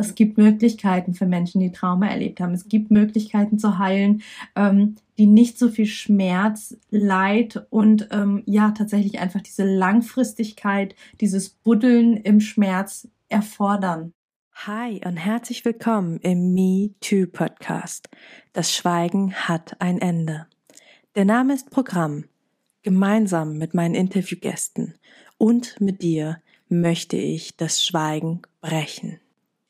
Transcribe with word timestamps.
Es 0.00 0.14
gibt 0.14 0.38
Möglichkeiten 0.38 1.12
für 1.12 1.26
Menschen, 1.26 1.60
die 1.60 1.72
Trauma 1.72 2.08
erlebt 2.08 2.40
haben. 2.40 2.54
Es 2.54 2.68
gibt 2.68 2.90
Möglichkeiten 2.90 3.58
zu 3.58 3.78
heilen, 3.78 4.22
ähm, 4.56 4.96
die 5.18 5.26
nicht 5.26 5.58
so 5.58 5.68
viel 5.68 5.86
Schmerz, 5.86 6.76
Leid 6.88 7.66
und 7.68 8.08
ähm, 8.10 8.42
ja 8.46 8.70
tatsächlich 8.70 9.18
einfach 9.18 9.42
diese 9.42 9.64
Langfristigkeit, 9.64 10.94
dieses 11.20 11.50
Buddeln 11.50 12.16
im 12.16 12.40
Schmerz 12.40 13.08
erfordern. 13.28 14.14
Hi 14.54 15.00
und 15.04 15.16
herzlich 15.16 15.64
willkommen 15.66 16.18
im 16.20 16.54
Me 16.54 16.90
Too 17.00 17.26
Podcast. 17.26 18.08
Das 18.54 18.74
Schweigen 18.74 19.34
hat 19.34 19.80
ein 19.80 20.00
Ende. 20.00 20.46
Der 21.14 21.26
Name 21.26 21.52
ist 21.54 21.70
Programm. 21.70 22.24
Gemeinsam 22.82 23.58
mit 23.58 23.74
meinen 23.74 23.94
Interviewgästen 23.94 24.94
und 25.36 25.78
mit 25.80 26.02
dir 26.02 26.40
möchte 26.70 27.18
ich 27.18 27.58
das 27.58 27.84
Schweigen 27.84 28.40
brechen. 28.62 29.20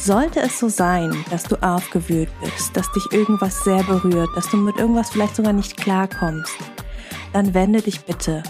Sollte 0.00 0.40
es 0.40 0.58
so 0.58 0.70
sein, 0.70 1.26
dass 1.28 1.42
du 1.42 1.56
aufgewühlt 1.62 2.30
bist, 2.40 2.74
dass 2.74 2.90
dich 2.92 3.12
irgendwas 3.12 3.64
sehr 3.64 3.82
berührt, 3.82 4.30
dass 4.34 4.48
du 4.50 4.56
mit 4.56 4.76
irgendwas 4.76 5.10
vielleicht 5.10 5.36
sogar 5.36 5.52
nicht 5.52 5.76
klarkommst, 5.76 6.56
dann 7.34 7.52
wende 7.52 7.82
dich 7.82 8.00
bitte 8.06 8.42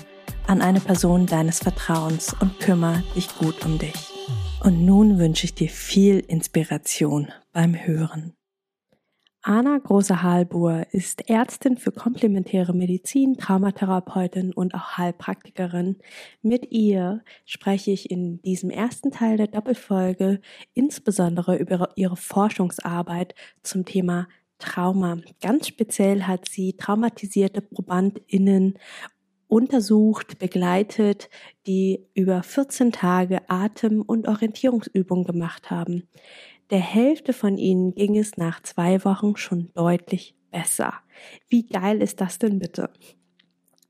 an 0.47 0.63
eine 0.63 0.79
Person 0.79 1.27
deines 1.27 1.59
Vertrauens 1.59 2.37
und 2.39 2.61
kümmere 2.61 3.03
dich 3.17 3.37
gut 3.37 3.65
um 3.65 3.79
dich. 3.79 4.13
Und 4.63 4.87
nun 4.87 5.19
wünsche 5.19 5.45
ich 5.45 5.55
dir 5.55 5.69
viel 5.69 6.21
Inspiration 6.21 7.33
beim 7.53 7.75
Hören. 7.75 8.33
Anna 9.43 9.79
Große-Halbur 9.79 10.89
ist 10.91 11.31
Ärztin 11.31 11.79
für 11.79 11.93
komplementäre 11.93 12.75
Medizin, 12.75 13.39
Traumatherapeutin 13.39 14.53
und 14.53 14.75
auch 14.75 14.99
Heilpraktikerin. 14.99 15.97
Mit 16.43 16.71
ihr 16.73 17.23
spreche 17.47 17.91
ich 17.91 18.11
in 18.11 18.43
diesem 18.43 18.69
ersten 18.69 19.11
Teil 19.11 19.39
der 19.39 19.47
Doppelfolge 19.47 20.43
insbesondere 20.75 21.57
über 21.57 21.89
ihre 21.97 22.19
Forschungsarbeit 22.19 23.35
zum 23.63 23.87
Thema 23.87 24.29
Trauma. 24.59 25.17
Ganz 25.41 25.69
speziell 25.69 26.25
hat 26.25 26.47
sie 26.47 26.75
traumatisierte 26.75 27.63
ProbandInnen 27.63 28.79
untersucht, 29.49 30.39
begleitet, 30.39 31.31
die 31.67 32.07
über 32.13 32.43
14 32.43 32.93
Tage 32.93 33.41
Atem- 33.49 34.03
und 34.03 34.29
Orientierungsübungen 34.29 35.25
gemacht 35.25 35.71
haben. 35.71 36.09
Der 36.71 36.81
Hälfte 36.81 37.33
von 37.33 37.59
ihnen 37.59 37.95
ging 37.95 38.17
es 38.17 38.37
nach 38.37 38.63
zwei 38.63 39.05
Wochen 39.05 39.37
schon 39.37 39.71
deutlich 39.75 40.37
besser. 40.53 40.95
Wie 41.49 41.67
geil 41.67 42.01
ist 42.01 42.21
das 42.21 42.39
denn 42.39 42.61
bitte? 42.61 42.91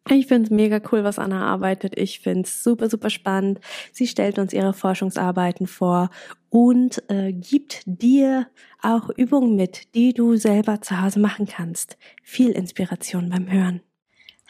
Ich 0.08 0.26
finde 0.26 0.44
es 0.44 0.50
mega 0.50 0.80
cool, 0.90 1.04
was 1.04 1.18
Anna 1.18 1.46
arbeitet. 1.46 1.98
Ich 1.98 2.20
finde 2.20 2.42
es 2.42 2.64
super, 2.64 2.88
super 2.88 3.10
spannend. 3.10 3.60
Sie 3.92 4.06
stellt 4.06 4.38
uns 4.38 4.54
ihre 4.54 4.72
Forschungsarbeiten 4.72 5.66
vor 5.66 6.08
und 6.48 7.02
äh, 7.10 7.32
gibt 7.32 7.82
dir 7.84 8.48
auch 8.82 9.10
Übungen 9.10 9.56
mit, 9.56 9.94
die 9.94 10.14
du 10.14 10.36
selber 10.36 10.80
zu 10.80 11.02
Hause 11.02 11.20
machen 11.20 11.46
kannst. 11.46 11.98
Viel 12.22 12.50
Inspiration 12.50 13.28
beim 13.28 13.52
Hören. 13.52 13.82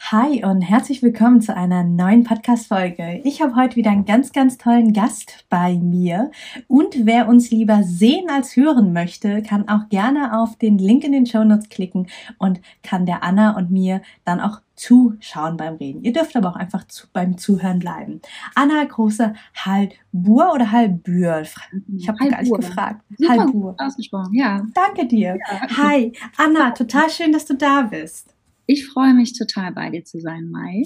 Hi 0.09 0.43
und 0.43 0.61
herzlich 0.61 1.01
willkommen 1.03 1.41
zu 1.41 1.55
einer 1.55 1.83
neuen 1.83 2.25
Podcast-Folge. 2.25 3.21
Ich 3.23 3.41
habe 3.41 3.55
heute 3.55 3.77
wieder 3.77 3.91
einen 3.91 4.03
ganz, 4.03 4.33
ganz 4.33 4.57
tollen 4.57 4.91
Gast 4.91 5.45
bei 5.47 5.75
mir. 5.75 6.31
Und 6.67 7.05
wer 7.05 7.29
uns 7.29 7.49
lieber 7.51 7.83
sehen 7.83 8.29
als 8.29 8.57
hören 8.57 8.91
möchte, 8.91 9.41
kann 9.41 9.69
auch 9.69 9.87
gerne 9.89 10.37
auf 10.37 10.57
den 10.57 10.77
Link 10.79 11.05
in 11.05 11.13
den 11.13 11.27
Show 11.27 11.45
Notes 11.45 11.69
klicken 11.69 12.07
und 12.39 12.59
kann 12.83 13.05
der 13.05 13.23
Anna 13.23 13.55
und 13.55 13.71
mir 13.71 14.01
dann 14.25 14.41
auch 14.41 14.59
zuschauen 14.75 15.55
beim 15.55 15.75
Reden. 15.75 16.03
Ihr 16.03 16.11
dürft 16.11 16.35
aber 16.35 16.49
auch 16.49 16.57
einfach 16.57 16.85
zu, 16.87 17.07
beim 17.13 17.37
Zuhören 17.37 17.79
bleiben. 17.79 18.21
Anna 18.55 18.83
Große 18.83 19.33
Halbur 19.55 20.51
oder 20.53 20.71
Halbür? 20.71 21.43
Ich 21.95 22.09
habe 22.09 22.17
gar 22.27 22.41
nicht 22.41 22.53
gefragt. 22.53 23.05
Halbur. 23.29 23.75
Ausgesprochen, 23.77 24.33
ja. 24.33 24.65
Danke 24.73 25.07
dir. 25.07 25.37
Ja. 25.49 25.77
Hi, 25.77 26.11
Anna, 26.37 26.71
total 26.71 27.09
schön, 27.09 27.31
dass 27.31 27.45
du 27.45 27.53
da 27.53 27.83
bist. 27.83 28.33
Ich 28.65 28.87
freue 28.87 29.13
mich 29.13 29.37
total 29.37 29.71
bei 29.73 29.89
dir 29.89 30.03
zu 30.03 30.19
sein, 30.19 30.49
Mai. 30.49 30.83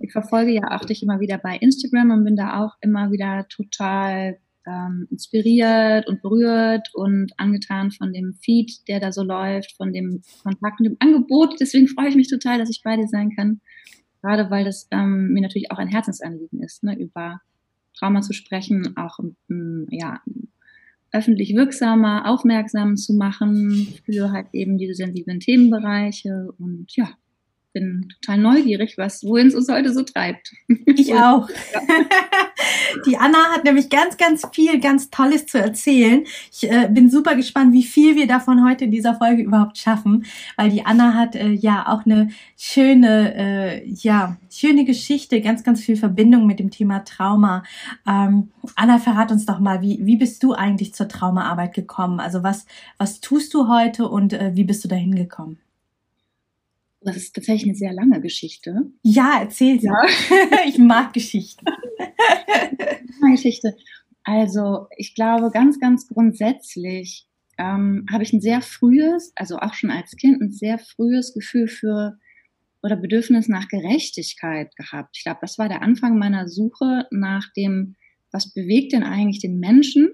Ich 0.00 0.12
verfolge 0.12 0.52
ja 0.52 0.70
auch 0.70 0.84
dich 0.84 1.02
immer 1.02 1.20
wieder 1.20 1.38
bei 1.38 1.56
Instagram 1.56 2.10
und 2.10 2.24
bin 2.24 2.36
da 2.36 2.62
auch 2.62 2.74
immer 2.80 3.10
wieder 3.12 3.46
total 3.48 4.38
ähm, 4.66 5.06
inspiriert 5.10 6.06
und 6.08 6.22
berührt 6.22 6.88
und 6.94 7.32
angetan 7.36 7.90
von 7.90 8.12
dem 8.12 8.34
Feed, 8.34 8.88
der 8.88 9.00
da 9.00 9.12
so 9.12 9.22
läuft, 9.22 9.76
von 9.76 9.92
dem 9.92 10.22
Kontakt 10.42 10.80
und 10.80 10.84
dem 10.84 10.96
Angebot. 11.00 11.56
Deswegen 11.60 11.88
freue 11.88 12.08
ich 12.08 12.16
mich 12.16 12.28
total, 12.28 12.58
dass 12.58 12.70
ich 12.70 12.82
bei 12.82 12.96
dir 12.96 13.08
sein 13.08 13.30
kann. 13.36 13.60
Gerade 14.22 14.50
weil 14.50 14.64
das 14.64 14.88
ähm, 14.90 15.32
mir 15.32 15.42
natürlich 15.42 15.70
auch 15.70 15.78
ein 15.78 15.88
Herzensanliegen 15.88 16.62
ist, 16.62 16.82
ne, 16.82 16.98
über 16.98 17.40
Trauma 17.96 18.22
zu 18.22 18.32
sprechen, 18.32 18.96
auch 18.96 19.18
ja, 19.90 20.20
öffentlich 21.14 21.54
wirksamer, 21.54 22.28
aufmerksam 22.28 22.96
zu 22.96 23.14
machen 23.14 23.88
für 24.04 24.32
halt 24.32 24.48
eben 24.52 24.76
diese 24.78 24.94
sensiblen 24.94 25.40
Themenbereiche. 25.40 26.48
Und 26.58 26.86
ja, 26.96 27.08
bin 27.74 28.08
total 28.20 28.38
neugierig, 28.38 28.96
was, 28.96 29.22
wohin 29.24 29.48
es 29.48 29.54
uns 29.54 29.68
heute 29.68 29.92
so 29.92 30.02
treibt. 30.02 30.54
Ich 30.96 31.12
auch. 31.12 31.48
Die 33.06 33.16
Anna 33.16 33.38
hat 33.52 33.64
nämlich 33.64 33.90
ganz, 33.90 34.16
ganz 34.16 34.46
viel, 34.52 34.78
ganz 34.78 35.10
Tolles 35.10 35.46
zu 35.46 35.58
erzählen. 35.58 36.24
Ich 36.52 36.70
äh, 36.70 36.88
bin 36.88 37.10
super 37.10 37.34
gespannt, 37.34 37.72
wie 37.72 37.82
viel 37.82 38.14
wir 38.14 38.28
davon 38.28 38.64
heute 38.64 38.84
in 38.84 38.90
dieser 38.92 39.16
Folge 39.16 39.42
überhaupt 39.42 39.76
schaffen, 39.76 40.24
weil 40.56 40.70
die 40.70 40.86
Anna 40.86 41.14
hat 41.14 41.34
äh, 41.34 41.50
ja 41.50 41.88
auch 41.88 42.06
eine 42.06 42.30
schöne, 42.56 43.34
äh, 43.34 43.88
ja, 43.88 44.36
schöne 44.50 44.84
Geschichte, 44.84 45.40
ganz, 45.40 45.64
ganz 45.64 45.80
viel 45.80 45.96
Verbindung 45.96 46.46
mit 46.46 46.60
dem 46.60 46.70
Thema 46.70 47.00
Trauma. 47.04 47.64
Ähm, 48.06 48.50
Anna, 48.76 48.98
verrat 48.98 49.32
uns 49.32 49.46
doch 49.46 49.58
mal, 49.58 49.82
wie, 49.82 49.98
wie 50.02 50.16
bist 50.16 50.42
du 50.42 50.52
eigentlich 50.52 50.94
zur 50.94 51.08
Traumaarbeit 51.08 51.74
gekommen? 51.74 52.20
Also 52.20 52.44
was, 52.44 52.66
was 52.98 53.20
tust 53.20 53.52
du 53.52 53.68
heute 53.68 54.08
und 54.08 54.32
äh, 54.32 54.52
wie 54.54 54.64
bist 54.64 54.84
du 54.84 54.88
dahin 54.88 55.14
gekommen? 55.16 55.58
Das 57.04 57.16
ist 57.16 57.34
tatsächlich 57.34 57.64
eine 57.64 57.76
sehr 57.76 57.92
lange 57.92 58.20
Geschichte. 58.20 58.90
Ja, 59.02 59.40
erzähl 59.42 59.78
sie. 59.78 59.86
Ja. 59.86 60.06
ich 60.66 60.78
mag 60.78 61.12
Geschichten. 61.12 61.64
Geschichte. 63.30 63.76
Also, 64.22 64.86
ich 64.96 65.14
glaube, 65.14 65.50
ganz, 65.50 65.78
ganz 65.78 66.08
grundsätzlich 66.08 67.28
ähm, 67.58 68.06
habe 68.10 68.22
ich 68.22 68.32
ein 68.32 68.40
sehr 68.40 68.62
frühes, 68.62 69.32
also 69.36 69.58
auch 69.58 69.74
schon 69.74 69.90
als 69.90 70.16
Kind, 70.16 70.40
ein 70.40 70.50
sehr 70.50 70.78
frühes 70.78 71.34
Gefühl 71.34 71.68
für 71.68 72.18
oder 72.82 72.96
Bedürfnis 72.96 73.48
nach 73.48 73.68
Gerechtigkeit 73.68 74.76
gehabt. 74.76 75.16
Ich 75.16 75.24
glaube, 75.24 75.38
das 75.40 75.58
war 75.58 75.68
der 75.68 75.82
Anfang 75.82 76.18
meiner 76.18 76.48
Suche 76.48 77.06
nach 77.10 77.50
dem, 77.56 77.96
was 78.30 78.52
bewegt 78.52 78.92
denn 78.92 79.02
eigentlich 79.02 79.40
den 79.40 79.58
Menschen 79.58 80.12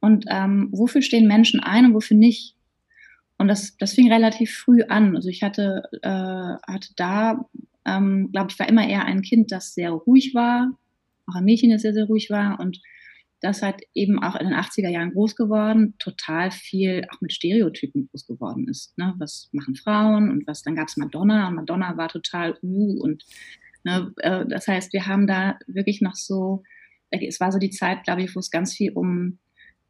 und 0.00 0.24
ähm, 0.28 0.70
wofür 0.72 1.02
stehen 1.02 1.28
Menschen 1.28 1.60
ein 1.60 1.86
und 1.86 1.94
wofür 1.94 2.16
nicht. 2.16 2.56
Und 3.38 3.48
das, 3.48 3.76
das 3.78 3.94
fing 3.94 4.12
relativ 4.12 4.52
früh 4.56 4.82
an. 4.82 5.16
Also 5.16 5.28
ich 5.28 5.42
hatte, 5.42 5.84
äh, 6.02 6.08
hatte 6.72 6.88
da, 6.96 7.48
ähm, 7.86 8.30
glaube 8.32 8.50
ich, 8.50 8.58
war 8.58 8.68
immer 8.68 8.86
eher 8.86 9.04
ein 9.04 9.22
Kind, 9.22 9.52
das 9.52 9.74
sehr 9.74 9.90
ruhig 9.92 10.34
war, 10.34 10.76
auch 11.26 11.36
ein 11.36 11.44
Mädchen, 11.44 11.70
das 11.70 11.82
sehr, 11.82 11.94
sehr 11.94 12.06
ruhig 12.06 12.30
war 12.30 12.58
und 12.60 12.80
das 13.40 13.62
hat 13.62 13.80
eben 13.94 14.20
auch 14.20 14.34
in 14.34 14.48
den 14.48 14.56
80er 14.56 14.88
Jahren 14.88 15.12
groß 15.12 15.36
geworden, 15.36 15.94
total 15.98 16.50
viel 16.50 17.06
auch 17.12 17.20
mit 17.20 17.32
Stereotypen 17.32 18.08
groß 18.08 18.26
geworden 18.26 18.66
ist. 18.68 18.98
Ne? 18.98 19.14
Was 19.18 19.48
machen 19.52 19.76
Frauen 19.76 20.30
und 20.30 20.46
was, 20.46 20.62
dann 20.62 20.74
gab 20.74 20.88
es 20.88 20.96
Madonna 20.96 21.48
und 21.48 21.54
Madonna 21.54 21.96
war 21.96 22.08
total 22.08 22.58
uh 22.62 23.00
und 23.00 23.24
ne, 23.84 24.12
äh, 24.18 24.44
das 24.46 24.66
heißt, 24.66 24.92
wir 24.92 25.06
haben 25.06 25.26
da 25.26 25.58
wirklich 25.66 26.00
noch 26.00 26.16
so, 26.16 26.64
es 27.10 27.38
war 27.38 27.52
so 27.52 27.58
die 27.58 27.70
Zeit, 27.70 28.02
glaube 28.02 28.22
ich, 28.22 28.34
wo 28.34 28.40
es 28.40 28.50
ganz 28.50 28.74
viel 28.74 28.92
um 28.92 29.38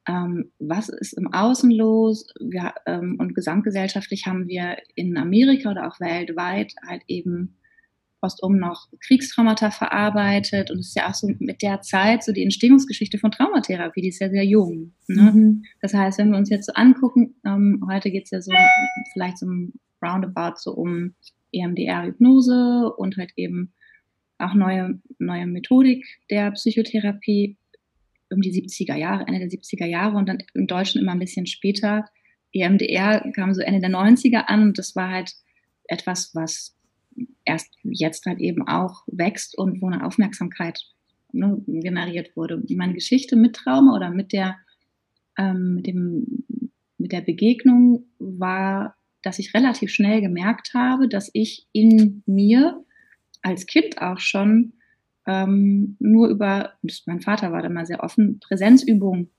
ähm, 0.09 0.51
was 0.59 0.89
ist 0.89 1.13
im 1.13 1.33
Außen 1.33 1.71
los 1.71 2.27
wir, 2.41 2.75
ähm, 2.87 3.17
und 3.19 3.35
gesamtgesellschaftlich 3.35 4.27
haben 4.27 4.49
wir 4.49 4.79
in 4.95 5.17
Amerika 5.17 5.71
oder 5.71 5.87
auch 5.87 6.01
weltweit 6.01 6.73
halt 6.87 7.03
eben 7.07 7.57
postum 8.21 8.59
noch 8.59 8.89
Kriegstraumata 9.01 9.71
verarbeitet 9.71 10.71
und 10.71 10.79
es 10.79 10.89
ist 10.89 10.97
ja 10.97 11.09
auch 11.09 11.15
so 11.15 11.29
mit 11.39 11.63
der 11.63 11.83
Zeit 11.83 12.25
so 12.25 12.33
die 12.33 12.43
Entstehungsgeschichte 12.43 13.19
von 13.19 13.31
Traumatherapie, 13.31 14.01
die 14.01 14.09
ist 14.09 14.21
ja 14.21 14.29
sehr 14.29 14.45
jung. 14.45 14.93
Ne? 15.07 15.31
Mhm. 15.33 15.65
Das 15.83 15.95
heißt, 15.95 16.19
wenn 16.19 16.31
wir 16.31 16.39
uns 16.39 16.51
jetzt 16.51 16.67
so 16.67 16.73
angucken, 16.73 17.37
ähm, 17.45 17.85
heute 17.89 18.11
geht 18.11 18.25
es 18.25 18.31
ja 18.31 18.41
so 18.41 18.53
vielleicht 19.13 19.39
so 19.39 19.47
ein 19.47 19.75
Roundabout 20.03 20.57
so 20.57 20.73
um 20.73 21.15
EMDR-Hypnose 21.53 22.93
und 22.97 23.17
halt 23.17 23.33
eben 23.37 23.73
auch 24.39 24.55
neue, 24.55 25.01
neue 25.19 25.47
Methodik 25.47 26.05
der 26.31 26.51
Psychotherapie 26.53 27.57
um 28.31 28.41
die 28.41 28.53
70er 28.53 28.97
Jahre, 28.97 29.27
Ende 29.27 29.41
der 29.41 29.49
70er 29.49 29.87
Jahre 29.87 30.17
und 30.17 30.29
dann 30.29 30.43
im 30.55 30.67
Deutschen 30.67 31.01
immer 31.01 31.13
ein 31.13 31.19
bisschen 31.19 31.47
später. 31.47 32.07
EMDR 32.53 33.31
kam 33.35 33.55
so 33.55 33.61
Ende 33.61 33.81
der 33.81 33.91
90er 33.91 34.45
an 34.47 34.63
und 34.63 34.79
das 34.79 34.97
war 34.97 35.11
halt 35.11 35.33
etwas, 35.85 36.35
was 36.35 36.77
erst 37.45 37.75
jetzt 37.83 38.27
halt 38.27 38.41
eben 38.41 38.67
auch 38.67 39.03
wächst 39.07 39.57
und 39.57 39.83
wo 39.83 39.87
eine 39.87 40.05
Aufmerksamkeit 40.05 40.81
ne, 41.33 41.61
generiert 41.67 42.37
wurde. 42.37 42.63
Meine 42.71 42.95
Geschichte 42.95 43.37
mit 43.37 43.57
Trauma 43.57 43.95
oder 43.97 44.11
mit 44.11 44.33
der, 44.33 44.57
ähm, 45.37 45.77
mit 45.77 45.87
dem, 45.87 46.45
mit 46.99 47.13
der 47.13 47.23
Begegnung 47.23 48.07
war, 48.19 48.97
dass 49.23 49.39
ich 49.39 49.55
relativ 49.55 49.91
schnell 49.91 50.21
gemerkt 50.21 50.75
habe, 50.75 51.09
dass 51.09 51.31
ich 51.33 51.67
in 51.73 52.23
mir 52.27 52.85
als 53.43 53.67
Kind 53.67 54.01
auch 54.01 54.19
schon 54.19 54.75
ähm, 55.29 55.97
nur 56.01 56.29
über, 56.29 56.73
mein 57.07 57.21
Vater 57.21 57.53
war 57.53 57.63
da 57.63 57.69
mal 57.69 57.87
sehr 57.87 58.03
offen, 58.03 58.41
Präsenzübungen 58.41 59.31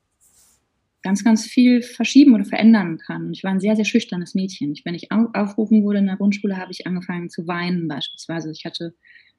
ganz, 1.02 1.24
ganz 1.24 1.46
viel 1.46 1.82
verschieben 1.82 2.34
oder 2.34 2.44
verändern 2.44 2.98
kann. 2.98 3.32
Ich 3.32 3.42
war 3.42 3.50
ein 3.50 3.60
sehr, 3.60 3.74
sehr 3.74 3.84
schüchternes 3.84 4.34
Mädchen. 4.34 4.72
Ich, 4.72 4.84
wenn 4.84 4.94
ich 4.94 5.10
aufrufen 5.10 5.82
wurde 5.82 5.98
in 5.98 6.06
der 6.06 6.16
Grundschule, 6.16 6.58
habe 6.58 6.70
ich 6.70 6.86
angefangen 6.86 7.28
zu 7.28 7.46
weinen 7.48 7.88
beispielsweise. 7.88 8.52
Ich 8.52 8.64
hatte 8.64 8.94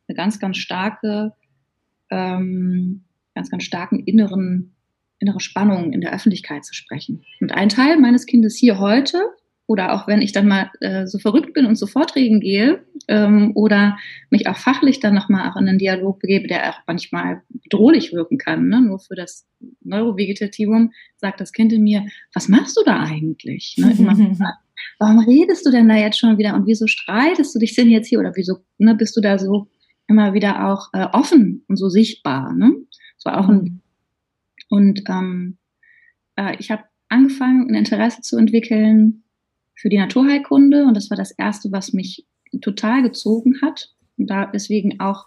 eine 0.07 0.15
ganz, 0.15 0.39
ganz 0.39 0.57
starke, 0.57 1.33
ähm, 2.09 3.05
ganz, 3.33 3.49
ganz 3.49 3.63
starken 3.63 3.99
inneren, 3.99 4.75
innere 5.19 5.39
Spannung 5.39 5.93
in 5.93 6.01
der 6.01 6.13
Öffentlichkeit 6.13 6.65
zu 6.65 6.73
sprechen. 6.73 7.23
Und 7.39 7.53
ein 7.53 7.69
Teil 7.69 7.97
meines 7.97 8.25
Kindes 8.25 8.57
hier 8.57 8.79
heute 8.79 9.21
oder 9.71 9.93
auch 9.93 10.05
wenn 10.05 10.21
ich 10.21 10.33
dann 10.33 10.49
mal 10.49 10.69
äh, 10.81 11.07
so 11.07 11.17
verrückt 11.17 11.53
bin 11.53 11.65
und 11.65 11.77
zu 11.77 11.87
Vorträgen 11.87 12.41
gehe 12.41 12.83
ähm, 13.07 13.53
oder 13.55 13.97
mich 14.29 14.47
auch 14.47 14.57
fachlich 14.57 14.99
dann 14.99 15.15
nochmal 15.15 15.49
auch 15.49 15.55
in 15.55 15.65
einen 15.65 15.77
Dialog 15.77 16.19
begebe, 16.19 16.45
der 16.49 16.71
auch 16.71 16.79
manchmal 16.87 17.41
bedrohlich 17.47 18.11
wirken 18.11 18.37
kann, 18.37 18.67
ne? 18.67 18.81
nur 18.81 18.99
für 18.99 19.15
das 19.15 19.47
Neurovegetativum, 19.81 20.91
sagt 21.15 21.39
das 21.39 21.53
Kind 21.53 21.71
in 21.71 21.83
mir, 21.83 22.05
was 22.33 22.49
machst 22.49 22.75
du 22.75 22.81
da 22.85 22.99
eigentlich? 22.99 23.75
Ne? 23.77 23.95
Warum 24.99 25.19
redest 25.19 25.65
du 25.65 25.71
denn 25.71 25.87
da 25.87 25.95
jetzt 25.95 26.19
schon 26.19 26.37
wieder 26.37 26.53
und 26.53 26.67
wieso 26.67 26.85
streitest 26.85 27.55
du 27.55 27.59
dich 27.59 27.73
denn 27.73 27.89
jetzt 27.89 28.09
hier 28.09 28.19
oder 28.19 28.33
wieso 28.35 28.57
ne, 28.77 28.93
bist 28.93 29.15
du 29.15 29.21
da 29.21 29.39
so 29.39 29.69
immer 30.09 30.33
wieder 30.33 30.67
auch 30.67 30.89
äh, 30.91 31.07
offen 31.13 31.63
und 31.69 31.77
so 31.77 31.87
sichtbar? 31.87 32.53
Ne? 32.53 32.73
Das 33.15 33.23
war 33.23 33.39
auch 33.39 33.47
ein 33.47 33.61
mhm. 33.61 33.81
und 34.67 35.03
ähm, 35.07 35.57
äh, 36.35 36.57
ich 36.59 36.71
habe 36.71 36.83
angefangen, 37.07 37.69
ein 37.69 37.75
Interesse 37.75 38.21
zu 38.21 38.37
entwickeln 38.37 39.20
für 39.81 39.89
die 39.89 39.97
Naturheilkunde 39.97 40.85
und 40.85 40.95
das 40.95 41.09
war 41.09 41.17
das 41.17 41.31
erste, 41.31 41.71
was 41.71 41.91
mich 41.91 42.27
total 42.61 43.01
gezogen 43.01 43.61
hat. 43.61 43.95
Und 44.17 44.29
da 44.29 44.45
deswegen 44.45 44.99
auch 44.99 45.25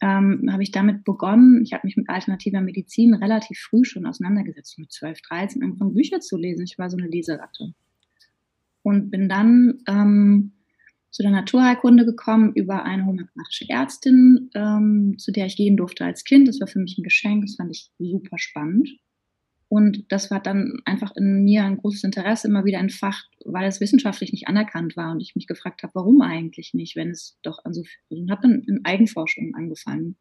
ähm, 0.00 0.48
habe 0.50 0.62
ich 0.62 0.70
damit 0.70 1.04
begonnen. 1.04 1.62
Ich 1.62 1.74
habe 1.74 1.86
mich 1.86 1.96
mit 1.96 2.08
alternativer 2.08 2.62
Medizin 2.62 3.12
relativ 3.14 3.58
früh 3.58 3.84
schon 3.84 4.06
auseinandergesetzt, 4.06 4.78
mit 4.78 4.90
12, 4.90 5.20
13, 5.20 5.62
angefangen 5.62 5.94
Bücher 5.94 6.20
zu 6.20 6.38
lesen. 6.38 6.64
Ich 6.64 6.78
war 6.78 6.88
so 6.88 6.96
eine 6.96 7.08
Leseratte. 7.08 7.74
Und 8.82 9.10
bin 9.10 9.28
dann 9.28 9.82
ähm, 9.86 10.52
zu 11.10 11.22
der 11.22 11.32
Naturheilkunde 11.32 12.06
gekommen 12.06 12.52
über 12.54 12.84
eine 12.84 13.04
homöopathische 13.04 13.68
Ärztin, 13.68 14.50
ähm, 14.54 15.16
zu 15.18 15.30
der 15.30 15.46
ich 15.46 15.56
gehen 15.56 15.76
durfte 15.76 16.06
als 16.06 16.24
Kind. 16.24 16.48
Das 16.48 16.58
war 16.58 16.68
für 16.68 16.80
mich 16.80 16.96
ein 16.96 17.04
Geschenk, 17.04 17.44
das 17.44 17.56
fand 17.56 17.70
ich 17.70 17.90
super 17.98 18.38
spannend. 18.38 18.88
Und 19.68 20.04
das 20.12 20.30
war 20.30 20.40
dann 20.40 20.78
einfach 20.84 21.12
in 21.16 21.42
mir 21.42 21.64
ein 21.64 21.78
großes 21.78 22.04
Interesse 22.04 22.48
immer 22.48 22.64
wieder 22.64 22.78
entfacht, 22.78 23.28
weil 23.44 23.66
es 23.66 23.80
wissenschaftlich 23.80 24.32
nicht 24.32 24.46
anerkannt 24.46 24.96
war 24.96 25.12
und 25.12 25.20
ich 25.20 25.34
mich 25.34 25.46
gefragt 25.46 25.82
habe, 25.82 25.94
warum 25.94 26.20
eigentlich 26.20 26.74
nicht, 26.74 26.96
wenn 26.96 27.10
es 27.10 27.38
doch 27.42 27.64
an 27.64 27.72
so 27.72 27.82
viel, 27.82 28.20
und 28.20 28.30
habe 28.30 28.42
dann 28.42 28.62
in 28.62 28.84
Eigenforschung 28.84 29.54
angefangen. 29.54 30.16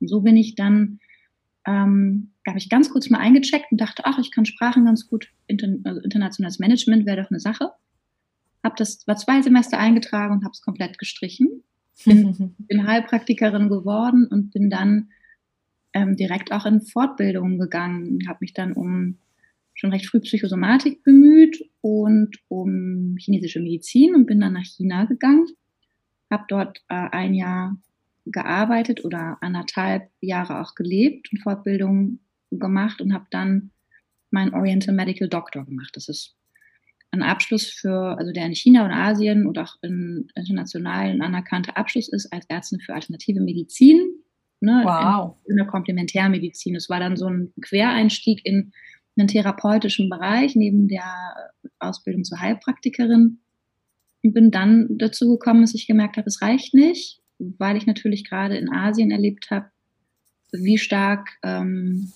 Und 0.00 0.08
so 0.08 0.20
bin 0.20 0.36
ich 0.36 0.54
dann, 0.54 1.00
ähm, 1.66 2.32
habe 2.46 2.58
ich 2.58 2.68
ganz 2.68 2.90
kurz 2.90 3.10
mal 3.10 3.18
eingecheckt 3.18 3.72
und 3.72 3.80
dachte, 3.80 4.02
ach, 4.04 4.18
ich 4.18 4.30
kann 4.30 4.46
Sprachen 4.46 4.84
ganz 4.84 5.08
gut, 5.08 5.28
inter, 5.46 5.68
also 5.84 6.00
internationales 6.00 6.58
Management 6.58 7.06
wäre 7.06 7.22
doch 7.22 7.30
eine 7.30 7.40
Sache. 7.40 7.72
Hab 8.62 8.76
das, 8.76 9.06
war 9.06 9.16
zwei 9.16 9.42
Semester 9.42 9.78
eingetragen 9.78 10.34
und 10.34 10.44
habe 10.44 10.52
es 10.52 10.62
komplett 10.62 10.98
gestrichen. 10.98 11.64
Bin, 12.04 12.54
bin 12.58 12.86
Heilpraktikerin 12.86 13.68
geworden 13.68 14.26
und 14.26 14.52
bin 14.52 14.70
dann 14.70 15.10
ähm, 15.94 16.16
direkt 16.16 16.52
auch 16.52 16.66
in 16.66 16.80
Fortbildungen 16.80 17.58
gegangen, 17.58 18.28
habe 18.28 18.38
mich 18.40 18.52
dann 18.52 18.72
um 18.72 19.18
schon 19.74 19.90
recht 19.90 20.06
früh 20.06 20.20
Psychosomatik 20.20 21.02
bemüht 21.02 21.64
und 21.80 22.36
um 22.48 23.16
chinesische 23.18 23.60
Medizin 23.60 24.14
und 24.14 24.26
bin 24.26 24.40
dann 24.40 24.52
nach 24.52 24.64
China 24.64 25.04
gegangen, 25.04 25.46
habe 26.30 26.44
dort 26.48 26.78
äh, 26.88 27.08
ein 27.10 27.34
Jahr 27.34 27.76
gearbeitet 28.26 29.04
oder 29.04 29.38
anderthalb 29.40 30.10
Jahre 30.20 30.60
auch 30.60 30.74
gelebt 30.74 31.30
und 31.32 31.38
Fortbildungen 31.38 32.20
gemacht 32.50 33.00
und 33.00 33.12
habe 33.12 33.26
dann 33.30 33.70
meinen 34.30 34.54
Oriental 34.54 34.94
Medical 34.94 35.28
Doctor 35.28 35.64
gemacht. 35.64 35.90
Das 35.94 36.08
ist 36.08 36.36
ein 37.10 37.22
Abschluss 37.22 37.70
für, 37.70 38.18
also 38.18 38.32
der 38.32 38.46
in 38.46 38.54
China 38.54 38.84
und 38.84 38.90
Asien 38.90 39.46
und 39.46 39.58
auch 39.58 39.76
in 39.82 40.28
international 40.34 41.10
ein 41.10 41.22
anerkannter 41.22 41.76
Abschluss 41.76 42.08
ist 42.08 42.32
als 42.32 42.46
Ärztin 42.46 42.80
für 42.80 42.94
alternative 42.94 43.40
Medizin 43.40 44.23
ne, 44.64 44.82
wow. 44.84 45.36
in, 45.44 45.52
in 45.52 45.56
der 45.56 45.66
Komplementärmedizin. 45.66 46.74
Es 46.74 46.88
war 46.88 47.00
dann 47.00 47.16
so 47.16 47.26
ein 47.26 47.52
Quereinstieg 47.60 48.40
in 48.44 48.72
einen 49.16 49.28
therapeutischen 49.28 50.10
Bereich 50.10 50.56
neben 50.56 50.88
der 50.88 51.04
Ausbildung 51.78 52.24
zur 52.24 52.40
Heilpraktikerin 52.40 53.38
und 54.22 54.32
bin 54.32 54.50
dann 54.50 54.88
dazu 54.98 55.28
gekommen, 55.28 55.60
dass 55.60 55.74
ich 55.74 55.86
gemerkt 55.86 56.16
habe, 56.16 56.26
es 56.26 56.42
reicht 56.42 56.74
nicht, 56.74 57.20
weil 57.38 57.76
ich 57.76 57.86
natürlich 57.86 58.28
gerade 58.28 58.56
in 58.56 58.72
Asien 58.72 59.10
erlebt 59.10 59.50
habe, 59.50 59.66
wie 60.52 60.78
stark 60.78 61.28
ähm, 61.42 62.12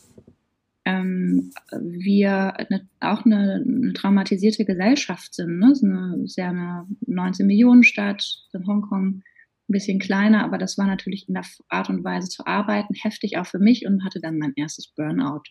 ähm, 0.84 1.50
wir 1.70 2.56
eine, 2.56 2.88
auch 3.00 3.24
eine, 3.24 3.62
eine, 3.64 3.92
traumatisierte 3.92 4.64
Gesellschaft 4.64 5.34
sind. 5.34 5.58
Ne? 5.58 5.72
Es 5.72 5.82
ist 5.82 5.84
eine, 5.84 6.26
sehr 6.26 6.48
eine 6.48 6.86
19 7.06 7.46
Millionen 7.46 7.82
Stadt 7.82 8.24
in 8.54 8.66
Hongkong 8.66 9.22
ein 9.68 9.72
bisschen 9.72 9.98
kleiner, 9.98 10.44
aber 10.44 10.58
das 10.58 10.78
war 10.78 10.86
natürlich 10.86 11.28
in 11.28 11.34
der 11.34 11.44
Art 11.68 11.90
und 11.90 12.04
Weise 12.04 12.28
zu 12.28 12.46
arbeiten 12.46 12.94
heftig 12.94 13.36
auch 13.36 13.46
für 13.46 13.58
mich 13.58 13.86
und 13.86 14.04
hatte 14.04 14.20
dann 14.20 14.38
mein 14.38 14.52
erstes 14.56 14.88
Burnout. 14.88 15.42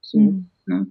So, 0.00 0.20
mhm. 0.20 0.50
ne? 0.66 0.86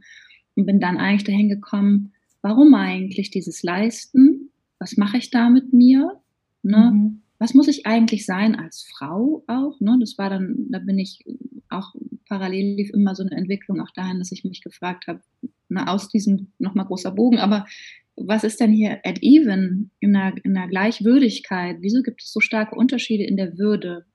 Und 0.55 0.65
bin 0.65 0.79
dann 0.79 0.97
eigentlich 0.97 1.23
dahin 1.23 1.49
gekommen, 1.49 2.13
warum 2.41 2.73
eigentlich 2.73 3.31
dieses 3.31 3.63
Leisten? 3.63 4.51
Was 4.79 4.97
mache 4.97 5.17
ich 5.17 5.31
da 5.31 5.49
mit 5.49 5.73
mir? 5.73 6.21
Ne? 6.61 6.91
Mhm. 6.93 7.21
Was 7.39 7.53
muss 7.53 7.67
ich 7.67 7.85
eigentlich 7.85 8.25
sein 8.25 8.55
als 8.55 8.83
Frau 8.83 9.43
auch? 9.47 9.79
Ne? 9.79 9.97
Das 9.99 10.17
war 10.17 10.29
dann, 10.29 10.67
da 10.69 10.79
bin 10.79 10.99
ich 10.99 11.25
auch 11.69 11.95
parallel 12.27 12.75
lief 12.75 12.89
immer 12.91 13.15
so 13.15 13.23
eine 13.23 13.35
Entwicklung 13.35 13.81
auch 13.81 13.91
dahin, 13.91 14.19
dass 14.19 14.31
ich 14.31 14.43
mich 14.43 14.61
gefragt 14.61 15.07
habe, 15.07 15.21
ne, 15.69 15.87
aus 15.87 16.09
diesem 16.09 16.51
nochmal 16.59 16.85
großer 16.85 17.11
Bogen, 17.11 17.39
aber 17.39 17.65
was 18.15 18.43
ist 18.43 18.59
denn 18.59 18.71
hier 18.71 18.99
at 19.03 19.19
even 19.21 19.91
in 19.99 20.13
der, 20.13 20.33
in 20.43 20.53
der 20.53 20.67
Gleichwürdigkeit? 20.67 21.77
Wieso 21.79 22.03
gibt 22.03 22.21
es 22.21 22.31
so 22.31 22.39
starke 22.39 22.75
Unterschiede 22.75 23.23
in 23.23 23.37
der 23.37 23.57
Würde 23.57 24.05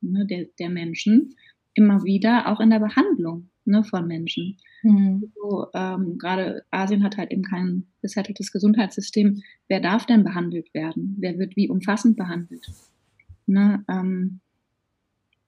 ne, 0.00 0.26
der, 0.26 0.46
der 0.58 0.70
Menschen? 0.70 1.34
Immer 1.74 2.04
wieder, 2.04 2.48
auch 2.48 2.60
in 2.60 2.70
der 2.70 2.80
Behandlung 2.80 3.50
ne, 3.64 3.84
von 3.84 4.06
Menschen. 4.06 4.58
Mhm. 4.82 5.32
So, 5.34 5.66
ähm, 5.74 6.18
Gerade 6.18 6.64
Asien 6.70 7.02
hat 7.02 7.16
halt 7.16 7.30
eben 7.32 7.42
kein 7.42 7.86
gesetteltes 8.02 8.52
Gesundheitssystem. 8.52 9.42
Wer 9.68 9.80
darf 9.80 10.06
denn 10.06 10.24
behandelt 10.24 10.72
werden? 10.74 11.16
Wer 11.18 11.38
wird 11.38 11.56
wie 11.56 11.68
umfassend 11.68 12.16
behandelt? 12.16 12.66
Ne, 13.46 13.84
ähm, 13.88 14.40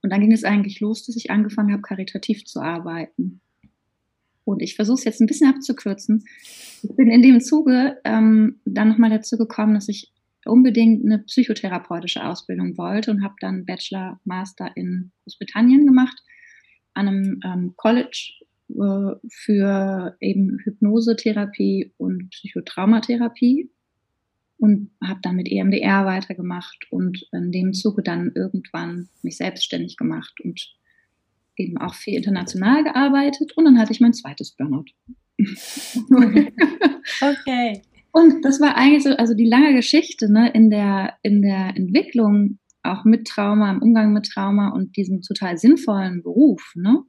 und 0.03 0.13
dann 0.13 0.21
ging 0.21 0.33
es 0.33 0.45
eigentlich 0.45 0.81
los, 0.81 1.05
dass 1.05 1.17
ich 1.17 1.31
angefangen 1.31 1.73
habe, 1.73 1.83
karitativ 1.83 2.45
zu 2.45 2.61
arbeiten. 2.61 3.41
Und 4.45 4.63
ich 4.63 4.77
versuche 4.77 4.99
es 4.99 5.05
jetzt 5.05 5.21
ein 5.21 5.27
bisschen 5.27 5.51
abzukürzen. 5.53 6.25
Ich 6.83 6.97
bin 6.97 7.11
in 7.11 7.23
dem 7.23 7.41
Zuge 7.41 7.99
ähm, 8.05 8.61
dann 8.65 8.89
nochmal 8.89 9.11
dazu 9.11 9.37
gekommen, 9.37 9.75
dass 9.75 9.89
ich 9.89 10.13
unbedingt 10.45 11.05
eine 11.05 11.19
psychotherapeutische 11.21 12.25
Ausbildung 12.25 12.77
wollte 12.79 13.11
und 13.11 13.23
habe 13.23 13.35
dann 13.41 13.65
Bachelor, 13.65 14.21
Master 14.25 14.71
in 14.77 15.13
Großbritannien 15.23 15.87
gemacht, 15.87 16.17
an 16.95 17.09
einem 17.09 17.41
ähm, 17.45 17.75
College 17.77 18.33
äh, 18.71 19.15
für 19.29 20.17
eben 20.21 20.59
Hypnosetherapie 20.65 21.93
und 21.97 22.31
Psychotraumatherapie 22.31 23.71
und 24.59 24.91
habe 25.03 25.21
dann 25.23 25.37
mit 25.37 25.51
EMDR 25.51 26.05
weitergemacht 26.05 26.87
und 26.91 27.27
in 27.33 27.53
dem 27.53 27.73
Zuge 27.73 28.03
dann 28.03 28.33
irgendwann 28.35 29.09
mich 29.23 29.37
selbstständig 29.37 29.97
gemacht 29.97 30.41
und 30.43 30.75
eben 31.57 31.79
auch 31.79 31.95
viel 31.95 32.15
international 32.15 32.85
gearbeitet 32.85 33.53
und 33.57 33.65
dann 33.65 33.79
hatte 33.79 33.93
ich 33.93 34.01
mein 34.01 34.13
zweites 34.13 34.53
Burnout. 34.53 34.87
okay. 37.21 37.83
Und 38.13 38.45
das 38.45 38.61
war 38.61 38.77
eigentlich 38.77 39.05
so, 39.05 39.11
also 39.11 39.35
die 39.35 39.49
lange 39.49 39.75
Geschichte 39.75 40.31
ne, 40.33 40.51
in, 40.53 40.71
der, 40.71 41.15
in 41.23 41.43
der 41.43 41.77
Entwicklung 41.77 42.59
auch 42.83 43.05
mit 43.05 43.27
Trauma, 43.27 43.71
im 43.71 43.83
Umgang 43.83 44.13
mit 44.13 44.27
Trauma 44.27 44.71
und 44.71 44.97
diesem 44.97 45.23
total 45.23 45.59
sinnvollen 45.59 46.23
Beruf. 46.23 46.73
Ne? 46.75 47.03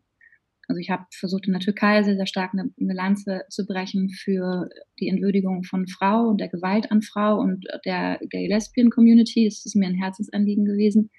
Also 0.67 0.79
ich 0.79 0.89
habe 0.91 1.05
versucht 1.11 1.47
in 1.47 1.53
der 1.53 1.61
Türkei 1.61 2.03
sehr, 2.03 2.15
sehr 2.15 2.27
stark 2.27 2.53
eine, 2.53 2.69
eine 2.79 2.93
Lanze 2.93 3.43
zu 3.49 3.65
brechen 3.65 4.09
für 4.09 4.69
die 4.99 5.07
Entwürdigung 5.07 5.63
von 5.63 5.87
Frau 5.87 6.27
und 6.27 6.39
der 6.39 6.49
Gewalt 6.49 6.91
an 6.91 7.01
Frau 7.01 7.39
und 7.39 7.65
der 7.85 8.19
Gay-Lesbian-Community. 8.29 9.45
Das 9.45 9.65
ist 9.65 9.75
mir 9.75 9.87
ein 9.87 9.95
Herzensanliegen 9.95 10.65
gewesen. 10.65 11.09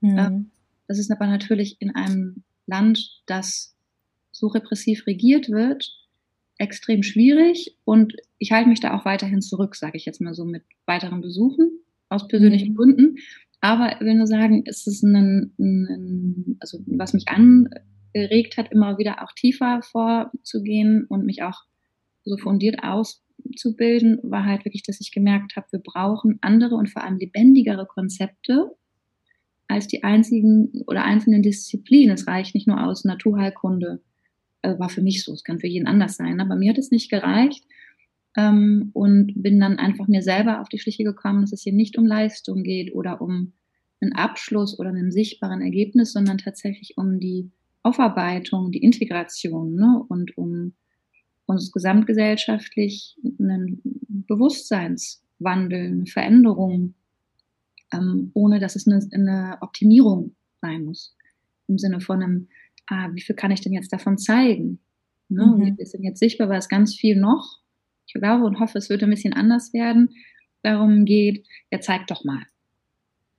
Mhm. 0.00 0.50
Das 0.88 0.98
ist 0.98 1.10
aber 1.10 1.26
natürlich 1.26 1.76
in 1.80 1.94
einem 1.94 2.44
Land, 2.66 3.22
das 3.26 3.76
so 4.32 4.46
repressiv 4.46 5.06
regiert 5.06 5.50
wird, 5.50 5.90
extrem 6.58 7.02
schwierig 7.02 7.76
und 7.84 8.14
ich 8.38 8.52
halte 8.52 8.68
mich 8.68 8.80
da 8.80 8.96
auch 8.96 9.04
weiterhin 9.04 9.40
zurück, 9.40 9.74
sage 9.74 9.96
ich 9.96 10.04
jetzt 10.04 10.20
mal 10.20 10.34
so 10.34 10.44
mit 10.44 10.62
weiteren 10.86 11.20
Besuchen 11.20 11.80
aus 12.08 12.28
persönlichen 12.28 12.72
mhm. 12.72 12.76
Gründen. 12.76 13.16
Aber 13.60 13.96
wenn 14.00 14.18
wir 14.18 14.26
sagen, 14.26 14.62
ist 14.64 14.86
es 14.86 15.02
ein, 15.02 15.54
ein, 15.58 16.56
also 16.60 16.78
was 16.86 17.14
mich 17.14 17.28
angeregt 17.28 18.56
hat, 18.56 18.70
immer 18.70 18.98
wieder 18.98 19.22
auch 19.22 19.32
tiefer 19.32 19.80
vorzugehen 19.82 21.06
und 21.08 21.24
mich 21.24 21.42
auch 21.42 21.62
so 22.24 22.36
fundiert 22.36 22.82
auszubilden, 22.82 24.18
war 24.22 24.44
halt 24.44 24.64
wirklich, 24.64 24.82
dass 24.82 25.00
ich 25.00 25.12
gemerkt 25.12 25.56
habe, 25.56 25.66
wir 25.70 25.80
brauchen 25.80 26.38
andere 26.40 26.74
und 26.74 26.90
vor 26.90 27.02
allem 27.02 27.18
lebendigere 27.18 27.86
Konzepte 27.86 28.70
als 29.66 29.88
die 29.88 30.04
einzigen 30.04 30.82
oder 30.86 31.04
einzelnen 31.04 31.42
Disziplinen. 31.42 32.14
Es 32.14 32.26
reicht 32.26 32.54
nicht 32.54 32.68
nur 32.68 32.84
aus 32.84 33.04
Naturheilkunde 33.04 34.02
also 34.64 34.78
war 34.78 34.88
für 34.88 35.02
mich 35.02 35.24
so, 35.24 35.32
es 35.32 35.44
kann 35.44 35.60
für 35.60 35.66
jeden 35.66 35.86
anders 35.86 36.16
sein, 36.16 36.40
aber 36.40 36.56
mir 36.56 36.70
hat 36.70 36.78
es 36.78 36.90
nicht 36.90 37.10
gereicht 37.10 37.64
ähm, 38.36 38.90
und 38.92 39.32
bin 39.36 39.60
dann 39.60 39.78
einfach 39.78 40.08
mir 40.08 40.22
selber 40.22 40.60
auf 40.60 40.68
die 40.68 40.78
Schliche 40.78 41.04
gekommen, 41.04 41.42
dass 41.42 41.52
es 41.52 41.62
hier 41.62 41.72
nicht 41.72 41.98
um 41.98 42.06
Leistung 42.06 42.62
geht 42.62 42.94
oder 42.94 43.20
um 43.20 43.52
einen 44.00 44.12
Abschluss 44.12 44.78
oder 44.78 44.90
einen 44.90 45.12
sichtbaren 45.12 45.62
Ergebnis, 45.62 46.12
sondern 46.12 46.38
tatsächlich 46.38 46.94
um 46.96 47.20
die 47.20 47.50
Aufarbeitung, 47.82 48.72
die 48.72 48.82
Integration 48.82 49.74
ne? 49.74 50.02
und 50.08 50.36
um 50.36 50.72
uns 51.46 51.70
gesamtgesellschaftlich 51.72 53.18
einen 53.38 53.82
Bewusstseinswandel, 54.26 55.86
eine 55.86 56.06
Veränderung, 56.06 56.94
ähm, 57.92 58.30
ohne 58.34 58.58
dass 58.60 58.76
es 58.76 58.86
eine, 58.86 59.06
eine 59.12 59.58
Optimierung 59.60 60.34
sein 60.60 60.84
muss. 60.84 61.14
Im 61.68 61.78
Sinne 61.78 62.00
von 62.00 62.22
einem 62.22 62.48
ah, 62.88 63.10
wie 63.12 63.20
viel 63.20 63.36
kann 63.36 63.50
ich 63.50 63.60
denn 63.60 63.72
jetzt 63.72 63.92
davon 63.92 64.18
zeigen? 64.18 64.80
Ne? 65.28 65.46
Mhm. 65.46 65.78
Wir 65.78 65.86
sind 65.86 66.04
jetzt 66.04 66.20
sichtbar, 66.20 66.48
weil 66.48 66.58
es 66.58 66.68
ganz 66.68 66.94
viel 66.94 67.16
noch, 67.16 67.60
ich 68.06 68.14
glaube 68.14 68.44
und 68.44 68.60
hoffe, 68.60 68.78
es 68.78 68.90
wird 68.90 69.02
ein 69.02 69.10
bisschen 69.10 69.32
anders 69.32 69.72
werden, 69.72 70.10
darum 70.62 71.04
geht, 71.04 71.46
ja, 71.70 71.80
zeig 71.80 72.06
doch 72.06 72.24
mal. 72.24 72.42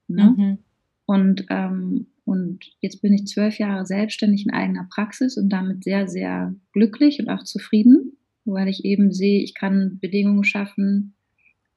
Ne? 0.08 0.36
Mhm. 0.38 0.58
Und, 1.06 1.46
ähm, 1.50 2.08
und 2.26 2.66
jetzt 2.82 3.02
bin 3.02 3.14
ich 3.14 3.28
zwölf 3.28 3.60
Jahre 3.60 3.86
selbstständig 3.86 4.46
in 4.46 4.54
eigener 4.54 4.88
Praxis 4.90 5.38
und 5.38 5.50
damit 5.50 5.84
sehr, 5.84 6.08
sehr 6.08 6.56
glücklich 6.74 7.20
und 7.20 7.30
auch 7.30 7.44
zufrieden, 7.44 8.18
weil 8.46 8.68
ich 8.68 8.86
eben 8.86 9.12
sehe, 9.12 9.44
ich 9.44 9.54
kann 9.54 10.00
Bedingungen 10.00 10.44
schaffen, 10.44 11.16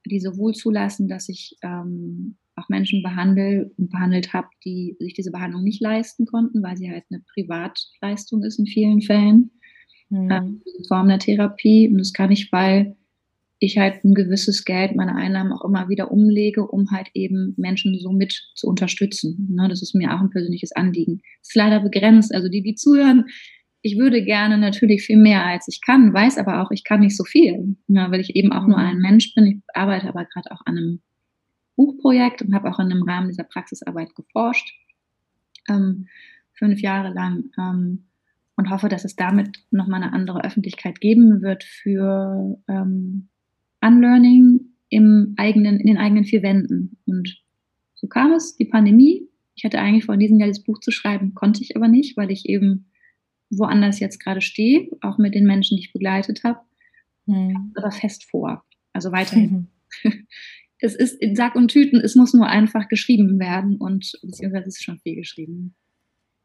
die 0.05 0.19
sowohl 0.19 0.53
zulassen, 0.53 1.07
dass 1.07 1.29
ich 1.29 1.57
ähm, 1.61 2.37
auch 2.59 2.69
Menschen 2.69 3.01
behandle 3.01 3.71
und 3.77 3.89
behandelt 3.91 4.33
habe, 4.33 4.47
die 4.65 4.95
sich 4.99 5.13
diese 5.13 5.31
Behandlung 5.31 5.63
nicht 5.63 5.81
leisten 5.81 6.25
konnten, 6.25 6.61
weil 6.61 6.77
sie 6.77 6.91
halt 6.91 7.05
eine 7.09 7.23
Privatleistung 7.33 8.43
ist 8.43 8.59
in 8.59 8.67
vielen 8.67 9.01
Fällen. 9.01 9.51
Mhm. 10.09 10.31
Ähm, 10.31 10.61
Form 10.87 11.07
der 11.07 11.19
Therapie. 11.19 11.87
Und 11.89 11.97
das 11.97 12.13
kann 12.13 12.31
ich, 12.31 12.51
weil 12.51 12.95
ich 13.59 13.77
halt 13.77 14.03
ein 14.05 14.13
gewisses 14.13 14.63
Geld, 14.63 14.95
meine 14.95 15.15
Einnahmen 15.15 15.51
auch 15.51 15.65
immer 15.65 15.89
wieder 15.89 16.11
umlege, 16.11 16.65
um 16.65 16.91
halt 16.91 17.09
eben 17.13 17.53
Menschen 17.57 17.97
so 17.99 18.11
mit 18.11 18.33
zu 18.55 18.67
unterstützen. 18.67 19.49
Ne, 19.51 19.67
das 19.67 19.81
ist 19.81 19.93
mir 19.93 20.13
auch 20.13 20.21
ein 20.21 20.29
persönliches 20.29 20.71
Anliegen. 20.71 21.21
Das 21.41 21.49
ist 21.49 21.55
leider 21.55 21.81
begrenzt. 21.81 22.33
Also 22.33 22.47
die, 22.47 22.61
die 22.61 22.75
zuhören, 22.75 23.25
ich 23.81 23.97
würde 23.97 24.23
gerne 24.23 24.57
natürlich 24.57 25.03
viel 25.03 25.17
mehr 25.17 25.45
als 25.45 25.67
ich 25.67 25.79
kann, 25.85 26.13
weiß 26.13 26.37
aber 26.37 26.61
auch, 26.61 26.71
ich 26.71 26.83
kann 26.83 26.99
nicht 26.99 27.15
so 27.15 27.23
viel, 27.23 27.77
ne, 27.87 28.07
weil 28.09 28.19
ich 28.19 28.35
eben 28.35 28.51
auch 28.51 28.67
nur 28.67 28.77
mhm. 28.77 28.85
ein 28.85 28.97
Mensch 28.97 29.33
bin. 29.35 29.45
Ich 29.45 29.57
arbeite 29.73 30.07
aber 30.07 30.25
gerade 30.25 30.51
auch 30.51 30.61
an 30.65 30.77
einem 30.77 31.01
Buchprojekt 31.79 32.41
und 32.41 32.53
habe 32.53 32.69
auch 32.69 32.79
in 32.79 32.89
dem 32.89 33.03
Rahmen 33.03 33.29
dieser 33.29 33.45
Praxisarbeit 33.45 34.13
geforscht, 34.13 34.73
ähm, 35.69 36.07
fünf 36.51 36.81
Jahre 36.81 37.13
lang. 37.13 37.45
Ähm, 37.57 38.05
und 38.57 38.69
hoffe, 38.69 38.89
dass 38.89 39.05
es 39.05 39.15
damit 39.15 39.63
nochmal 39.71 40.03
eine 40.03 40.11
andere 40.11 40.43
Öffentlichkeit 40.43 40.99
geben 40.99 41.41
wird 41.41 41.63
für 41.63 42.61
ähm, 42.67 43.29
Unlearning 43.79 44.59
im 44.89 45.35
eigenen, 45.37 45.79
in 45.79 45.87
den 45.87 45.97
eigenen 45.97 46.25
vier 46.25 46.43
Wänden. 46.43 46.97
Und 47.05 47.41
so 47.95 48.07
kam 48.07 48.33
es, 48.33 48.57
die 48.57 48.65
Pandemie. 48.65 49.29
Ich 49.55 49.63
hatte 49.63 49.79
eigentlich 49.79 50.03
vor, 50.03 50.15
in 50.15 50.19
diesem 50.19 50.37
Jahr 50.37 50.49
das 50.49 50.65
Buch 50.65 50.81
zu 50.81 50.91
schreiben, 50.91 51.33
konnte 51.33 51.61
ich 51.61 51.77
aber 51.77 51.87
nicht, 51.87 52.17
weil 52.17 52.31
ich 52.31 52.49
eben 52.49 52.91
woanders 53.49 54.01
jetzt 54.01 54.19
gerade 54.19 54.41
stehe, 54.41 54.89
auch 54.99 55.17
mit 55.17 55.35
den 55.35 55.45
Menschen, 55.45 55.77
die 55.77 55.83
ich 55.83 55.93
begleitet 55.93 56.43
habe. 56.43 56.59
Mhm. 57.27 57.71
Aber 57.77 57.91
fest 57.91 58.25
vor. 58.29 58.65
Also 58.91 59.13
weiterhin. 59.13 59.69
Mhm. 60.03 60.11
es 60.79 60.95
ist 60.95 61.21
in 61.21 61.35
Sack 61.35 61.55
und 61.55 61.69
Tüten, 61.69 61.99
es 61.99 62.15
muss 62.15 62.33
nur 62.33 62.47
einfach 62.47 62.87
geschrieben 62.87 63.39
werden 63.39 63.77
und 63.77 64.11
beziehungsweise 64.21 64.67
es 64.67 64.77
ist 64.77 64.83
schon 64.83 64.99
viel 64.99 65.15
geschrieben. 65.15 65.75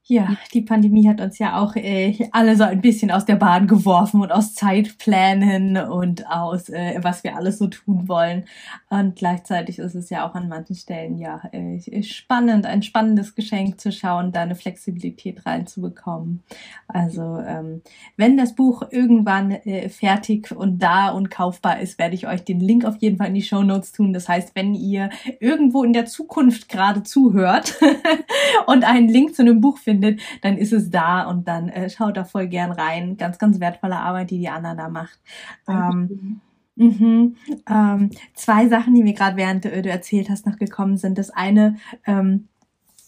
Ja, 0.06 0.36
die 0.52 0.60
Pandemie 0.60 1.08
hat 1.08 1.22
uns 1.22 1.38
ja 1.38 1.58
auch 1.58 1.76
äh, 1.76 2.28
alle 2.30 2.56
so 2.56 2.64
ein 2.64 2.82
bisschen 2.82 3.10
aus 3.10 3.24
der 3.24 3.36
Bahn 3.36 3.66
geworfen 3.66 4.20
und 4.20 4.32
aus 4.32 4.52
Zeitplänen 4.52 5.78
und 5.78 6.30
aus, 6.30 6.68
äh, 6.68 6.98
was 7.00 7.24
wir 7.24 7.36
alles 7.36 7.56
so 7.56 7.68
tun 7.68 8.06
wollen. 8.06 8.44
Und 8.90 9.16
gleichzeitig 9.16 9.78
ist 9.78 9.94
es 9.94 10.10
ja 10.10 10.28
auch 10.28 10.34
an 10.34 10.50
manchen 10.50 10.76
Stellen 10.76 11.16
ja 11.16 11.40
äh, 11.52 12.02
spannend, 12.02 12.66
ein 12.66 12.82
spannendes 12.82 13.34
Geschenk 13.34 13.80
zu 13.80 13.92
schauen, 13.92 14.30
da 14.30 14.42
eine 14.42 14.56
Flexibilität 14.56 15.46
reinzubekommen. 15.46 16.42
Also 16.86 17.38
ähm, 17.38 17.80
wenn 18.18 18.36
das 18.36 18.54
Buch 18.54 18.82
irgendwann 18.90 19.52
äh, 19.52 19.88
fertig 19.88 20.54
und 20.54 20.82
da 20.82 21.12
und 21.12 21.30
kaufbar 21.30 21.80
ist, 21.80 21.98
werde 21.98 22.14
ich 22.14 22.28
euch 22.28 22.44
den 22.44 22.60
Link 22.60 22.84
auf 22.84 22.98
jeden 22.98 23.16
Fall 23.16 23.28
in 23.28 23.34
die 23.34 23.42
Show 23.42 23.62
Notes 23.62 23.92
tun. 23.92 24.12
Das 24.12 24.28
heißt, 24.28 24.54
wenn 24.54 24.74
ihr 24.74 25.08
irgendwo 25.40 25.82
in 25.82 25.94
der 25.94 26.04
Zukunft 26.04 26.68
gerade 26.68 27.04
zuhört 27.04 27.80
und 28.66 28.84
einen 28.84 29.08
Link 29.08 29.34
zu 29.34 29.40
einem 29.40 29.62
Buch 29.62 29.78
findet, 29.78 29.93
findet, 29.94 30.20
dann 30.42 30.56
ist 30.56 30.72
es 30.72 30.90
da 30.90 31.22
und 31.24 31.48
dann 31.48 31.68
äh, 31.68 31.88
schaut 31.90 32.16
da 32.16 32.24
voll 32.24 32.48
gern 32.48 32.72
rein. 32.72 33.16
Ganz, 33.16 33.38
ganz 33.38 33.60
wertvolle 33.60 33.96
Arbeit, 33.96 34.30
die 34.30 34.38
die 34.38 34.48
Anna 34.48 34.74
da 34.74 34.88
macht. 34.88 35.18
Ähm, 35.68 36.40
Mhm. 36.76 37.36
Ähm, 37.68 38.10
zwei 38.34 38.68
Sachen, 38.68 38.94
die 38.94 39.02
mir 39.02 39.12
gerade 39.12 39.36
während 39.36 39.64
äh, 39.64 39.82
du 39.82 39.90
erzählt 39.90 40.28
hast 40.28 40.46
noch 40.46 40.58
gekommen 40.58 40.96
sind. 40.96 41.18
Das 41.18 41.30
eine, 41.30 41.76
ähm, 42.04 42.48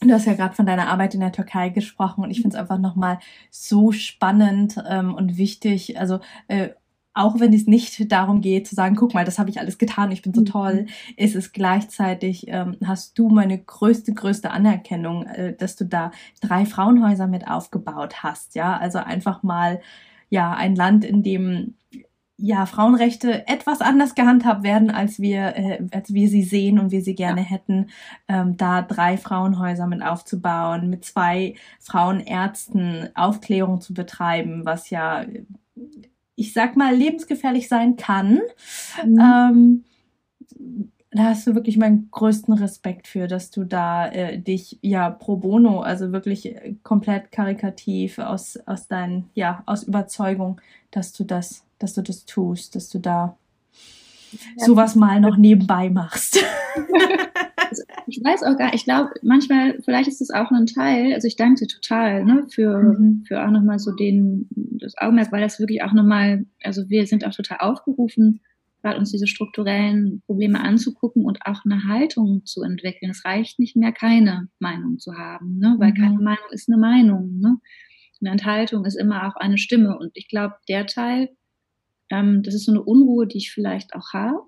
du 0.01 0.13
hast 0.13 0.27
ja 0.27 0.35
gerade 0.35 0.55
von 0.55 0.67
deiner 0.67 0.89
Arbeit 0.89 1.15
in 1.15 1.21
der 1.21 1.33
Türkei 1.33 1.71
gesprochen 1.71 2.23
und 2.23 2.31
ich 2.31 2.43
finde 2.43 2.57
es 2.57 2.61
einfach 2.61 2.79
nochmal 2.79 3.19
so 3.51 3.91
spannend 3.93 4.77
ähm, 4.89 5.15
und 5.15 5.37
wichtig. 5.37 5.99
Also 5.99 6.21
äh, 6.49 6.71
auch 7.17 7.41
wenn 7.41 7.53
es 7.53 7.67
nicht 7.67 8.13
darum 8.13 8.43
geht 8.43 8.69
zu 8.69 8.75
sagen, 8.75 8.95
guck 8.95 9.15
mal, 9.15 9.25
das 9.25 9.39
habe 9.39 9.49
ich 9.49 9.59
alles 9.59 9.79
getan, 9.79 10.13
ich 10.13 10.23
bin 10.23 10.35
so 10.35 10.43
mhm. 10.43 10.47
toll, 10.47 10.87
ist 11.17 11.35
es 11.35 11.53
gleichzeitig, 11.53 12.47
ähm, 12.49 12.77
hast 12.85 13.19
du 13.19 13.31
meine 13.31 13.59
größte, 13.59 14.13
größte 14.13 14.51
Anerkennung, 14.51 15.25
äh, 15.27 15.57
dass 15.57 15.77
du 15.77 15.87
da 15.87 16.11
drei 16.43 16.67
Frauenhäuser 16.67 17.27
mit 17.27 17.49
aufgebaut 17.49 18.23
hast. 18.23 18.55
Ja, 18.55 18.77
also 18.77 18.99
einfach 18.99 19.43
mal, 19.43 19.81
ja, 20.29 20.53
ein 20.53 20.77
Land, 20.77 21.05
in 21.05 21.23
dem 21.23 21.75
ja, 22.39 22.67
Frauenrechte 22.67 23.49
etwas 23.49 23.81
anders 23.81 24.15
gehandhabt 24.15 24.63
werden, 24.63 24.91
als 24.91 25.19
wir, 25.19 25.57
äh, 25.57 25.87
als 25.93 26.13
wir 26.13 26.29
sie 26.29 26.43
sehen 26.43 26.79
und 26.79 26.91
wir 26.91 27.01
sie 27.01 27.15
gerne 27.15 27.41
ja. 27.41 27.47
hätten, 27.47 27.87
ähm, 28.29 28.59
da 28.59 28.83
drei 28.83 29.17
Frauenhäuser 29.17 29.87
mit 29.87 30.03
aufzubauen, 30.03 30.91
mit 30.91 31.05
zwei 31.07 31.55
Frauenärzten 31.81 33.09
Aufklärung 33.15 33.81
zu 33.81 33.95
betreiben, 33.95 34.67
was 34.67 34.91
ja 34.91 35.25
ich 36.37 36.53
sag 36.53 36.77
mal, 36.77 36.95
lebensgefährlich 36.95 37.69
sein 37.69 37.97
kann. 37.97 38.41
Mhm. 39.05 39.19
Ähm, 39.21 39.85
da 41.11 41.25
hast 41.25 41.47
du 41.47 41.55
wirklich 41.55 41.79
meinen 41.79 42.09
größten 42.11 42.55
Respekt 42.55 43.09
für, 43.09 43.27
dass 43.27 43.51
du 43.51 43.65
da 43.65 44.07
äh, 44.07 44.39
dich 44.39 44.79
ja 44.83 45.09
pro 45.09 45.37
bono, 45.37 45.81
also 45.81 46.13
wirklich 46.13 46.55
komplett 46.83 47.33
karikativ 47.33 48.19
aus, 48.19 48.59
aus 48.67 48.87
deinen, 48.87 49.31
ja, 49.35 49.63
aus 49.67 49.85
Überzeugung, 49.85 50.61
dass 50.91 51.13
du 51.13 51.25
das, 51.25 51.65
dass 51.79 51.95
du 51.95 52.03
das 52.03 52.27
tust, 52.27 52.77
dass 52.77 52.91
du 52.91 52.99
da 52.99 53.37
ja. 54.57 54.65
sowas 54.65 54.95
mal 54.95 55.21
noch 55.21 55.37
nebenbei 55.37 55.91
machst. 55.91 56.39
ich 58.07 58.21
weiß 58.23 58.43
auch 58.45 58.57
gar, 58.57 58.75
ich 58.75 58.85
glaube, 58.85 59.11
manchmal, 59.23 59.81
vielleicht 59.83 60.09
ist 60.09 60.21
das 60.21 60.31
auch 60.31 60.51
ein 60.51 60.67
Teil, 60.67 61.15
also 61.15 61.27
ich 61.27 61.37
danke 61.37 61.61
dir 61.61 61.69
total, 61.69 62.25
ne, 62.25 62.47
für, 62.49 62.79
mhm. 62.79 63.25
für 63.27 63.45
auch 63.45 63.51
nochmal 63.51 63.79
so 63.79 63.93
den, 63.93 64.49
das 64.51 64.97
Augenmerk, 64.99 65.33
weil 65.33 65.41
das 65.41 65.59
wirklich 65.61 65.83
auch 65.83 65.93
nochmal, 65.93 66.47
also 66.63 66.89
wir 66.89 67.07
sind 67.07 67.25
auch 67.27 67.35
total 67.35 67.59
aufgerufen, 67.61 68.41
gerade 68.83 68.99
uns 68.99 69.11
diese 69.11 69.27
strukturellen 69.27 70.23
Probleme 70.27 70.61
anzugucken 70.61 71.25
und 71.25 71.41
auch 71.45 71.65
eine 71.65 71.85
Haltung 71.89 72.45
zu 72.45 72.63
entwickeln. 72.63 73.11
Es 73.11 73.25
reicht 73.25 73.59
nicht 73.59 73.75
mehr, 73.75 73.91
keine 73.91 74.49
Meinung 74.61 74.99
zu 74.99 75.15
haben, 75.15 75.59
ne, 75.59 75.75
weil 75.79 75.91
mhm. 75.91 75.97
keine 75.97 76.19
Meinung 76.21 76.47
ist 76.51 76.69
eine 76.69 76.79
Meinung, 76.79 77.39
ne. 77.39 77.59
Eine 78.23 78.31
Enthaltung 78.31 78.87
ist 78.87 78.95
immer 78.95 79.29
auch 79.29 79.37
eine 79.37 79.59
Stimme 79.59 79.99
und 79.99 80.11
ich 80.15 80.29
glaube, 80.29 80.55
der 80.71 80.87
Teil, 80.87 81.29
ähm, 82.11 82.43
das 82.43 82.55
ist 82.55 82.65
so 82.65 82.73
eine 82.73 82.83
Unruhe, 82.83 83.27
die 83.27 83.39
ich 83.39 83.53
vielleicht 83.53 83.95
auch 83.95 84.13
habe, 84.13 84.41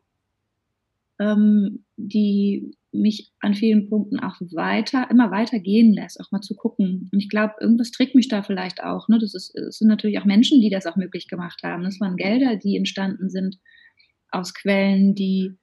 ähm, 1.19 1.85
die 1.97 2.73
mich 2.93 3.33
an 3.41 3.55
vielen 3.55 3.89
Punkten 3.89 4.19
auch 4.19 4.41
weiter, 4.53 5.11
immer 5.11 5.31
weiter 5.31 5.59
gehen 5.59 5.93
lässt, 5.93 6.21
auch 6.21 6.31
mal 6.31 6.41
zu 6.41 6.55
gucken. 6.55 7.09
Und 7.13 7.19
ich 7.19 7.29
glaube, 7.29 7.55
irgendwas 7.61 7.91
trägt 7.91 8.15
mich 8.15 8.29
da 8.29 8.43
vielleicht 8.43 8.83
auch. 8.83 9.09
Ne? 9.09 9.19
Das, 9.19 9.35
ist, 9.35 9.53
das 9.55 9.79
sind 9.79 9.89
natürlich 9.89 10.19
auch 10.19 10.25
Menschen, 10.25 10.61
die 10.61 10.71
das 10.71 10.87
auch 10.87 10.97
möglich 10.97 11.29
gemacht 11.29 11.61
haben. 11.63 11.85
Das 11.85 12.01
waren 12.01 12.17
Gelder, 12.17 12.57
die 12.57 12.77
entstanden 12.77 13.29
sind 13.29 13.59
aus 14.31 14.55
Quellen, 14.55 15.15
die 15.15 15.57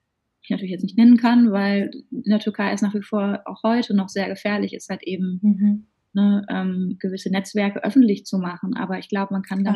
ich 0.44 0.50
natürlich 0.50 0.72
jetzt 0.72 0.84
nicht 0.84 0.98
nennen 0.98 1.18
kann, 1.18 1.52
weil 1.52 1.90
in 2.12 2.30
der 2.30 2.40
Türkei 2.40 2.74
ist 2.74 2.82
nach 2.82 2.94
wie 2.94 3.02
vor 3.02 3.42
auch 3.46 3.64
heute 3.64 3.96
noch 3.96 4.10
sehr 4.10 4.28
gefährlich 4.28 4.74
ist, 4.74 4.90
halt 4.90 5.02
eben 5.04 5.40
mhm. 5.42 5.88
ne, 6.14 6.46
ähm, 6.50 6.98
gewisse 7.00 7.32
Netzwerke 7.32 7.84
öffentlich 7.84 8.26
zu 8.26 8.38
machen. 8.38 8.76
Aber 8.76 9.00
ich 9.00 9.10
glaube, 9.10 9.34
man 9.34 9.42
kann 9.42 9.66
ja. 9.66 9.76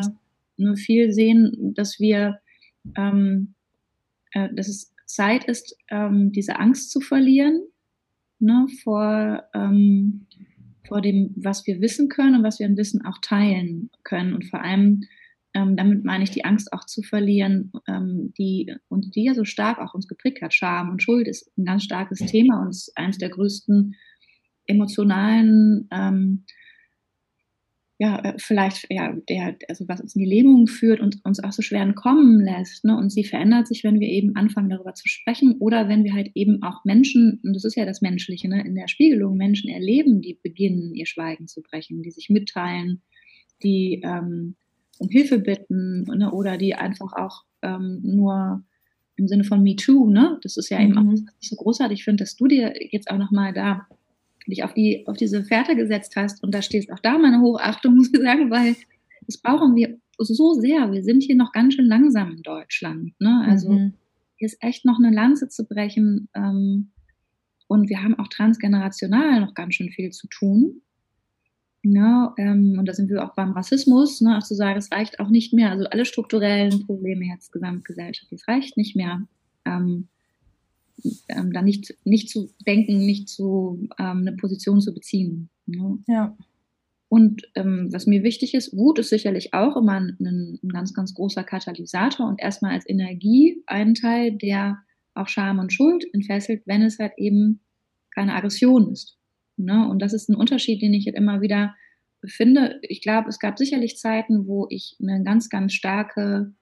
Ne, 0.60 0.76
viel 0.76 1.12
sehen, 1.12 1.74
dass 1.74 1.98
wir, 1.98 2.38
ähm, 2.96 3.54
äh, 4.32 4.48
dass 4.54 4.68
es 4.68 4.94
Zeit 5.06 5.44
ist, 5.44 5.76
ähm, 5.90 6.30
diese 6.32 6.58
Angst 6.58 6.90
zu 6.90 7.00
verlieren 7.00 7.62
ne, 8.40 8.66
vor, 8.82 9.44
ähm, 9.54 10.26
vor 10.86 11.00
dem, 11.00 11.32
was 11.36 11.66
wir 11.66 11.80
wissen 11.80 12.08
können 12.08 12.36
und 12.36 12.42
was 12.42 12.58
wir 12.58 12.66
an 12.66 12.76
Wissen 12.76 13.04
auch 13.04 13.18
teilen 13.22 13.90
können. 14.02 14.34
Und 14.34 14.46
vor 14.46 14.62
allem, 14.62 15.04
ähm, 15.54 15.76
damit 15.76 16.04
meine 16.04 16.24
ich, 16.24 16.30
die 16.30 16.44
Angst 16.44 16.72
auch 16.72 16.84
zu 16.84 17.02
verlieren, 17.02 17.72
ähm, 17.86 18.32
die, 18.38 18.74
und 18.88 19.14
die 19.14 19.24
ja 19.24 19.34
so 19.34 19.44
stark 19.44 19.78
auch 19.78 19.94
uns 19.94 20.08
geprägt 20.08 20.42
hat. 20.42 20.54
Scham 20.54 20.90
und 20.90 21.02
Schuld 21.02 21.28
ist 21.28 21.50
ein 21.58 21.64
ganz 21.64 21.84
starkes 21.84 22.18
Thema 22.18 22.62
und 22.62 22.70
ist 22.70 22.92
eines 22.96 23.18
der 23.18 23.30
größten 23.30 23.94
emotionalen 24.66 25.88
ähm, 25.90 26.44
ja, 28.00 28.18
äh, 28.20 28.34
vielleicht, 28.38 28.86
ja, 28.88 29.14
der, 29.28 29.58
also 29.68 29.86
was 29.86 30.00
uns 30.00 30.16
in 30.16 30.20
die 30.20 30.28
Lähmung 30.28 30.66
führt 30.66 31.00
und 31.00 31.22
uns 31.22 31.44
auch 31.44 31.52
so 31.52 31.60
schwer 31.60 31.82
entkommen 31.82 32.40
lässt. 32.40 32.82
Ne? 32.82 32.96
Und 32.96 33.10
sie 33.10 33.24
verändert 33.24 33.68
sich, 33.68 33.84
wenn 33.84 34.00
wir 34.00 34.08
eben 34.08 34.36
anfangen, 34.36 34.70
darüber 34.70 34.94
zu 34.94 35.06
sprechen 35.06 35.56
oder 35.58 35.86
wenn 35.86 36.02
wir 36.02 36.14
halt 36.14 36.30
eben 36.34 36.62
auch 36.62 36.86
Menschen, 36.86 37.42
und 37.44 37.54
das 37.54 37.64
ist 37.64 37.76
ja 37.76 37.84
das 37.84 38.00
Menschliche, 38.00 38.48
ne, 38.48 38.64
in 38.64 38.74
der 38.74 38.88
Spiegelung 38.88 39.36
Menschen 39.36 39.68
erleben, 39.68 40.22
die 40.22 40.38
beginnen, 40.42 40.94
ihr 40.94 41.04
Schweigen 41.04 41.46
zu 41.46 41.60
brechen, 41.60 42.02
die 42.02 42.10
sich 42.10 42.30
mitteilen, 42.30 43.02
die 43.62 44.00
ähm, 44.02 44.56
um 44.98 45.10
Hilfe 45.10 45.38
bitten 45.38 46.04
ne, 46.04 46.32
oder 46.32 46.56
die 46.56 46.74
einfach 46.74 47.12
auch 47.12 47.44
ähm, 47.60 48.00
nur 48.02 48.64
im 49.16 49.28
Sinne 49.28 49.44
von 49.44 49.62
Me 49.62 49.76
Too, 49.76 50.08
ne? 50.08 50.38
Das 50.42 50.56
ist 50.56 50.70
ja 50.70 50.78
mhm. 50.78 50.84
eben 50.84 50.98
auch, 50.98 51.12
was 51.12 51.22
ich 51.42 51.50
so 51.50 51.56
großartig 51.56 52.02
finde, 52.02 52.24
dass 52.24 52.34
du 52.34 52.46
dir 52.46 52.72
jetzt 52.90 53.10
auch 53.10 53.18
nochmal 53.18 53.52
da 53.52 53.86
dich 54.46 54.64
auf, 54.64 54.74
die, 54.74 55.06
auf 55.06 55.16
diese 55.16 55.44
Fährte 55.44 55.76
gesetzt 55.76 56.16
hast. 56.16 56.42
Und 56.42 56.54
da 56.54 56.62
stehst 56.62 56.92
auch 56.92 56.98
da 57.00 57.18
meine 57.18 57.40
Hochachtung, 57.40 57.94
muss 57.96 58.12
ich 58.12 58.20
sagen, 58.20 58.50
weil 58.50 58.76
das 59.26 59.38
brauchen 59.38 59.74
wir 59.76 59.98
so 60.18 60.54
sehr. 60.54 60.92
Wir 60.92 61.02
sind 61.02 61.22
hier 61.22 61.36
noch 61.36 61.52
ganz 61.52 61.74
schön 61.74 61.86
langsam 61.86 62.32
in 62.32 62.42
Deutschland. 62.42 63.12
Ne? 63.20 63.44
Also 63.46 63.72
mhm. 63.72 63.94
hier 64.36 64.46
ist 64.46 64.62
echt 64.62 64.84
noch 64.84 64.98
eine 64.98 65.14
Lanze 65.14 65.48
zu 65.48 65.64
brechen. 65.66 66.28
Ähm, 66.34 66.90
und 67.68 67.88
wir 67.88 68.02
haben 68.02 68.18
auch 68.18 68.28
transgenerational 68.28 69.40
noch 69.40 69.54
ganz 69.54 69.74
schön 69.74 69.90
viel 69.90 70.10
zu 70.10 70.26
tun. 70.26 70.82
Ja, 71.82 72.34
ähm, 72.36 72.76
und 72.78 72.86
da 72.86 72.92
sind 72.92 73.08
wir 73.08 73.24
auch 73.24 73.34
beim 73.34 73.52
Rassismus, 73.52 74.20
ne, 74.20 74.36
auch 74.36 74.42
zu 74.42 74.54
sagen, 74.54 74.78
es 74.78 74.92
reicht 74.92 75.18
auch 75.18 75.30
nicht 75.30 75.54
mehr. 75.54 75.70
Also 75.70 75.86
alle 75.86 76.04
strukturellen 76.04 76.84
Probleme 76.84 77.24
jetzt 77.24 77.52
gesamtgesellschaftlich, 77.52 78.40
es 78.40 78.48
reicht 78.48 78.76
nicht 78.76 78.96
mehr. 78.96 79.26
Ähm, 79.64 80.08
ähm, 81.28 81.52
da 81.52 81.62
nicht, 81.62 81.94
nicht 82.04 82.30
zu 82.30 82.50
denken, 82.66 83.04
nicht 83.04 83.28
zu 83.28 83.88
ähm, 83.98 84.18
eine 84.18 84.32
Position 84.36 84.80
zu 84.80 84.92
beziehen. 84.92 85.50
Ne? 85.66 85.98
Ja. 86.06 86.36
Und 87.08 87.42
ähm, 87.56 87.88
was 87.90 88.06
mir 88.06 88.22
wichtig 88.22 88.54
ist, 88.54 88.76
Wut 88.76 89.00
ist 89.00 89.10
sicherlich 89.10 89.52
auch 89.52 89.76
immer 89.76 89.94
ein, 89.94 90.16
ein, 90.20 90.68
ganz, 90.68 90.94
ganz 90.94 91.12
großer 91.12 91.42
Katalysator 91.42 92.28
und 92.28 92.40
erstmal 92.40 92.72
als 92.72 92.88
Energie 92.88 93.62
ein 93.66 93.94
Teil, 93.94 94.36
der 94.36 94.78
auch 95.14 95.26
Scham 95.26 95.58
und 95.58 95.72
Schuld 95.72 96.04
entfesselt, 96.12 96.62
wenn 96.66 96.82
es 96.82 96.98
halt 97.00 97.12
eben 97.16 97.60
keine 98.14 98.34
Aggression 98.34 98.92
ist. 98.92 99.18
Ne? 99.56 99.88
Und 99.88 100.00
das 100.00 100.12
ist 100.12 100.28
ein 100.28 100.36
Unterschied, 100.36 100.82
den 100.82 100.94
ich 100.94 101.04
jetzt 101.04 101.16
immer 101.16 101.40
wieder 101.40 101.74
finde. 102.24 102.78
Ich 102.82 103.02
glaube, 103.02 103.28
es 103.28 103.38
gab 103.38 103.58
sicherlich 103.58 103.96
Zeiten, 103.96 104.46
wo 104.46 104.66
ich 104.70 104.96
eine 105.00 105.22
ganz, 105.24 105.48
ganz 105.48 105.72
starke 105.72 106.52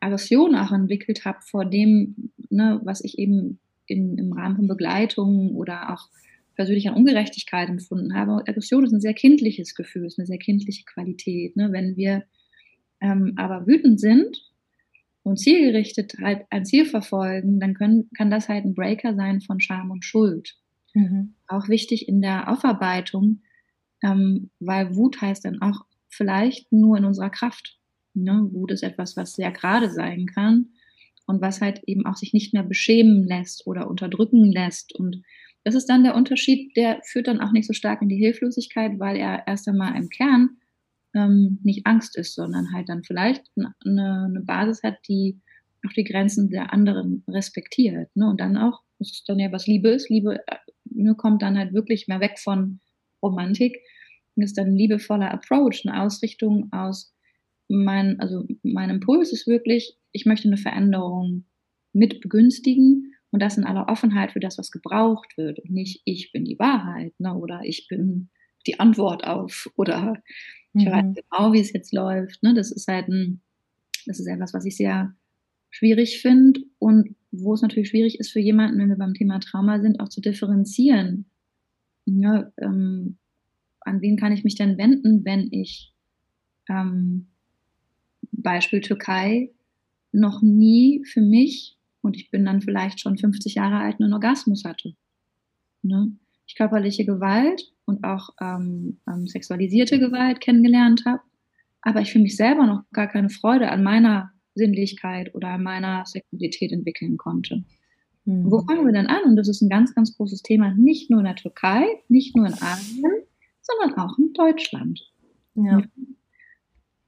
Aggression 0.00 0.54
auch 0.54 0.72
entwickelt 0.72 1.24
habe 1.24 1.38
vor 1.42 1.64
dem, 1.64 2.30
ne, 2.50 2.80
was 2.84 3.02
ich 3.02 3.18
eben 3.18 3.58
in, 3.88 4.18
im 4.18 4.32
Rahmen 4.32 4.56
von 4.56 4.68
Begleitung 4.68 5.54
oder 5.54 5.92
auch 5.94 6.08
persönlicher 6.54 6.96
Ungerechtigkeit 6.96 7.68
empfunden 7.68 8.14
habe. 8.14 8.42
Aggression 8.46 8.84
ist 8.84 8.92
ein 8.92 9.00
sehr 9.00 9.14
kindliches 9.14 9.74
Gefühl, 9.74 10.06
ist 10.06 10.18
eine 10.18 10.26
sehr 10.26 10.38
kindliche 10.38 10.84
Qualität. 10.84 11.56
Ne? 11.56 11.70
Wenn 11.70 11.96
wir 11.96 12.24
ähm, 13.00 13.34
aber 13.36 13.66
wütend 13.66 14.00
sind 14.00 14.44
und 15.22 15.38
zielgerichtet 15.38 16.14
halt 16.20 16.46
ein 16.50 16.64
Ziel 16.64 16.84
verfolgen, 16.84 17.60
dann 17.60 17.74
können, 17.74 18.10
kann 18.16 18.30
das 18.30 18.48
halt 18.48 18.64
ein 18.64 18.74
Breaker 18.74 19.14
sein 19.14 19.40
von 19.40 19.60
Scham 19.60 19.90
und 19.90 20.04
Schuld. 20.04 20.56
Mhm. 20.94 21.34
Auch 21.46 21.68
wichtig 21.68 22.08
in 22.08 22.20
der 22.20 22.50
Aufarbeitung, 22.50 23.42
ähm, 24.02 24.50
weil 24.58 24.96
Wut 24.96 25.20
heißt 25.20 25.44
dann 25.44 25.62
auch 25.62 25.84
vielleicht 26.08 26.72
nur 26.72 26.96
in 26.96 27.04
unserer 27.04 27.30
Kraft. 27.30 27.78
Ne? 28.14 28.48
Wut 28.50 28.72
ist 28.72 28.82
etwas, 28.82 29.16
was 29.16 29.34
sehr 29.34 29.52
gerade 29.52 29.90
sein 29.90 30.26
kann 30.26 30.70
und 31.28 31.42
was 31.42 31.60
halt 31.60 31.82
eben 31.86 32.06
auch 32.06 32.16
sich 32.16 32.32
nicht 32.32 32.54
mehr 32.54 32.62
beschämen 32.62 33.22
lässt 33.22 33.66
oder 33.66 33.88
unterdrücken 33.88 34.50
lässt. 34.50 34.94
Und 34.94 35.22
das 35.62 35.74
ist 35.74 35.86
dann 35.86 36.02
der 36.02 36.16
Unterschied, 36.16 36.74
der 36.74 37.00
führt 37.04 37.28
dann 37.28 37.40
auch 37.40 37.52
nicht 37.52 37.66
so 37.66 37.74
stark 37.74 38.00
in 38.00 38.08
die 38.08 38.16
Hilflosigkeit, 38.16 38.98
weil 38.98 39.16
er 39.16 39.46
erst 39.46 39.68
einmal 39.68 39.94
im 39.94 40.08
Kern 40.08 40.56
ähm, 41.14 41.58
nicht 41.62 41.86
Angst 41.86 42.16
ist, 42.16 42.34
sondern 42.34 42.72
halt 42.72 42.88
dann 42.88 43.04
vielleicht 43.04 43.44
eine, 43.56 43.74
eine, 43.84 44.42
Basis 44.46 44.82
hat, 44.82 44.96
die 45.06 45.38
auch 45.86 45.92
die 45.92 46.04
Grenzen 46.04 46.48
der 46.48 46.72
anderen 46.72 47.24
respektiert. 47.28 48.08
Ne? 48.16 48.26
Und 48.30 48.40
dann 48.40 48.56
auch, 48.56 48.80
das 48.98 49.10
ist 49.10 49.28
dann 49.28 49.38
ja, 49.38 49.52
was 49.52 49.66
Liebe 49.66 49.90
ist. 49.90 50.08
Liebe 50.08 50.40
ne, 50.86 51.14
kommt 51.14 51.42
dann 51.42 51.58
halt 51.58 51.74
wirklich 51.74 52.08
mehr 52.08 52.20
weg 52.20 52.38
von 52.38 52.80
Romantik 53.22 53.76
und 54.34 54.44
ist 54.44 54.56
dann 54.56 54.68
ein 54.68 54.76
liebevoller 54.76 55.30
Approach, 55.30 55.82
eine 55.84 56.00
Ausrichtung 56.00 56.72
aus 56.72 57.14
mein, 57.68 58.18
also 58.18 58.46
mein 58.62 58.88
Impuls 58.88 59.30
ist 59.30 59.46
wirklich, 59.46 59.97
ich 60.12 60.26
möchte 60.26 60.48
eine 60.48 60.56
Veränderung 60.56 61.44
mit 61.92 62.20
begünstigen 62.20 63.14
und 63.30 63.40
das 63.40 63.58
in 63.58 63.64
aller 63.64 63.88
Offenheit 63.88 64.32
für 64.32 64.40
das, 64.40 64.58
was 64.58 64.70
gebraucht 64.70 65.36
wird 65.36 65.58
und 65.60 65.70
nicht 65.70 66.02
ich 66.04 66.32
bin 66.32 66.44
die 66.44 66.58
Wahrheit 66.58 67.12
ne, 67.18 67.34
oder 67.34 67.60
ich 67.64 67.86
bin 67.88 68.30
die 68.66 68.80
Antwort 68.80 69.26
auf 69.26 69.70
oder 69.76 70.14
ich 70.74 70.84
mhm. 70.84 70.90
weiß 70.90 71.14
genau, 71.14 71.52
wie 71.52 71.60
es 71.60 71.72
jetzt 71.72 71.92
läuft. 71.92 72.42
Ne, 72.42 72.54
das 72.54 72.70
ist 72.70 72.88
halt 72.88 73.08
ein, 73.08 73.40
das 74.06 74.20
ist 74.20 74.26
etwas, 74.26 74.54
was 74.54 74.64
ich 74.64 74.76
sehr 74.76 75.14
schwierig 75.70 76.20
finde 76.20 76.60
und 76.78 77.14
wo 77.30 77.54
es 77.54 77.62
natürlich 77.62 77.90
schwierig 77.90 78.18
ist 78.20 78.30
für 78.30 78.40
jemanden, 78.40 78.78
wenn 78.78 78.88
wir 78.88 78.96
beim 78.96 79.14
Thema 79.14 79.38
Trauma 79.40 79.80
sind, 79.80 80.00
auch 80.00 80.08
zu 80.08 80.20
differenzieren. 80.20 81.26
Ja, 82.06 82.50
ähm, 82.58 83.18
an 83.80 84.00
wen 84.00 84.16
kann 84.16 84.32
ich 84.32 84.44
mich 84.44 84.54
denn 84.54 84.78
wenden, 84.78 85.24
wenn 85.24 85.48
ich 85.52 85.92
ähm, 86.68 87.28
Beispiel 88.32 88.80
Türkei 88.80 89.50
noch 90.12 90.42
nie 90.42 91.04
für 91.04 91.20
mich, 91.20 91.76
und 92.00 92.16
ich 92.16 92.30
bin 92.30 92.44
dann 92.44 92.62
vielleicht 92.62 93.00
schon 93.00 93.18
50 93.18 93.54
Jahre 93.54 93.78
alt, 93.78 94.00
einen 94.00 94.12
Orgasmus 94.12 94.64
hatte. 94.64 94.94
Ne? 95.82 96.12
Ich 96.46 96.54
körperliche 96.54 97.04
Gewalt 97.04 97.72
und 97.84 98.04
auch 98.04 98.30
ähm, 98.40 99.00
ähm, 99.06 99.26
sexualisierte 99.26 99.98
Gewalt 99.98 100.40
kennengelernt 100.40 101.04
habe, 101.04 101.20
aber 101.82 102.00
ich 102.00 102.12
für 102.12 102.18
mich 102.18 102.36
selber 102.36 102.66
noch 102.66 102.82
gar 102.92 103.08
keine 103.08 103.30
Freude 103.30 103.70
an 103.70 103.82
meiner 103.82 104.32
Sinnlichkeit 104.54 105.34
oder 105.34 105.48
an 105.50 105.62
meiner 105.62 106.04
Sexualität 106.06 106.72
entwickeln 106.72 107.16
konnte. 107.16 107.64
Mhm. 108.24 108.50
Wo 108.50 108.60
fangen 108.60 108.84
wir 108.84 108.92
denn 108.92 109.06
an? 109.06 109.24
Und 109.24 109.36
das 109.36 109.48
ist 109.48 109.62
ein 109.62 109.70
ganz, 109.70 109.94
ganz 109.94 110.16
großes 110.16 110.42
Thema, 110.42 110.74
nicht 110.74 111.10
nur 111.10 111.20
in 111.20 111.26
der 111.26 111.36
Türkei, 111.36 111.84
nicht 112.08 112.36
nur 112.36 112.46
in 112.46 112.54
Asien, 112.54 113.12
sondern 113.62 113.98
auch 113.98 114.18
in 114.18 114.32
Deutschland. 114.34 115.00
Ja. 115.54 115.82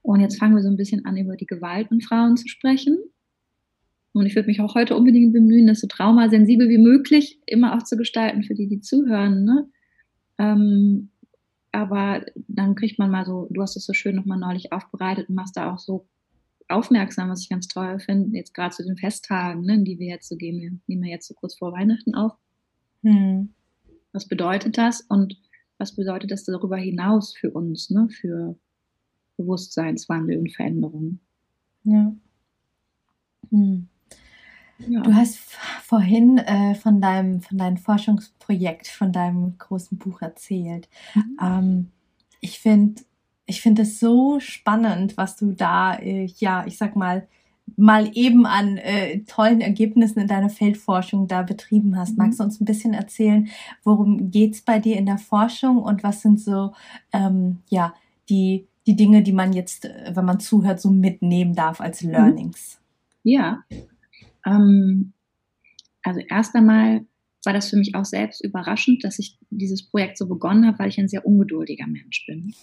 Und 0.03 0.21
jetzt 0.21 0.39
fangen 0.39 0.55
wir 0.55 0.63
so 0.63 0.69
ein 0.69 0.77
bisschen 0.77 1.05
an, 1.05 1.17
über 1.17 1.37
die 1.37 1.47
Gewalt 1.47 1.91
an 1.91 2.01
Frauen 2.01 2.37
zu 2.37 2.49
sprechen. 2.49 2.99
Und 4.13 4.27
ich 4.27 4.35
würde 4.35 4.49
mich 4.49 4.61
auch 4.61 4.75
heute 4.75 4.97
unbedingt 4.97 5.33
bemühen, 5.33 5.67
das 5.67 5.81
so 5.81 5.87
traumasensibel 5.87 6.69
wie 6.69 6.79
möglich 6.79 7.41
immer 7.47 7.77
auch 7.77 7.83
zu 7.85 7.97
gestalten 7.97 8.43
für 8.43 8.55
die, 8.55 8.67
die 8.67 8.81
zuhören. 8.81 9.45
Ne? 9.45 9.69
Ähm, 10.39 11.11
aber 11.73 12.25
dann 12.49 12.75
kriegt 12.75 12.99
man 12.99 13.11
mal 13.11 13.25
so, 13.25 13.47
du 13.51 13.63
hast 13.63 13.77
es 13.77 13.87
so 13.87 13.93
schön 13.93 14.17
nochmal 14.17 14.39
neulich 14.39 14.73
aufbereitet 14.73 15.29
und 15.29 15.37
machst 15.37 15.57
da 15.57 15.73
auch 15.73 15.79
so 15.79 16.09
aufmerksam, 16.69 17.31
was 17.31 17.43
ich 17.43 17.49
ganz 17.49 17.69
toll 17.69 17.99
finde, 18.01 18.37
jetzt 18.37 18.55
gerade 18.55 18.75
zu 18.75 18.85
den 18.85 18.97
Festtagen, 18.97 19.63
ne, 19.63 19.75
in 19.75 19.85
die 19.85 19.99
wir 19.99 20.09
jetzt 20.09 20.29
so 20.29 20.37
gehen, 20.37 20.61
wir 20.61 20.71
nehmen 20.87 21.03
wir 21.03 21.11
jetzt 21.11 21.29
so 21.29 21.35
kurz 21.35 21.57
vor 21.57 21.73
Weihnachten 21.73 22.15
auf. 22.15 22.33
Hm. 23.03 23.51
Was 24.13 24.27
bedeutet 24.27 24.79
das 24.79 25.01
und 25.03 25.37
was 25.79 25.95
bedeutet 25.95 26.31
das 26.31 26.45
darüber 26.45 26.77
hinaus 26.77 27.35
für 27.35 27.51
uns, 27.51 27.91
ne, 27.91 28.09
für 28.09 28.57
Bewusstseinswandel 29.41 30.39
und 30.39 30.53
Veränderung. 30.55 31.19
Ja. 31.85 32.13
Hm. 33.51 33.89
ja. 34.87 35.01
Du 35.01 35.15
hast 35.15 35.39
vorhin 35.83 36.39
äh, 36.39 36.75
von 36.75 37.01
deinem 37.01 37.41
von 37.41 37.59
deinem 37.59 37.77
Forschungsprojekt, 37.79 38.89
von 38.89 39.13
deinem 39.13 39.57
großen 39.59 39.99
Buch 39.99 40.23
erzählt. 40.23 40.89
Mhm. 41.15 41.39
Ähm, 41.41 41.91
ich 42.41 42.61
finde 42.61 43.03
ich 43.47 43.61
finde 43.61 43.83
es 43.83 43.99
so 43.99 44.39
spannend, 44.39 45.17
was 45.17 45.37
du 45.37 45.53
da, 45.53 45.95
äh, 45.97 46.27
ja, 46.39 46.65
ich 46.67 46.79
sag 46.79 46.95
mal, 46.95 47.27
mal 47.77 48.11
eben 48.15 48.47
an 48.47 48.77
äh, 48.77 49.21
tollen 49.25 49.61
Ergebnissen 49.61 50.21
in 50.21 50.29
deiner 50.29 50.51
Feldforschung 50.51 51.27
da 51.27 51.43
betrieben 51.43 51.97
hast. 51.97 52.17
Magst 52.17 52.39
du 52.39 52.45
uns 52.45 52.61
ein 52.61 52.65
bisschen 52.65 52.95
erzählen, 52.95 53.49
worum 53.83 54.31
geht's 54.31 54.63
bei 54.63 54.79
dir 54.79 54.97
in 54.97 55.07
der 55.07 55.19
Forschung 55.19 55.79
und 55.79 56.03
was 56.03 56.23
sind 56.23 56.41
so 56.41 56.73
ähm, 57.13 57.59
ja 57.69 57.95
die 58.29 58.67
die 58.91 58.97
Dinge, 58.97 59.23
die 59.23 59.33
man 59.33 59.53
jetzt, 59.53 59.85
äh, 59.85 60.13
wenn 60.15 60.25
man 60.25 60.41
zuhört, 60.41 60.81
so 60.81 60.91
mitnehmen 60.91 61.55
darf 61.55 61.81
als 61.81 62.03
mhm. 62.03 62.11
Learnings? 62.11 62.81
Ja, 63.23 63.65
ähm, 64.45 65.13
also 66.03 66.21
erst 66.29 66.55
einmal 66.55 67.07
war 67.45 67.53
das 67.53 67.71
für 67.71 67.77
mich 67.77 67.95
auch 67.95 68.05
selbst 68.05 68.45
überraschend, 68.45 69.05
dass 69.05 69.19
ich 69.19 69.39
dieses 69.51 69.89
Projekt 69.89 70.19
so 70.19 70.27
begonnen 70.29 70.67
habe, 70.67 70.79
weil 70.79 70.89
ich 70.89 70.99
ein 70.99 71.09
sehr 71.09 71.25
ungeduldiger 71.25 71.87
Mensch 71.87 72.25
bin. 72.27 72.55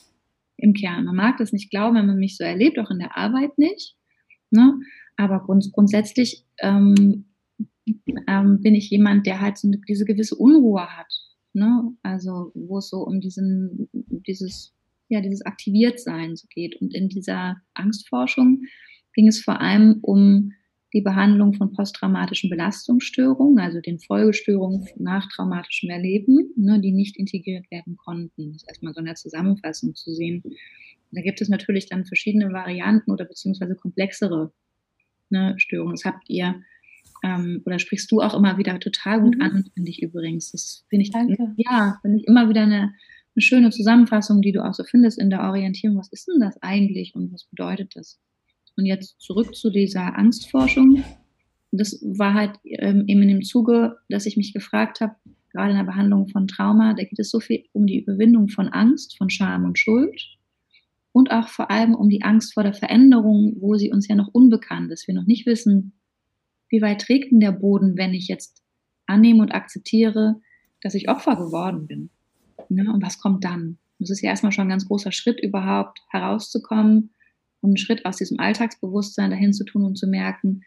Im 0.58 0.74
Kern. 0.74 1.06
Man 1.06 1.16
mag 1.16 1.38
das 1.38 1.54
nicht 1.54 1.70
glauben, 1.70 1.96
wenn 1.96 2.08
man 2.08 2.18
mich 2.18 2.36
so 2.36 2.44
erlebt, 2.44 2.80
auch 2.80 2.90
in 2.90 3.00
der 3.00 3.16
Arbeit 3.16 3.58
nicht. 3.58 3.96
Ne? 4.50 4.80
Aber 5.16 5.40
grund 5.40 5.72
grundsätzlich 5.72 6.46
ähm, 6.60 7.26
ähm, 8.28 8.62
bin 8.62 8.76
ich 8.76 8.90
jemand, 8.90 9.26
der 9.26 9.40
halt 9.40 9.58
so 9.58 9.70
diese 9.88 10.06
gewisse 10.06 10.36
Unruhe 10.36 10.88
hat. 10.88 11.12
Ne? 11.54 11.92
Also 12.04 12.52
wo 12.54 12.80
es 12.80 12.90
so 12.90 13.04
um 13.04 13.20
diesen, 13.20 13.88
dieses, 13.94 14.74
ja, 15.10 15.22
dieses 15.22 15.46
Aktiviertsein 15.46 16.36
so 16.36 16.48
geht. 16.50 16.80
Und 16.82 16.94
in 16.94 17.10
dieser 17.10 17.58
Angstforschung 17.74 18.64
ging 19.14 19.28
es 19.28 19.42
vor 19.42 19.62
allem 19.62 20.00
um 20.02 20.52
die 20.94 21.02
Behandlung 21.02 21.54
von 21.54 21.74
posttraumatischen 21.74 22.50
Belastungsstörungen, 22.50 23.60
also 23.60 23.82
den 23.82 24.00
Folgestörungen 24.00 24.88
nach 24.98 25.28
traumatischem 25.30 25.90
Erleben, 25.90 26.52
ne, 26.56 26.80
die 26.80 26.92
nicht 26.92 27.18
integriert 27.18 27.70
werden 27.70 27.98
konnten. 27.98 28.54
Das 28.54 28.64
ist 28.64 28.70
erstmal 28.70 28.94
so 28.94 29.02
eine 29.02 29.16
Zusammenfassung 29.16 29.96
zu 29.96 30.14
sehen. 30.14 30.44
Da 31.12 31.22
gibt 31.22 31.42
es 31.42 31.50
natürlich 31.50 31.88
dann 31.88 32.06
verschiedene 32.06 32.52
Varianten 32.54 33.12
oder 33.12 33.26
beziehungsweise 33.26 33.76
komplexere 33.76 34.54
ne, 35.30 35.56
Störungen. 35.58 35.96
Das 35.96 36.06
habt 36.06 36.30
ihr 36.30 36.56
ähm, 37.24 37.62
oder 37.66 37.80
sprichst 37.80 38.12
du 38.12 38.22
auch 38.22 38.34
immer 38.34 38.58
wieder 38.58 38.80
total 38.80 39.22
gut 39.22 39.36
mhm. 39.36 39.42
an, 39.42 39.66
finde 39.74 39.90
ich 39.90 40.02
übrigens. 40.02 40.52
Das 40.52 40.86
finde 40.90 41.04
ich, 41.04 41.12
Danke. 41.12 41.54
ja, 41.58 41.98
finde 42.02 42.20
ich 42.20 42.28
immer 42.28 42.50
wieder 42.50 42.62
eine, 42.62 42.94
eine 43.38 43.44
schöne 43.44 43.70
Zusammenfassung, 43.70 44.42
die 44.42 44.52
du 44.52 44.66
auch 44.66 44.74
so 44.74 44.84
findest 44.84 45.20
in 45.20 45.30
der 45.30 45.42
Orientierung. 45.42 45.98
Was 45.98 46.12
ist 46.12 46.28
denn 46.28 46.40
das 46.40 46.58
eigentlich 46.62 47.14
und 47.16 47.32
was 47.32 47.46
bedeutet 47.46 47.96
das? 47.96 48.20
Und 48.76 48.86
jetzt 48.86 49.20
zurück 49.22 49.56
zu 49.56 49.70
dieser 49.70 50.18
Angstforschung. 50.18 51.04
Das 51.72 52.02
war 52.02 52.34
halt 52.34 52.56
ähm, 52.64 53.04
eben 53.08 53.22
in 53.22 53.28
dem 53.28 53.42
Zuge, 53.44 53.98
dass 54.10 54.26
ich 54.26 54.38
mich 54.38 54.54
gefragt 54.54 55.02
habe, 55.02 55.16
gerade 55.52 55.72
in 55.72 55.78
der 55.78 55.86
Behandlung 55.86 56.28
von 56.28 56.48
Trauma, 56.48 56.94
da 56.94 57.04
geht 57.04 57.20
es 57.20 57.30
so 57.30 57.40
viel 57.40 57.64
um 57.74 57.86
die 57.86 58.00
Überwindung 58.00 58.50
von 58.50 58.70
Angst, 58.70 59.18
von 59.18 59.30
Scham 59.30 59.66
und 59.66 59.78
Schuld 59.78 60.38
und 61.12 61.32
auch 61.32 61.48
vor 61.48 61.70
allem 61.70 61.94
um 61.94 62.10
die 62.10 62.24
Angst 62.24 62.54
vor 62.54 62.64
der 62.64 62.74
Veränderung, 62.74 63.56
wo 63.60 63.76
sie 63.76 63.92
uns 63.92 64.08
ja 64.08 64.16
noch 64.16 64.30
unbekannt 64.34 64.92
ist. 64.92 65.08
Wir 65.08 65.16
noch 65.16 65.26
nicht 65.26 65.46
wissen, 65.46 65.94
wie 66.70 66.82
weit 66.82 67.02
trägt 67.02 67.32
denn 67.32 67.40
der 67.40 67.52
Boden, 67.52 67.98
wenn 67.98 68.14
ich 68.14 68.28
jetzt 68.28 68.64
annehme 69.06 69.42
und 69.42 69.52
akzeptiere, 69.52 70.42
dass 70.82 70.96
ich 70.96 71.10
Opfer 71.10 71.36
geworden 71.36 71.88
bin. 71.88 72.10
Ne? 72.70 72.92
Und 72.92 73.04
was 73.04 73.20
kommt 73.20 73.44
dann? 73.44 73.78
Das 74.00 74.10
ist 74.10 74.22
ja 74.22 74.30
erstmal 74.30 74.52
schon 74.52 74.66
ein 74.68 74.70
ganz 74.70 74.88
großer 74.88 75.12
Schritt 75.12 75.40
überhaupt 75.42 76.02
herauszukommen 76.10 77.12
und 77.62 77.70
einen 77.70 77.78
Schritt 77.78 78.06
aus 78.06 78.18
diesem 78.18 78.40
Alltagsbewusstsein 78.40 79.32
dahin 79.32 79.54
zu 79.54 79.64
tun 79.64 79.84
und 79.84 79.98
zu 79.98 80.08
merken, 80.08 80.62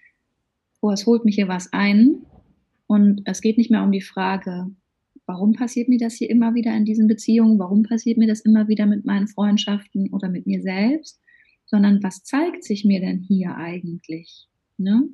oh, 0.81 0.91
es 0.91 1.07
holt 1.07 1.25
mich 1.25 1.37
hier 1.37 1.49
was 1.49 1.73
ein. 1.73 2.23
Und 2.87 3.23
es 3.25 3.41
geht 3.41 3.57
nicht 3.57 3.71
mehr 3.71 3.85
um 3.85 3.93
die 3.93 4.01
Frage, 4.01 4.67
warum 5.27 5.53
passiert 5.53 5.89
mir 5.89 5.99
das 5.99 6.15
hier 6.15 6.29
immer 6.29 6.55
wieder 6.55 6.77
in 6.77 6.85
diesen 6.85 7.07
Beziehungen? 7.07 7.59
Warum 7.59 7.85
passiert 7.85 8.19
mir 8.19 8.27
das 8.27 8.41
immer 8.41 8.67
wieder 8.67 8.87
mit 8.87 9.05
meinen 9.05 9.29
Freundschaften 9.29 10.13
oder 10.13 10.29
mit 10.29 10.47
mir 10.47 10.61
selbst? 10.61 11.21
Sondern 11.67 12.03
was 12.03 12.25
zeigt 12.25 12.65
sich 12.65 12.85
mir 12.85 13.01
denn 13.01 13.21
hier 13.21 13.55
eigentlich? 13.55 14.49
Ne? 14.77 15.09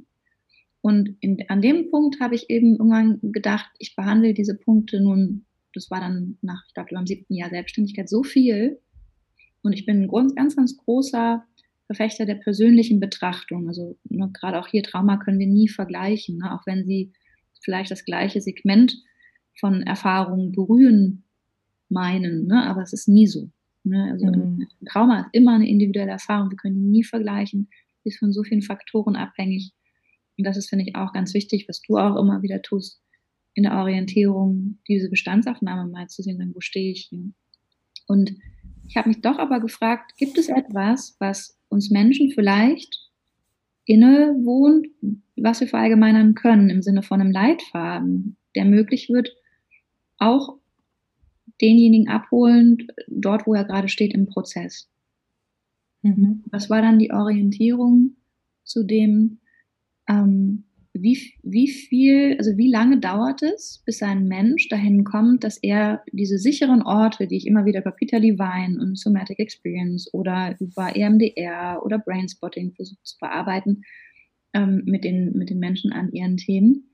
Und 0.80 1.16
in, 1.20 1.44
an 1.48 1.60
dem 1.60 1.90
Punkt 1.90 2.20
habe 2.20 2.34
ich 2.34 2.48
eben 2.48 2.76
irgendwann 2.76 3.18
gedacht, 3.20 3.68
ich 3.78 3.94
behandle 3.94 4.32
diese 4.32 4.54
Punkte 4.56 5.02
nun, 5.02 5.44
das 5.76 5.90
war 5.90 6.00
dann 6.00 6.38
nach, 6.42 6.62
ich 6.66 6.74
glaube, 6.74 6.90
beim 6.92 7.06
siebten 7.06 7.34
Jahr 7.34 7.50
Selbstständigkeit 7.50 8.08
so 8.08 8.22
viel. 8.22 8.80
Und 9.62 9.72
ich 9.72 9.86
bin 9.86 10.08
ein 10.10 10.34
ganz, 10.34 10.56
ganz 10.56 10.76
großer 10.76 11.44
Verfechter 11.86 12.26
der 12.26 12.36
persönlichen 12.36 13.00
Betrachtung. 13.00 13.68
Also 13.68 13.96
ne, 14.04 14.30
gerade 14.32 14.58
auch 14.58 14.68
hier 14.68 14.82
Trauma 14.82 15.18
können 15.18 15.38
wir 15.38 15.46
nie 15.46 15.68
vergleichen, 15.68 16.38
ne? 16.38 16.54
auch 16.54 16.66
wenn 16.66 16.84
sie 16.84 17.12
vielleicht 17.62 17.90
das 17.90 18.04
gleiche 18.04 18.40
Segment 18.40 18.96
von 19.58 19.82
Erfahrungen 19.82 20.52
berühren 20.52 21.24
meinen, 21.88 22.46
ne? 22.46 22.64
aber 22.64 22.82
es 22.82 22.92
ist 22.92 23.08
nie 23.08 23.26
so. 23.26 23.50
Ne? 23.84 24.10
Also 24.10 24.26
mhm. 24.26 24.66
Trauma 24.90 25.20
ist 25.20 25.28
immer 25.32 25.54
eine 25.54 25.68
individuelle 25.68 26.10
Erfahrung, 26.10 26.50
wir 26.50 26.56
können 26.56 26.74
die 26.74 26.90
nie 26.90 27.04
vergleichen, 27.04 27.68
sie 28.02 28.10
ist 28.10 28.18
von 28.18 28.32
so 28.32 28.42
vielen 28.42 28.62
Faktoren 28.62 29.16
abhängig. 29.16 29.72
Und 30.38 30.44
das 30.44 30.56
ist, 30.56 30.68
finde 30.68 30.84
ich, 30.86 30.96
auch 30.96 31.12
ganz 31.12 31.32
wichtig, 31.34 31.66
was 31.68 31.80
du 31.82 31.96
auch 31.96 32.16
immer 32.20 32.42
wieder 32.42 32.60
tust, 32.62 33.00
in 33.56 33.62
der 33.62 33.72
Orientierung 33.72 34.78
diese 34.86 35.08
Bestandsaufnahme 35.08 35.90
mal 35.90 36.06
zu 36.08 36.22
sehen, 36.22 36.38
dann 36.38 36.54
wo 36.54 36.60
stehe 36.60 36.92
ich 36.92 37.06
hier. 37.08 37.32
Und 38.06 38.36
ich 38.86 38.96
habe 38.96 39.08
mich 39.08 39.22
doch 39.22 39.38
aber 39.38 39.60
gefragt, 39.60 40.12
gibt 40.18 40.36
es 40.36 40.48
etwas, 40.48 41.16
was 41.18 41.58
uns 41.68 41.90
Menschen 41.90 42.30
vielleicht 42.30 42.96
innewohnt, 43.86 44.88
was 45.36 45.60
wir 45.60 45.68
verallgemeinern 45.68 46.34
können 46.34 46.68
im 46.68 46.82
Sinne 46.82 47.02
von 47.02 47.20
einem 47.20 47.32
Leitfaden, 47.32 48.36
der 48.54 48.66
möglich 48.66 49.08
wird, 49.08 49.30
auch 50.18 50.58
denjenigen 51.62 52.08
abholen, 52.08 52.76
dort, 53.08 53.46
wo 53.46 53.54
er 53.54 53.64
gerade 53.64 53.88
steht 53.88 54.12
im 54.12 54.26
Prozess. 54.26 54.90
Mhm. 56.02 56.44
Was 56.50 56.68
war 56.68 56.82
dann 56.82 56.98
die 56.98 57.10
Orientierung 57.10 58.16
zu 58.64 58.84
dem, 58.84 59.38
ähm, 60.08 60.64
wie, 61.02 61.34
wie 61.42 61.68
viel, 61.68 62.36
also 62.38 62.56
wie 62.56 62.70
lange 62.70 62.98
dauert 62.98 63.42
es, 63.42 63.82
bis 63.84 64.02
ein 64.02 64.28
Mensch 64.28 64.68
dahin 64.68 65.04
kommt, 65.04 65.44
dass 65.44 65.58
er 65.58 66.02
diese 66.12 66.38
sicheren 66.38 66.82
Orte, 66.82 67.26
die 67.26 67.36
ich 67.36 67.46
immer 67.46 67.64
wieder 67.64 67.80
über 67.80 67.92
Peter 67.92 68.18
Levine 68.18 68.78
und 68.80 68.98
Somatic 68.98 69.38
Experience 69.38 70.12
oder 70.12 70.56
über 70.60 70.94
EMDR 70.94 71.82
oder 71.84 71.98
Brainspotting 71.98 72.74
versuche 72.74 73.02
zu 73.02 73.16
bearbeiten, 73.20 73.82
ähm, 74.54 74.82
mit, 74.84 75.04
den, 75.04 75.32
mit 75.32 75.50
den 75.50 75.58
Menschen 75.58 75.92
an 75.92 76.12
ihren 76.12 76.36
Themen, 76.36 76.90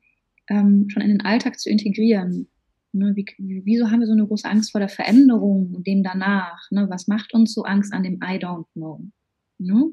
ähm, 0.49 0.87
schon 0.89 1.03
in 1.03 1.11
den 1.11 1.21
Alltag 1.23 1.59
zu 1.59 1.71
integrieren. 1.71 2.49
Ne, 2.95 3.13
wie, 3.17 3.25
wieso 3.65 3.91
haben 3.91 4.01
wir 4.01 4.07
so 4.07 4.13
eine 4.13 4.27
große 4.27 4.49
Angst 4.49 4.73
vor 4.73 4.81
der 4.81 4.91
Veränderung 4.91 5.75
und 5.75 5.87
dem 5.87 6.03
danach? 6.03 6.71
Ne? 6.71 6.89
Was 6.91 7.09
macht 7.09 7.33
uns 7.33 7.55
so 7.55 7.63
Angst 7.63 7.93
an 7.93 8.03
dem 8.03 8.17
I 8.17 8.37
don't 8.37 8.67
know? 8.75 9.01
Ne? 9.59 9.93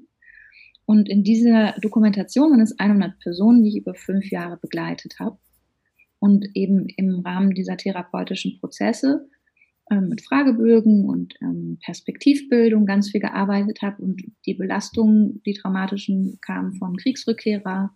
Und 0.90 1.08
in 1.08 1.24
dieser 1.24 1.74
Dokumentation 1.74 2.50
waren 2.50 2.62
es 2.62 2.80
100 2.80 3.20
Personen, 3.20 3.62
die 3.62 3.70
ich 3.70 3.78
über 3.78 3.94
fünf 3.94 4.32
Jahre 4.32 4.58
begleitet 4.58 5.20
habe 5.20 5.38
und 6.18 6.48
eben 6.56 6.88
im 6.98 7.20
Rahmen 7.20 7.54
dieser 7.54 7.78
therapeutischen 7.78 8.60
Prozesse 8.60 9.30
äh, 9.92 10.02
mit 10.02 10.22
Fragebögen 10.22 11.06
und 11.06 11.36
ähm, 11.44 11.78
Perspektivbildung 11.86 12.88
ganz 12.88 13.12
viel 13.12 13.22
gearbeitet 13.22 13.84
habe 13.84 14.02
und 14.02 14.20
die 14.48 14.56
Belastungen, 14.56 15.44
die 15.46 15.54
traumatischen, 15.54 16.40
kamen 16.42 16.74
von 16.74 16.98
Kriegsrückkehrer 16.98 17.92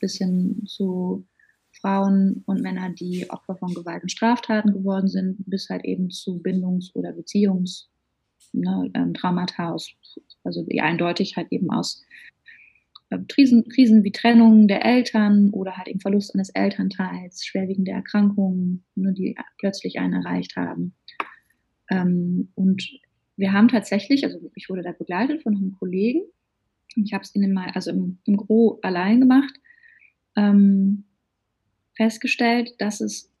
bis 0.00 0.16
hin 0.16 0.62
zu 0.64 1.26
Frauen 1.82 2.44
und 2.46 2.62
Männer, 2.62 2.88
die 2.88 3.28
Opfer 3.28 3.56
von 3.56 3.74
Gewalt 3.74 4.04
und 4.04 4.10
Straftaten 4.10 4.72
geworden 4.72 5.08
sind, 5.08 5.36
bis 5.44 5.68
halt 5.68 5.84
eben 5.84 6.08
zu 6.08 6.40
Bindungs- 6.42 6.94
oder 6.94 7.12
Beziehungstraumata, 7.12 7.90
ne, 8.54 8.90
ähm, 8.94 10.26
also 10.44 10.62
die 10.64 10.80
eindeutig 10.80 11.36
halt 11.36 11.48
eben 11.50 11.70
aus 11.70 12.02
Krisen, 13.28 13.68
Krisen 13.68 14.04
wie 14.04 14.12
Trennung 14.12 14.68
der 14.68 14.84
Eltern 14.84 15.50
oder 15.50 15.76
halt 15.76 15.88
eben 15.88 16.00
Verlust 16.00 16.34
eines 16.34 16.50
Elternteils, 16.50 17.44
schwerwiegende 17.44 17.90
Erkrankungen, 17.90 18.84
ne, 18.94 19.12
die 19.14 19.34
plötzlich 19.58 19.98
einen 19.98 20.24
erreicht 20.24 20.56
haben. 20.56 20.94
Ähm, 21.90 22.50
und 22.54 22.86
wir 23.36 23.52
haben 23.52 23.68
tatsächlich, 23.68 24.24
also 24.24 24.38
ich 24.54 24.68
wurde 24.68 24.82
da 24.82 24.92
begleitet 24.92 25.42
von 25.42 25.56
einem 25.56 25.72
Kollegen, 25.78 26.22
ich 26.96 27.12
habe 27.12 27.22
es 27.22 27.34
in 27.34 27.52
Mal, 27.52 27.70
also 27.74 27.90
im, 27.90 28.18
im 28.24 28.36
Gro 28.36 28.78
allein 28.82 29.20
gemacht, 29.20 29.54
ähm, 30.36 31.04
festgestellt, 31.96 32.74
dass 32.78 33.00
es 33.00 33.32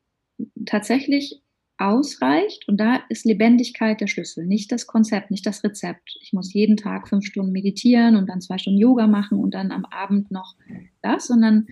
tatsächlich 0.66 1.42
ausreicht, 1.78 2.66
und 2.68 2.78
da 2.78 3.00
ist 3.08 3.24
Lebendigkeit 3.24 4.00
der 4.00 4.08
Schlüssel, 4.08 4.46
nicht 4.46 4.72
das 4.72 4.86
Konzept, 4.86 5.30
nicht 5.30 5.46
das 5.46 5.62
Rezept. 5.62 6.18
Ich 6.20 6.32
muss 6.32 6.52
jeden 6.52 6.76
Tag 6.76 7.08
fünf 7.08 7.24
Stunden 7.24 7.52
meditieren 7.52 8.16
und 8.16 8.28
dann 8.28 8.40
zwei 8.40 8.58
Stunden 8.58 8.80
Yoga 8.80 9.06
machen 9.06 9.38
und 9.38 9.54
dann 9.54 9.70
am 9.70 9.84
Abend 9.84 10.30
noch 10.30 10.56
das, 11.02 11.28
sondern 11.28 11.66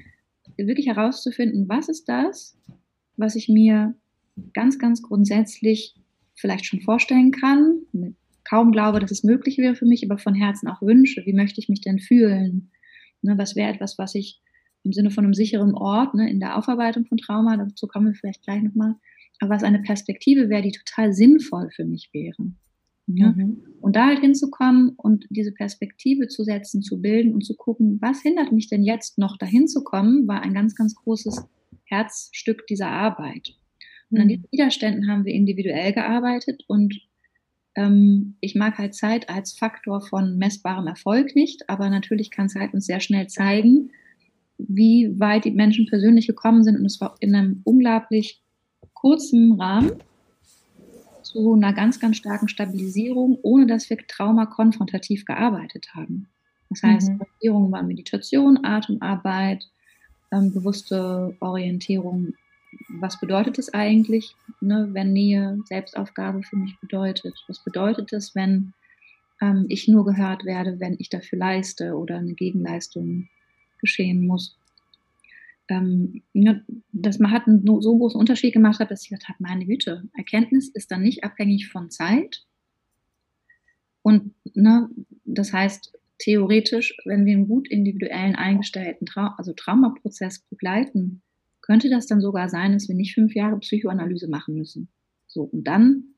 wirklich 0.56 0.86
herauszufinden, 0.86 1.68
was 1.68 1.88
ist 1.88 2.08
das, 2.08 2.56
was 3.16 3.34
ich 3.34 3.48
mir 3.48 3.94
ganz, 4.54 4.78
ganz 4.78 5.02
grundsätzlich 5.02 5.96
vielleicht 6.34 6.66
schon 6.66 6.82
vorstellen 6.82 7.32
kann, 7.32 7.80
kaum 8.44 8.70
glaube, 8.70 9.00
dass 9.00 9.10
es 9.10 9.24
möglich 9.24 9.58
wäre 9.58 9.74
für 9.74 9.86
mich, 9.86 10.04
aber 10.04 10.18
von 10.18 10.34
Herzen 10.34 10.68
auch 10.68 10.82
wünsche. 10.82 11.24
Wie 11.24 11.32
möchte 11.32 11.60
ich 11.60 11.68
mich 11.68 11.80
denn 11.80 11.98
fühlen? 11.98 12.70
Ne, 13.22 13.36
was 13.38 13.56
wäre 13.56 13.72
etwas, 13.72 13.98
was 13.98 14.14
ich 14.14 14.40
im 14.84 14.92
Sinne 14.92 15.10
von 15.10 15.24
einem 15.24 15.34
sicheren 15.34 15.74
Ort, 15.74 16.14
ne, 16.14 16.30
in 16.30 16.38
der 16.38 16.56
Aufarbeitung 16.56 17.06
von 17.06 17.18
Trauma, 17.18 17.56
dazu 17.56 17.88
kommen 17.88 18.08
wir 18.08 18.14
vielleicht 18.14 18.44
gleich 18.44 18.62
nochmal, 18.62 18.94
was 19.40 19.62
eine 19.62 19.80
Perspektive 19.80 20.48
wäre, 20.48 20.62
die 20.62 20.72
total 20.72 21.12
sinnvoll 21.12 21.70
für 21.74 21.84
mich 21.84 22.10
wäre. 22.12 22.52
Ja? 23.06 23.32
Mhm. 23.32 23.62
Und 23.80 23.96
da 23.96 24.06
halt 24.06 24.20
hinzukommen 24.20 24.94
und 24.96 25.26
diese 25.30 25.52
Perspektive 25.52 26.28
zu 26.28 26.42
setzen, 26.42 26.82
zu 26.82 27.00
bilden 27.00 27.34
und 27.34 27.44
zu 27.44 27.54
gucken, 27.54 27.98
was 28.00 28.22
hindert 28.22 28.52
mich 28.52 28.68
denn 28.68 28.82
jetzt 28.82 29.18
noch 29.18 29.36
dahin 29.36 29.68
zu 29.68 29.84
kommen, 29.84 30.26
war 30.26 30.42
ein 30.42 30.54
ganz, 30.54 30.74
ganz 30.74 30.94
großes 30.94 31.44
Herzstück 31.84 32.66
dieser 32.66 32.88
Arbeit. 32.88 33.54
Und 34.10 34.18
an 34.18 34.24
mhm. 34.24 34.28
diesen 34.28 34.46
Widerständen 34.50 35.08
haben 35.08 35.24
wir 35.24 35.34
individuell 35.34 35.92
gearbeitet 35.92 36.64
und 36.66 37.00
ähm, 37.76 38.36
ich 38.40 38.54
mag 38.54 38.78
halt 38.78 38.94
Zeit 38.94 39.28
als 39.28 39.52
Faktor 39.52 40.00
von 40.00 40.38
messbarem 40.38 40.86
Erfolg 40.86 41.36
nicht, 41.36 41.68
aber 41.68 41.90
natürlich 41.90 42.30
kann 42.30 42.48
Zeit 42.48 42.72
uns 42.74 42.86
sehr 42.86 43.00
schnell 43.00 43.28
zeigen, 43.28 43.90
wie 44.58 45.14
weit 45.18 45.44
die 45.44 45.50
Menschen 45.50 45.86
persönlich 45.86 46.26
gekommen 46.26 46.64
sind 46.64 46.76
und 46.76 46.86
es 46.86 47.00
war 47.00 47.16
in 47.20 47.34
einem 47.34 47.60
unglaublich 47.64 48.42
kurzen 48.96 49.60
Rahmen 49.60 49.92
zu 51.22 51.54
einer 51.54 51.72
ganz, 51.72 52.00
ganz 52.00 52.16
starken 52.16 52.48
Stabilisierung, 52.48 53.38
ohne 53.42 53.66
dass 53.66 53.88
wir 53.90 53.98
traumakonfrontativ 53.98 55.24
gearbeitet 55.24 55.94
haben. 55.94 56.28
Das 56.70 56.82
heißt, 56.82 57.10
mhm. 57.10 57.20
Orientierung 57.20 57.72
war 57.72 57.82
Meditation, 57.82 58.64
Atemarbeit, 58.64 59.68
ähm, 60.32 60.52
bewusste 60.52 61.36
Orientierung. 61.40 62.34
Was 62.88 63.20
bedeutet 63.20 63.58
es 63.58 63.72
eigentlich, 63.72 64.34
ne, 64.60 64.88
wenn 64.92 65.12
Nähe 65.12 65.60
Selbstaufgabe 65.66 66.42
für 66.42 66.56
mich 66.56 66.78
bedeutet? 66.80 67.34
Was 67.48 67.62
bedeutet 67.62 68.12
es, 68.12 68.34
wenn 68.34 68.72
ähm, 69.40 69.66
ich 69.68 69.88
nur 69.88 70.04
gehört 70.04 70.44
werde, 70.44 70.80
wenn 70.80 70.96
ich 70.98 71.08
dafür 71.08 71.38
leiste 71.38 71.94
oder 71.94 72.16
eine 72.18 72.34
Gegenleistung 72.34 73.28
geschehen 73.80 74.26
muss? 74.26 74.56
Ähm, 75.68 76.22
dass 76.92 77.18
man 77.18 77.30
hat 77.30 77.46
einen 77.46 77.64
so 77.64 77.98
großen 77.98 78.18
Unterschied 78.18 78.52
gemacht 78.52 78.78
hat, 78.80 78.90
dass 78.90 79.02
ich 79.02 79.10
gedacht 79.10 79.28
habe, 79.28 79.42
meine 79.42 79.66
Güte, 79.66 80.08
Erkenntnis 80.14 80.68
ist 80.68 80.90
dann 80.90 81.02
nicht 81.02 81.24
abhängig 81.24 81.68
von 81.68 81.90
Zeit. 81.90 82.44
Und 84.02 84.34
ne, 84.54 84.88
das 85.24 85.52
heißt, 85.52 85.92
theoretisch, 86.18 86.96
wenn 87.04 87.26
wir 87.26 87.34
einen 87.34 87.48
gut 87.48 87.68
individuellen 87.68 88.36
eingestellten 88.36 89.06
Trau 89.06 89.30
also 89.36 89.52
Traumaprozess 89.52 90.40
begleiten, 90.48 91.22
könnte 91.60 91.90
das 91.90 92.06
dann 92.06 92.20
sogar 92.20 92.48
sein, 92.48 92.72
dass 92.72 92.88
wir 92.88 92.94
nicht 92.94 93.14
fünf 93.14 93.34
Jahre 93.34 93.58
Psychoanalyse 93.58 94.28
machen 94.28 94.54
müssen. 94.54 94.88
So, 95.26 95.42
und 95.42 95.64
dann 95.64 96.14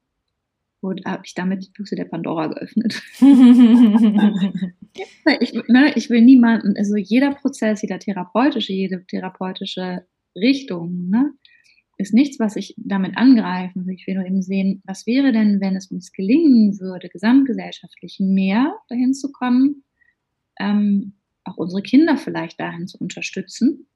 habe 0.83 1.23
ich 1.25 1.35
damit 1.35 1.65
die 1.65 1.71
Büchse 1.71 1.97
der 1.97 2.05
Pandora 2.05 2.49
geöffnet. 2.49 3.03
ich, 5.41 5.53
ne, 5.69 5.93
ich 5.95 6.11
will 6.11 6.23
niemanden, 6.23 6.75
also 6.77 6.97
jeder 6.97 7.35
Prozess, 7.35 7.83
jeder 7.83 7.99
therapeutische, 7.99 8.73
jede 8.73 9.05
therapeutische 9.07 10.07
Richtung, 10.37 11.09
ne, 11.09 11.33
ist 11.99 12.15
nichts, 12.15 12.39
was 12.39 12.57
ich 12.57 12.75
damit 12.77 13.17
angreifen 13.17 13.87
will. 13.87 13.95
Ich 13.95 14.07
will 14.07 14.15
nur 14.15 14.27
eben 14.27 14.43
sehen, 14.43 14.83
was 14.85 15.07
wäre 15.07 15.33
denn, 15.33 15.61
wenn 15.61 15.77
es 15.77 15.91
uns 15.91 16.13
gelingen 16.13 16.79
würde, 16.79 17.09
gesamtgesellschaftlich 17.09 18.19
mehr 18.21 18.75
dahin 18.89 19.15
zu 19.15 19.33
kommen, 19.33 19.85
ähm, 20.61 21.15
auch 21.45 21.57
unsere 21.57 21.83
Kinder 21.83 22.17
vielleicht 22.17 22.61
dahin 22.61 22.87
zu 22.87 22.99
unterstützen, 22.99 23.89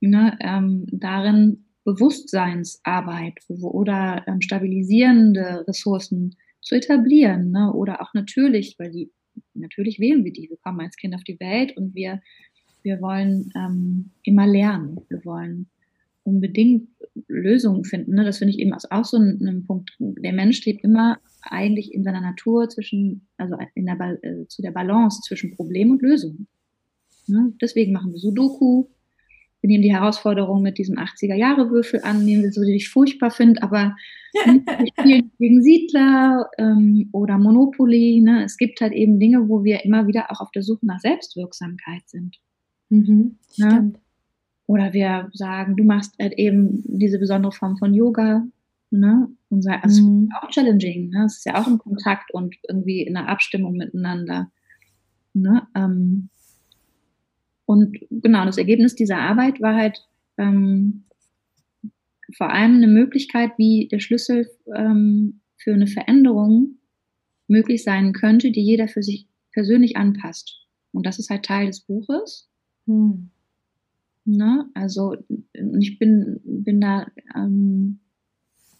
ne, 0.00 0.38
ähm, 0.40 0.86
darin 0.90 1.64
Bewusstseinsarbeit 1.84 3.38
oder 3.48 4.22
ähm, 4.26 4.42
stabilisierende 4.42 5.64
Ressourcen 5.66 6.36
zu 6.60 6.74
etablieren. 6.74 7.50
Ne? 7.50 7.72
Oder 7.72 8.02
auch 8.02 8.12
natürlich, 8.14 8.76
weil 8.78 8.90
die, 8.90 9.10
natürlich 9.54 9.98
wählen 9.98 10.24
wir 10.24 10.32
die. 10.32 10.48
Wir 10.48 10.56
kommen 10.58 10.80
als 10.80 10.96
Kind 10.96 11.14
auf 11.14 11.24
die 11.24 11.38
Welt 11.40 11.76
und 11.76 11.94
wir, 11.94 12.20
wir 12.82 13.00
wollen 13.00 13.50
ähm, 13.56 14.10
immer 14.22 14.46
lernen. 14.46 15.00
Wir 15.08 15.24
wollen 15.24 15.68
unbedingt 16.28 16.88
Lösungen 17.26 17.84
finden. 17.84 18.14
Ne? 18.14 18.24
Das 18.24 18.38
finde 18.38 18.52
ich 18.52 18.60
eben 18.60 18.72
auch 18.72 19.04
so 19.04 19.16
ein, 19.16 19.40
ein, 19.46 19.64
Punkt. 19.64 19.96
Der 19.98 20.32
Mensch 20.32 20.58
steht 20.58 20.84
immer 20.84 21.18
eigentlich 21.42 21.92
in 21.92 22.04
seiner 22.04 22.20
Natur 22.20 22.68
zwischen, 22.68 23.26
also 23.38 23.56
in 23.74 23.86
der, 23.86 24.18
äh, 24.22 24.46
zu 24.46 24.62
der 24.62 24.72
Balance 24.72 25.22
zwischen 25.22 25.56
Problem 25.56 25.90
und 25.90 26.02
Lösung. 26.02 26.46
Ne? 27.26 27.52
Deswegen 27.60 27.92
machen 27.92 28.12
wir 28.12 28.18
Sudoku, 28.18 28.88
wir 29.60 29.68
nehmen 29.68 29.82
die 29.82 29.92
Herausforderung 29.92 30.62
mit 30.62 30.78
diesem 30.78 30.96
80er-Jahre-Würfel 30.96 32.02
an, 32.02 32.24
nehmen 32.24 32.42
wir 32.42 32.52
so, 32.52 32.62
die 32.62 32.76
ich 32.76 32.88
furchtbar 32.88 33.30
finde, 33.30 33.62
aber 33.62 33.96
wir 34.32 34.86
spielen 34.98 35.32
gegen 35.38 35.62
Siedler 35.62 36.48
ähm, 36.58 37.08
oder 37.12 37.38
Monopoly. 37.38 38.20
Ne? 38.20 38.44
Es 38.44 38.56
gibt 38.56 38.80
halt 38.80 38.92
eben 38.92 39.18
Dinge, 39.18 39.48
wo 39.48 39.64
wir 39.64 39.84
immer 39.84 40.06
wieder 40.06 40.30
auch 40.30 40.40
auf 40.40 40.50
der 40.52 40.62
Suche 40.62 40.86
nach 40.86 41.00
Selbstwirksamkeit 41.00 42.02
sind. 42.06 42.38
Mhm, 42.90 43.36
ne? 43.56 43.92
Oder 44.66 44.92
wir 44.92 45.30
sagen, 45.32 45.76
du 45.76 45.84
machst 45.84 46.14
halt 46.20 46.34
eben 46.34 46.82
diese 46.84 47.18
besondere 47.18 47.52
Form 47.52 47.78
von 47.78 47.94
Yoga. 47.94 48.46
Ne? 48.90 49.28
Und 49.48 49.66
also 49.66 50.02
mhm. 50.02 50.28
auch 50.40 50.50
challenging. 50.50 51.08
Ne? 51.08 51.24
Es 51.24 51.38
ist 51.38 51.46
ja 51.46 51.60
auch 51.60 51.66
im 51.66 51.78
Kontakt 51.78 52.32
und 52.34 52.54
irgendwie 52.68 53.02
in 53.02 53.14
der 53.14 53.28
Abstimmung 53.28 53.72
miteinander. 53.76 54.50
Ne? 55.32 55.66
Ähm, 55.74 56.28
und 57.68 57.98
genau, 58.10 58.46
das 58.46 58.56
Ergebnis 58.56 58.94
dieser 58.94 59.18
Arbeit 59.18 59.60
war 59.60 59.76
halt 59.76 59.98
ähm, 60.38 61.04
vor 62.34 62.50
allem 62.50 62.76
eine 62.76 62.86
Möglichkeit, 62.86 63.50
wie 63.58 63.88
der 63.92 63.98
Schlüssel 63.98 64.48
ähm, 64.74 65.40
für 65.58 65.74
eine 65.74 65.86
Veränderung 65.86 66.78
möglich 67.46 67.84
sein 67.84 68.14
könnte, 68.14 68.52
die 68.52 68.62
jeder 68.62 68.88
für 68.88 69.02
sich 69.02 69.28
persönlich 69.52 69.98
anpasst. 69.98 70.66
Und 70.92 71.04
das 71.04 71.18
ist 71.18 71.28
halt 71.28 71.44
Teil 71.44 71.66
des 71.66 71.80
Buches. 71.80 72.48
Hm. 72.86 73.28
Ne? 74.24 74.70
Also 74.72 75.16
ich 75.52 75.98
bin, 75.98 76.40
bin 76.42 76.80
da 76.80 77.06
ähm, 77.36 78.00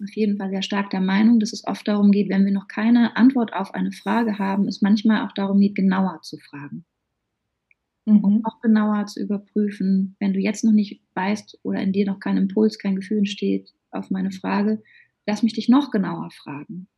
auf 0.03 0.17
jeden 0.17 0.39
Fall 0.39 0.49
sehr 0.49 0.63
stark 0.63 0.89
der 0.89 1.03
Meinung, 1.03 1.41
dass 1.41 1.53
es 1.53 1.67
oft 1.67 1.87
darum 1.87 2.11
geht, 2.11 2.31
wenn 2.31 2.47
wir 2.47 2.53
noch 2.53 2.69
keine 2.69 3.19
Antwort 3.19 3.53
auf 3.53 3.75
eine 3.75 3.93
Frage 3.93 4.39
haben, 4.39 4.67
es 4.67 4.81
manchmal 4.81 5.27
auch 5.27 5.33
darum 5.33 5.61
geht, 5.61 5.75
genauer 5.75 6.21
zu 6.23 6.39
fragen 6.39 6.87
mhm. 8.15 8.25
um 8.25 8.41
noch 8.41 8.61
genauer 8.61 9.07
zu 9.07 9.21
überprüfen. 9.21 10.17
Wenn 10.19 10.33
du 10.33 10.41
jetzt 10.41 10.65
noch 10.65 10.73
nicht 10.73 11.01
weißt 11.15 11.61
oder 11.63 11.81
in 11.81 11.93
dir 11.93 12.07
noch 12.07 12.21
kein 12.21 12.37
Impuls, 12.37 12.79
kein 12.79 12.97
Gefühl 12.97 13.19
entsteht 13.19 13.73
auf 13.91 14.11
meine 14.11 14.31
Frage, 14.31 14.83
lass 15.27 15.43
mich 15.43 15.55
dich 15.55 15.69
noch 15.69 15.91
genauer 15.91 16.31
fragen, 16.31 16.89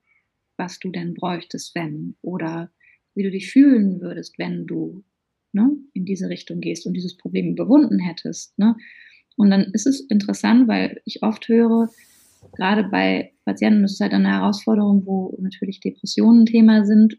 was 0.57 0.79
du 0.79 0.91
denn 0.91 1.15
bräuchtest, 1.15 1.75
wenn 1.75 2.17
oder 2.23 2.71
wie 3.15 3.23
du 3.23 3.31
dich 3.31 3.51
fühlen 3.51 4.01
würdest, 4.01 4.39
wenn 4.39 4.67
du 4.67 5.05
ne, 5.53 5.71
in 5.93 6.05
diese 6.05 6.29
Richtung 6.29 6.61
gehst 6.61 6.87
und 6.87 6.95
dieses 6.95 7.17
Problem 7.17 7.53
überwunden 7.53 7.99
hättest. 7.99 8.59
Ne? 8.59 8.77
Und 9.37 9.51
dann 9.51 9.71
ist 9.73 9.87
es 9.87 10.01
interessant, 10.01 10.69
weil 10.69 11.01
ich 11.05 11.23
oft 11.23 11.49
höre, 11.49 11.89
gerade 12.55 12.85
bei 12.85 13.33
Patienten, 13.45 13.83
das 13.83 13.93
ist 13.93 14.01
halt 14.01 14.13
eine 14.13 14.29
Herausforderung, 14.29 15.07
wo 15.07 15.37
natürlich 15.41 15.81
Depressionen 15.81 16.47
Thema 16.47 16.85
sind, 16.85 17.19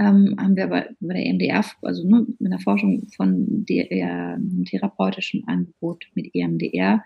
ähm, 0.00 0.34
haben 0.40 0.56
wir 0.56 0.66
bei, 0.66 0.88
bei 1.00 1.14
der 1.14 1.26
EMDR, 1.26 1.64
also 1.82 2.08
ne, 2.08 2.26
mit 2.38 2.50
der 2.50 2.58
Forschung 2.58 3.06
von 3.14 3.66
der, 3.66 3.92
äh, 3.92 4.38
therapeutischen 4.64 5.46
Angebot 5.46 6.06
mit 6.14 6.34
EMDR 6.34 7.04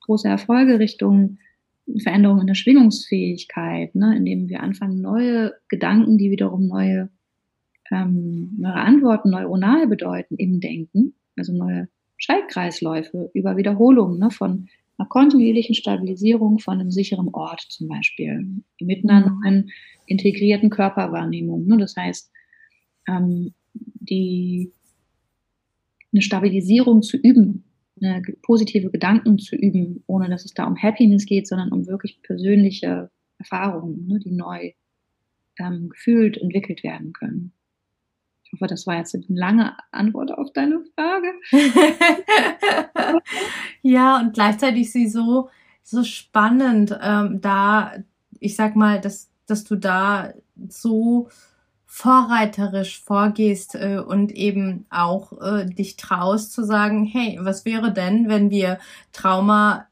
große 0.00 0.28
Erfolge 0.28 0.80
Richtung 0.80 1.38
Veränderung 2.02 2.40
in 2.40 2.46
der 2.46 2.54
Schwingungsfähigkeit, 2.54 3.94
ne, 3.94 4.16
indem 4.16 4.48
wir 4.48 4.60
anfangen, 4.60 5.00
neue 5.00 5.54
Gedanken, 5.68 6.18
die 6.18 6.30
wiederum 6.30 6.66
neue, 6.66 7.10
ähm, 7.90 8.56
neue 8.58 8.74
Antworten 8.74 9.30
neuronal 9.30 9.86
bedeuten 9.86 10.36
im 10.36 10.60
Denken, 10.60 11.14
also 11.36 11.52
neue 11.52 11.88
Schaltkreisläufe 12.18 13.30
über 13.34 13.56
Wiederholungen 13.56 14.18
ne, 14.18 14.30
von 14.30 14.68
einer 14.98 15.08
kontinuierlichen 15.08 15.74
Stabilisierung 15.74 16.58
von 16.58 16.80
einem 16.80 16.90
sicheren 16.90 17.28
Ort 17.32 17.60
zum 17.68 17.88
Beispiel, 17.88 18.62
mit 18.80 19.08
einer 19.08 19.28
mhm. 19.28 19.40
neuen 19.40 19.70
integrierten 20.06 20.70
Körperwahrnehmung. 20.70 21.66
Ne? 21.66 21.78
Das 21.78 21.96
heißt, 21.96 22.30
ähm, 23.08 23.54
die, 23.74 24.72
eine 26.12 26.22
Stabilisierung 26.22 27.02
zu 27.02 27.16
üben, 27.16 27.64
eine 28.00 28.22
positive 28.42 28.90
Gedanken 28.90 29.38
zu 29.38 29.56
üben, 29.56 30.02
ohne 30.06 30.28
dass 30.28 30.44
es 30.44 30.54
da 30.54 30.66
um 30.66 30.76
Happiness 30.76 31.24
geht, 31.24 31.46
sondern 31.46 31.72
um 31.72 31.86
wirklich 31.86 32.20
persönliche 32.22 33.10
Erfahrungen, 33.38 34.06
ne, 34.06 34.18
die 34.18 34.32
neu 34.32 34.72
ähm, 35.58 35.88
gefühlt 35.88 36.36
entwickelt 36.36 36.82
werden 36.82 37.12
können. 37.12 37.52
Ich 38.52 38.60
hoffe, 38.60 38.68
das 38.68 38.86
war 38.86 38.96
jetzt 38.96 39.14
eine 39.14 39.24
lange 39.28 39.76
Antwort 39.92 40.30
auf 40.32 40.52
deine 40.52 40.82
Frage. 40.94 41.32
ja, 43.82 44.20
und 44.20 44.34
gleichzeitig 44.34 44.92
sie 44.92 45.08
so, 45.08 45.48
so 45.82 46.04
spannend, 46.04 46.98
ähm, 47.02 47.40
da, 47.40 47.94
ich 48.40 48.54
sag 48.54 48.76
mal, 48.76 49.00
dass, 49.00 49.30
dass 49.46 49.64
du 49.64 49.76
da 49.76 50.34
so 50.68 51.28
vorreiterisch 51.86 53.02
vorgehst 53.02 53.74
äh, 53.74 53.98
und 53.98 54.32
eben 54.32 54.86
auch 54.90 55.32
äh, 55.40 55.66
dich 55.66 55.96
traust 55.96 56.52
zu 56.52 56.64
sagen, 56.64 57.04
hey, 57.04 57.38
was 57.40 57.64
wäre 57.64 57.92
denn, 57.92 58.28
wenn 58.28 58.50
wir 58.50 58.78
Trauma 59.12 59.86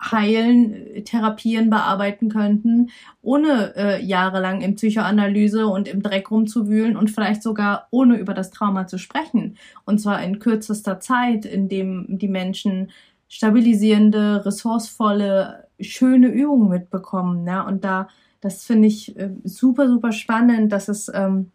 heilen, 0.00 1.04
therapieren, 1.04 1.68
bearbeiten 1.70 2.30
könnten, 2.30 2.90
ohne 3.22 3.74
äh, 3.76 4.04
jahrelang 4.04 4.62
in 4.62 4.76
Psychoanalyse 4.76 5.66
und 5.66 5.88
im 5.88 6.02
Dreck 6.02 6.30
rumzuwühlen 6.30 6.96
und 6.96 7.10
vielleicht 7.10 7.42
sogar 7.42 7.88
ohne 7.90 8.16
über 8.16 8.32
das 8.32 8.50
Trauma 8.50 8.86
zu 8.86 8.98
sprechen. 8.98 9.56
Und 9.84 10.00
zwar 10.00 10.22
in 10.22 10.38
kürzester 10.38 11.00
Zeit, 11.00 11.44
indem 11.44 12.06
die 12.08 12.28
Menschen 12.28 12.90
stabilisierende, 13.28 14.44
ressourcevolle, 14.46 15.68
schöne 15.80 16.28
Übungen 16.28 16.68
mitbekommen. 16.68 17.46
Ja? 17.46 17.62
Und 17.62 17.84
da 17.84 18.08
das 18.40 18.64
finde 18.64 18.88
ich 18.88 19.16
äh, 19.18 19.30
super, 19.44 19.88
super 19.88 20.12
spannend, 20.12 20.72
dass 20.72 20.88
es, 20.88 21.10
ähm, 21.14 21.52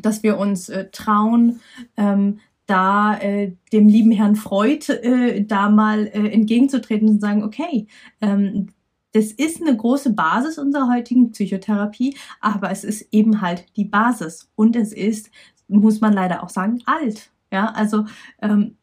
dass 0.00 0.22
wir 0.22 0.38
uns 0.38 0.68
äh, 0.68 0.88
trauen, 0.90 1.60
ähm, 1.96 2.40
da 2.66 3.18
äh, 3.18 3.52
dem 3.72 3.88
lieben 3.88 4.10
Herrn 4.10 4.36
Freud 4.36 4.90
äh, 4.90 5.44
da 5.44 5.68
mal 5.68 6.06
äh, 6.06 6.28
entgegenzutreten 6.30 7.08
und 7.08 7.20
sagen, 7.20 7.42
okay, 7.42 7.86
ähm, 8.20 8.68
das 9.12 9.30
ist 9.30 9.62
eine 9.62 9.76
große 9.76 10.12
Basis 10.12 10.58
unserer 10.58 10.92
heutigen 10.92 11.30
Psychotherapie, 11.30 12.16
aber 12.40 12.70
es 12.70 12.82
ist 12.82 13.12
eben 13.12 13.40
halt 13.40 13.64
die 13.76 13.84
Basis 13.84 14.50
und 14.56 14.74
es 14.74 14.92
ist, 14.92 15.30
muss 15.68 16.00
man 16.00 16.12
leider 16.12 16.42
auch 16.42 16.48
sagen, 16.50 16.82
alt. 16.86 17.30
Ja, 17.52 17.66
also 17.66 18.06
ähm, 18.42 18.76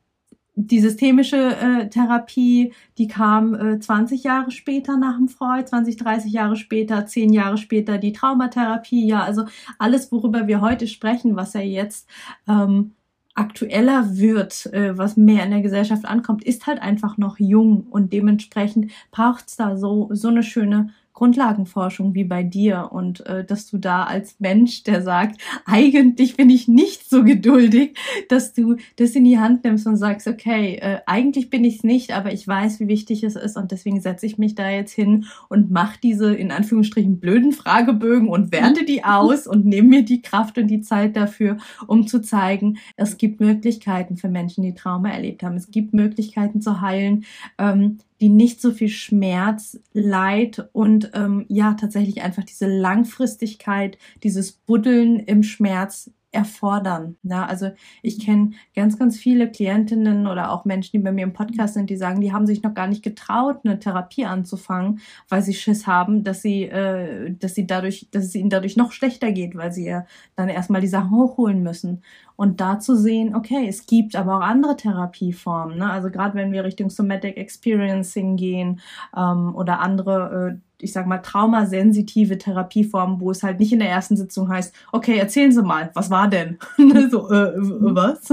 die 0.55 0.79
systemische 0.79 1.55
äh, 1.57 1.89
Therapie, 1.89 2.73
die 2.97 3.07
kam 3.07 3.53
äh, 3.55 3.79
20 3.79 4.23
Jahre 4.23 4.51
später 4.51 4.97
nach 4.97 5.17
dem 5.17 5.27
Freud, 5.27 5.65
20, 5.65 5.97
30 5.97 6.31
Jahre 6.31 6.55
später, 6.55 7.05
10 7.05 7.33
Jahre 7.33 7.57
später 7.57 7.97
die 7.97 8.13
Traumatherapie, 8.13 9.05
ja, 9.05 9.23
also 9.23 9.45
alles, 9.79 10.11
worüber 10.11 10.47
wir 10.47 10.61
heute 10.61 10.87
sprechen, 10.87 11.35
was 11.35 11.53
ja 11.53 11.61
jetzt 11.61 12.07
ähm, 12.47 12.93
aktueller 13.35 14.17
wird, 14.17 14.67
äh, 14.73 14.97
was 14.97 15.17
mehr 15.17 15.43
in 15.43 15.51
der 15.51 15.61
Gesellschaft 15.61 16.05
ankommt, 16.05 16.43
ist 16.43 16.67
halt 16.67 16.81
einfach 16.81 17.17
noch 17.17 17.39
jung 17.39 17.87
und 17.89 18.13
dementsprechend 18.13 18.91
braucht's 19.11 19.55
da 19.55 19.77
so 19.77 20.09
so 20.11 20.27
eine 20.27 20.43
schöne 20.43 20.89
Grundlagenforschung 21.21 22.15
wie 22.15 22.23
bei 22.23 22.41
dir 22.41 22.89
und 22.91 23.23
äh, 23.27 23.45
dass 23.45 23.69
du 23.69 23.77
da 23.77 24.05
als 24.05 24.39
Mensch, 24.39 24.81
der 24.81 25.03
sagt, 25.03 25.39
eigentlich 25.65 26.35
bin 26.35 26.49
ich 26.49 26.67
nicht 26.67 27.07
so 27.07 27.23
geduldig, 27.23 27.95
dass 28.27 28.53
du 28.53 28.77
das 28.95 29.11
in 29.11 29.25
die 29.25 29.37
Hand 29.37 29.63
nimmst 29.63 29.85
und 29.85 29.97
sagst, 29.97 30.27
okay, 30.27 30.77
äh, 30.81 30.97
eigentlich 31.05 31.51
bin 31.51 31.63
ich 31.63 31.75
es 31.75 31.83
nicht, 31.83 32.11
aber 32.11 32.33
ich 32.33 32.47
weiß, 32.47 32.79
wie 32.79 32.87
wichtig 32.87 33.23
es 33.23 33.35
ist 33.35 33.55
und 33.55 33.71
deswegen 33.71 34.01
setze 34.01 34.25
ich 34.25 34.39
mich 34.39 34.55
da 34.55 34.67
jetzt 34.71 34.93
hin 34.93 35.25
und 35.47 35.69
mache 35.69 35.99
diese 36.01 36.33
in 36.33 36.51
Anführungsstrichen 36.51 37.19
blöden 37.19 37.51
Fragebögen 37.51 38.27
und 38.27 38.51
werte 38.51 38.83
die 38.83 39.03
aus 39.03 39.45
und 39.45 39.63
nehme 39.63 39.89
mir 39.89 40.03
die 40.03 40.23
Kraft 40.23 40.57
und 40.57 40.69
die 40.69 40.81
Zeit 40.81 41.15
dafür, 41.15 41.57
um 41.85 42.07
zu 42.07 42.23
zeigen, 42.23 42.79
es 42.95 43.19
gibt 43.19 43.39
Möglichkeiten 43.39 44.17
für 44.17 44.29
Menschen, 44.29 44.63
die 44.63 44.73
Trauma 44.73 45.11
erlebt 45.11 45.43
haben. 45.43 45.55
Es 45.55 45.69
gibt 45.69 45.93
Möglichkeiten 45.93 46.61
zu 46.61 46.81
heilen. 46.81 47.25
Ähm, 47.59 47.99
die 48.21 48.29
nicht 48.29 48.61
so 48.61 48.71
viel 48.71 48.89
Schmerz, 48.89 49.79
Leid 49.93 50.69
und 50.71 51.11
ähm, 51.13 51.45
ja 51.49 51.73
tatsächlich 51.73 52.21
einfach 52.21 52.43
diese 52.43 52.67
Langfristigkeit, 52.67 53.97
dieses 54.23 54.51
Buddeln 54.51 55.19
im 55.19 55.43
Schmerz 55.43 56.11
erfordern. 56.31 57.17
Ja, 57.23 57.45
also 57.45 57.71
ich 58.01 58.19
kenne 58.19 58.51
ganz, 58.75 58.97
ganz 58.97 59.17
viele 59.17 59.51
Klientinnen 59.51 60.27
oder 60.27 60.51
auch 60.51 60.65
Menschen, 60.65 60.91
die 60.93 61.03
bei 61.03 61.11
mir 61.11 61.23
im 61.23 61.33
Podcast 61.33 61.73
sind, 61.73 61.89
die 61.89 61.97
sagen, 61.97 62.21
die 62.21 62.31
haben 62.31 62.47
sich 62.47 62.63
noch 62.63 62.73
gar 62.73 62.87
nicht 62.87 63.03
getraut, 63.03 63.59
eine 63.63 63.79
Therapie 63.79 64.25
anzufangen, 64.25 65.01
weil 65.29 65.41
sie 65.41 65.53
Schiss 65.53 65.87
haben, 65.87 66.23
dass 66.23 66.41
sie, 66.41 66.63
äh, 66.63 67.33
dass 67.37 67.55
sie 67.55 67.67
dadurch, 67.67 68.07
dass 68.11 68.25
es 68.25 68.35
ihnen 68.35 68.49
dadurch 68.49 68.77
noch 68.77 68.91
schlechter 68.91 69.31
geht, 69.31 69.55
weil 69.55 69.71
sie 69.71 69.85
ja 69.85 70.05
dann 70.35 70.49
erstmal 70.49 70.81
die 70.81 70.87
Sachen 70.87 71.11
hochholen 71.11 71.63
müssen. 71.63 72.01
Und 72.37 72.59
da 72.59 72.79
zu 72.79 72.95
sehen, 72.95 73.35
okay, 73.35 73.67
es 73.67 73.85
gibt 73.85 74.15
aber 74.15 74.37
auch 74.37 74.41
andere 74.41 74.75
Therapieformen. 74.75 75.77
Ne? 75.77 75.91
Also 75.91 76.09
gerade 76.09 76.35
wenn 76.35 76.51
wir 76.51 76.63
Richtung 76.63 76.89
Somatic 76.89 77.37
Experiencing 77.37 78.35
gehen 78.35 78.79
ähm, 79.15 79.53
oder 79.55 79.79
andere 79.79 80.55
äh, 80.55 80.70
ich 80.83 80.93
sag 80.93 81.07
mal, 81.07 81.19
traumasensitive 81.19 82.37
Therapieformen, 82.37 83.19
wo 83.19 83.31
es 83.31 83.43
halt 83.43 83.59
nicht 83.59 83.73
in 83.73 83.79
der 83.79 83.89
ersten 83.89 84.17
Sitzung 84.17 84.49
heißt, 84.49 84.73
okay, 84.91 85.17
erzählen 85.17 85.51
Sie 85.51 85.63
mal, 85.63 85.91
was 85.93 86.09
war 86.09 86.29
denn? 86.29 86.57
so, 87.09 87.29
äh, 87.29 87.53
was? 87.55 88.29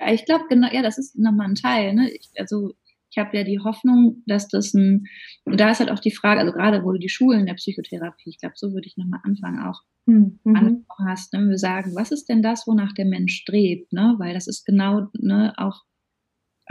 Ja, 0.00 0.12
ich 0.12 0.24
glaube, 0.24 0.44
genau, 0.48 0.68
ja, 0.72 0.82
das 0.82 0.98
ist 0.98 1.18
nochmal 1.18 1.48
ein 1.48 1.54
Teil. 1.54 1.94
Ne? 1.94 2.10
Ich, 2.10 2.30
also 2.38 2.72
ich 3.12 3.18
habe 3.18 3.36
ja 3.36 3.44
die 3.44 3.60
Hoffnung, 3.60 4.22
dass 4.26 4.48
das 4.48 4.72
ein, 4.74 5.04
und 5.44 5.60
da 5.60 5.70
ist 5.70 5.80
halt 5.80 5.90
auch 5.90 5.98
die 5.98 6.10
Frage, 6.10 6.40
also 6.40 6.52
gerade 6.52 6.82
wo 6.82 6.92
du 6.92 6.98
die 6.98 7.10
Schulen 7.10 7.46
der 7.46 7.54
Psychotherapie, 7.54 8.30
ich 8.30 8.38
glaube, 8.38 8.54
so 8.56 8.72
würde 8.72 8.86
ich 8.86 8.96
nochmal 8.96 9.20
anfangen 9.22 9.60
auch, 9.60 9.82
hm, 10.06 10.40
mhm. 10.44 10.56
angesprochen 10.56 11.06
hast, 11.06 11.32
ne? 11.34 11.48
wir 11.48 11.58
sagen, 11.58 11.94
was 11.94 12.10
ist 12.10 12.28
denn 12.28 12.42
das, 12.42 12.66
wonach 12.66 12.92
der 12.94 13.04
Mensch 13.04 13.34
strebt, 13.34 13.92
ne? 13.92 14.14
weil 14.18 14.32
das 14.32 14.46
ist 14.46 14.64
genau 14.64 15.08
ne, 15.12 15.52
auch 15.58 15.82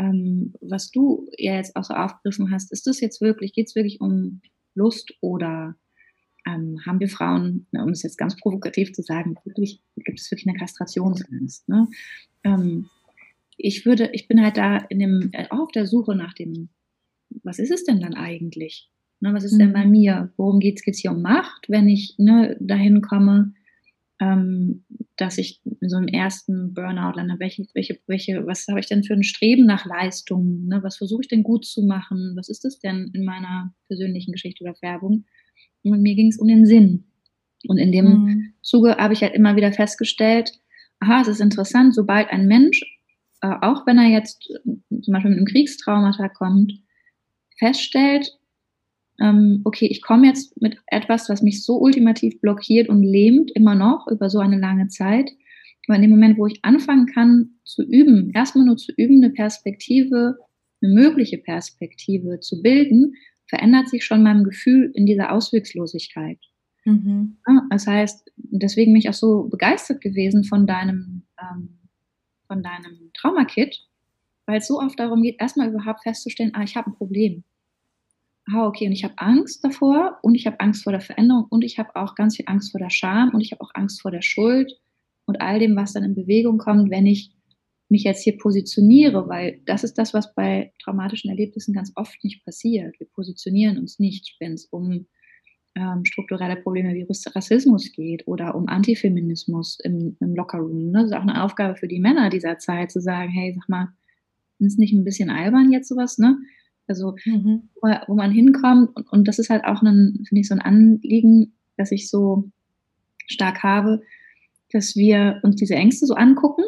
ähm, 0.02 0.54
was 0.62 0.92
du 0.92 1.30
ja 1.38 1.56
jetzt 1.56 1.76
auch 1.76 1.84
so 1.84 1.94
aufgegriffen 1.94 2.52
hast, 2.52 2.72
ist 2.72 2.88
das 2.88 3.00
jetzt 3.00 3.22
wirklich, 3.22 3.54
geht 3.54 3.68
es 3.68 3.76
wirklich 3.76 4.02
um 4.02 4.42
Lust 4.74 5.14
oder 5.22 5.76
ähm, 6.48 6.80
haben 6.86 7.00
wir 7.00 7.10
Frauen, 7.10 7.68
um 7.72 7.90
es 7.90 8.02
jetzt 8.02 8.18
ganz 8.18 8.36
provokativ 8.36 8.94
zu 8.94 9.04
sagen, 9.04 9.36
wirklich, 9.46 9.82
gibt 9.96 10.20
es 10.20 10.32
wirklich 10.32 10.48
eine 10.48 10.58
Kastrationsangst? 10.58 11.70
Ne? 11.70 11.88
Ähm, 12.44 12.90
ich 13.58 13.86
würde, 13.86 14.10
ich 14.14 14.28
bin 14.28 14.42
halt 14.42 14.58
da 14.58 14.78
in 14.78 15.00
dem, 15.00 15.30
äh, 15.34 15.46
auch 15.52 15.60
auf 15.60 15.72
der 15.72 15.86
Suche 15.86 16.16
nach 16.16 16.34
dem, 16.34 16.70
was 17.44 17.60
ist 17.60 17.72
es 17.72 17.84
denn 17.84 18.02
dann 18.02 18.16
eigentlich? 18.16 18.90
Ne, 19.20 19.36
was 19.36 19.44
ist 19.44 19.54
mhm. 19.54 19.60
denn 19.60 19.74
bei 19.74 19.86
mir? 19.86 20.34
Worum 20.36 20.60
geht 20.60 20.78
es? 20.78 20.84
Geht 20.84 20.96
es 20.96 21.02
hier 21.02 21.12
um 21.12 21.22
Macht, 21.22 21.70
wenn 21.70 21.88
ich 21.88 22.16
ne, 22.18 22.58
dahin 22.60 23.02
komme? 23.02 23.54
ähm, 24.22 24.84
dass 25.22 25.38
ich 25.38 25.62
in 25.64 25.88
so 25.88 25.98
einem 25.98 26.08
ersten 26.08 26.74
Burnout 26.74 27.16
lande. 27.16 27.36
Welche, 27.38 27.68
welche, 27.76 28.00
welche, 28.08 28.46
was 28.48 28.68
habe 28.68 28.80
ich 28.80 28.88
denn 28.88 29.04
für 29.04 29.14
ein 29.14 29.24
Streben 29.24 29.66
nach 29.66 29.86
Leistung? 29.86 30.66
Ne? 30.68 30.80
Was 30.82 30.98
versuche 30.98 31.22
ich 31.22 31.28
denn 31.28 31.44
gut 31.44 31.66
zu 31.66 31.84
machen? 31.84 32.34
Was 32.36 32.50
ist 32.50 32.66
das 32.66 32.80
denn 32.80 33.12
in 33.14 33.24
meiner 33.24 33.74
persönlichen 33.88 34.32
Geschichte 34.32 34.64
oder 34.64 34.74
Färbung? 34.76 35.26
Und 35.84 36.02
mir 36.02 36.16
ging 36.16 36.30
es 36.30 36.40
um 36.40 36.48
den 36.48 36.66
Sinn. 36.66 37.06
Und 37.68 37.78
in 37.78 37.92
dem 37.92 38.06
mhm. 38.06 38.54
Zuge 38.62 38.98
habe 38.98 39.14
ich 39.14 39.22
halt 39.22 39.36
immer 39.36 39.56
wieder 39.56 39.72
festgestellt, 39.72 40.52
aha, 41.00 41.22
es 41.22 41.28
ist 41.28 41.42
interessant, 41.42 41.94
sobald 41.94 42.30
ein 42.30 42.48
Mensch, 42.48 42.82
äh, 43.42 43.56
auch 43.62 43.86
wenn 43.86 44.00
er 44.00 44.10
jetzt 44.10 44.42
zum 44.42 45.14
Beispiel 45.14 45.30
mit 45.30 45.38
einem 45.38 45.46
Kriegstraumata 45.46 46.30
kommt, 46.30 46.74
feststellt, 47.60 48.32
ähm, 49.22 49.62
okay, 49.66 49.86
ich 49.86 50.02
komme 50.02 50.28
jetzt 50.28 50.60
mit 50.62 50.78
etwas, 50.88 51.30
was 51.30 51.44
mich 51.44 51.64
so 51.64 51.80
ultimativ 51.80 52.42
blockiert 52.42 52.90
und 52.90 53.04
lähmt, 53.04 53.52
immer 53.52 53.76
noch 53.76 54.08
über 54.08 54.30
so 54.30 54.40
eine 54.40 54.60
lange 54.60 54.88
Zeit. 54.88 55.30
Aber 55.88 55.96
in 55.96 56.02
dem 56.02 56.12
Moment, 56.12 56.38
wo 56.38 56.48
ich 56.48 56.60
anfangen 56.64 57.06
kann 57.06 57.52
zu 57.64 57.84
üben, 57.84 58.32
erstmal 58.34 58.66
nur 58.66 58.78
zu 58.78 58.92
üben, 58.98 59.24
eine 59.24 59.32
Perspektive, 59.32 60.38
eine 60.82 60.94
mögliche 60.94 61.38
Perspektive 61.38 62.40
zu 62.40 62.62
bilden, 62.62 63.14
verändert 63.46 63.90
sich 63.90 64.04
schon 64.06 64.24
mein 64.24 64.44
Gefühl 64.44 64.92
in 64.96 65.06
dieser 65.06 65.32
Ausweglosigkeit. 65.32 66.40
Mhm. 66.86 67.38
Ja, 67.48 67.68
das 67.70 67.86
heißt, 67.86 68.32
deswegen 68.38 68.94
bin 68.94 69.02
ich 69.02 69.10
auch 69.10 69.14
so 69.14 69.44
begeistert 69.50 70.02
gewesen 70.02 70.44
von 70.44 70.66
deinem, 70.66 71.24
ähm, 71.40 71.78
von 72.48 72.64
deinem 72.64 73.12
Traumakit, 73.14 73.88
weil 74.48 74.58
es 74.58 74.68
so 74.68 74.80
oft 74.80 75.00
darum 75.00 75.22
geht, 75.22 75.40
erstmal 75.40 75.70
überhaupt 75.70 76.02
festzustellen, 76.02 76.52
ah, 76.56 76.64
ich 76.64 76.76
habe 76.76 76.90
ein 76.90 76.96
Problem 76.96 77.44
ah, 78.54 78.68
okay, 78.68 78.88
und 78.88 78.92
ich 78.92 79.04
habe 79.04 79.14
Angst 79.18 79.64
davor 79.64 80.20
und 80.22 80.36
ich 80.36 80.46
habe 80.46 80.60
Angst 80.60 80.84
vor 80.84 80.92
der 80.92 81.02
Veränderung 81.02 81.46
und 81.50 81.64
ich 81.64 81.80
habe 81.80 81.96
auch 81.96 82.16
ganz 82.16 82.36
viel 82.36 82.46
Angst 82.48 82.72
vor 82.72 82.80
der 82.80 82.90
Scham 82.90 83.30
und 83.34 83.42
ich 83.42 83.52
habe 83.52 83.62
auch 83.62 83.72
Angst 83.74 84.02
vor 84.02 84.12
der 84.12 84.22
Schuld 84.22 84.74
und 85.26 85.42
all 85.42 85.60
dem, 85.60 85.76
was 85.76 85.94
dann 85.94 86.04
in 86.04 86.16
Bewegung 86.16 86.58
kommt, 86.58 86.90
wenn 86.90 87.06
ich 87.06 87.32
mich 87.90 88.04
jetzt 88.04 88.24
hier 88.24 88.38
positioniere, 88.38 89.28
weil 89.28 89.62
das 89.66 89.84
ist 89.84 89.98
das, 89.98 90.14
was 90.14 90.34
bei 90.34 90.74
traumatischen 90.82 91.30
Erlebnissen 91.30 91.74
ganz 91.74 91.92
oft 91.96 92.24
nicht 92.24 92.44
passiert. 92.46 92.98
Wir 93.00 93.08
positionieren 93.08 93.78
uns 93.78 94.00
nicht, 94.00 94.36
wenn 94.40 94.54
es 94.54 94.66
um 94.66 95.08
ähm, 95.76 96.06
strukturelle 96.06 96.56
Probleme 96.56 96.94
wie 96.94 97.06
Rassismus 97.36 97.92
geht 97.92 98.28
oder 98.28 98.56
um 98.56 98.68
Antifeminismus 98.68 99.80
im, 99.84 100.18
im 100.20 100.36
Lockerroom. 100.36 100.92
Ne? 100.92 101.00
Das 101.00 101.12
ist 101.12 101.14
auch 101.14 101.22
eine 101.22 101.44
Aufgabe 101.44 101.76
für 101.76 101.88
die 101.88 102.00
Männer 102.00 102.30
dieser 102.30 102.58
Zeit, 102.58 102.92
zu 102.92 103.02
sagen, 103.02 103.30
hey, 103.30 103.54
sag 103.54 103.68
mal, 103.68 103.90
ist 104.60 104.80
nicht 104.80 104.94
ein 104.94 105.04
bisschen 105.04 105.30
albern 105.30 105.72
jetzt 105.72 105.90
sowas, 105.90 106.18
ne? 106.18 106.38
Also 106.88 107.16
mhm. 107.26 107.70
wo, 108.08 108.16
man 108.16 108.32
hinkommt 108.32 108.96
und, 108.96 109.12
und 109.12 109.28
das 109.28 109.40
ist 109.40 109.50
halt 109.50 109.64
auch 109.66 109.82
ein, 109.82 110.24
finde 110.28 110.42
ich, 110.42 110.48
so 110.48 110.56
ein 110.56 110.62
Anliegen, 110.62 111.54
das 111.78 111.92
ich 111.92 112.10
so 112.10 112.50
stark 113.28 113.64
habe, 113.64 114.02
dass 114.72 114.96
wir 114.96 115.40
uns 115.44 115.56
diese 115.56 115.76
Ängste 115.76 116.06
so 116.06 116.16
angucken. 116.16 116.64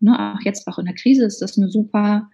Ne, 0.00 0.34
auch 0.34 0.40
jetzt 0.44 0.66
auch 0.68 0.78
in 0.78 0.86
der 0.86 0.94
Krise 0.94 1.24
ist 1.24 1.42
das 1.42 1.58
eine 1.58 1.68
super 1.68 2.30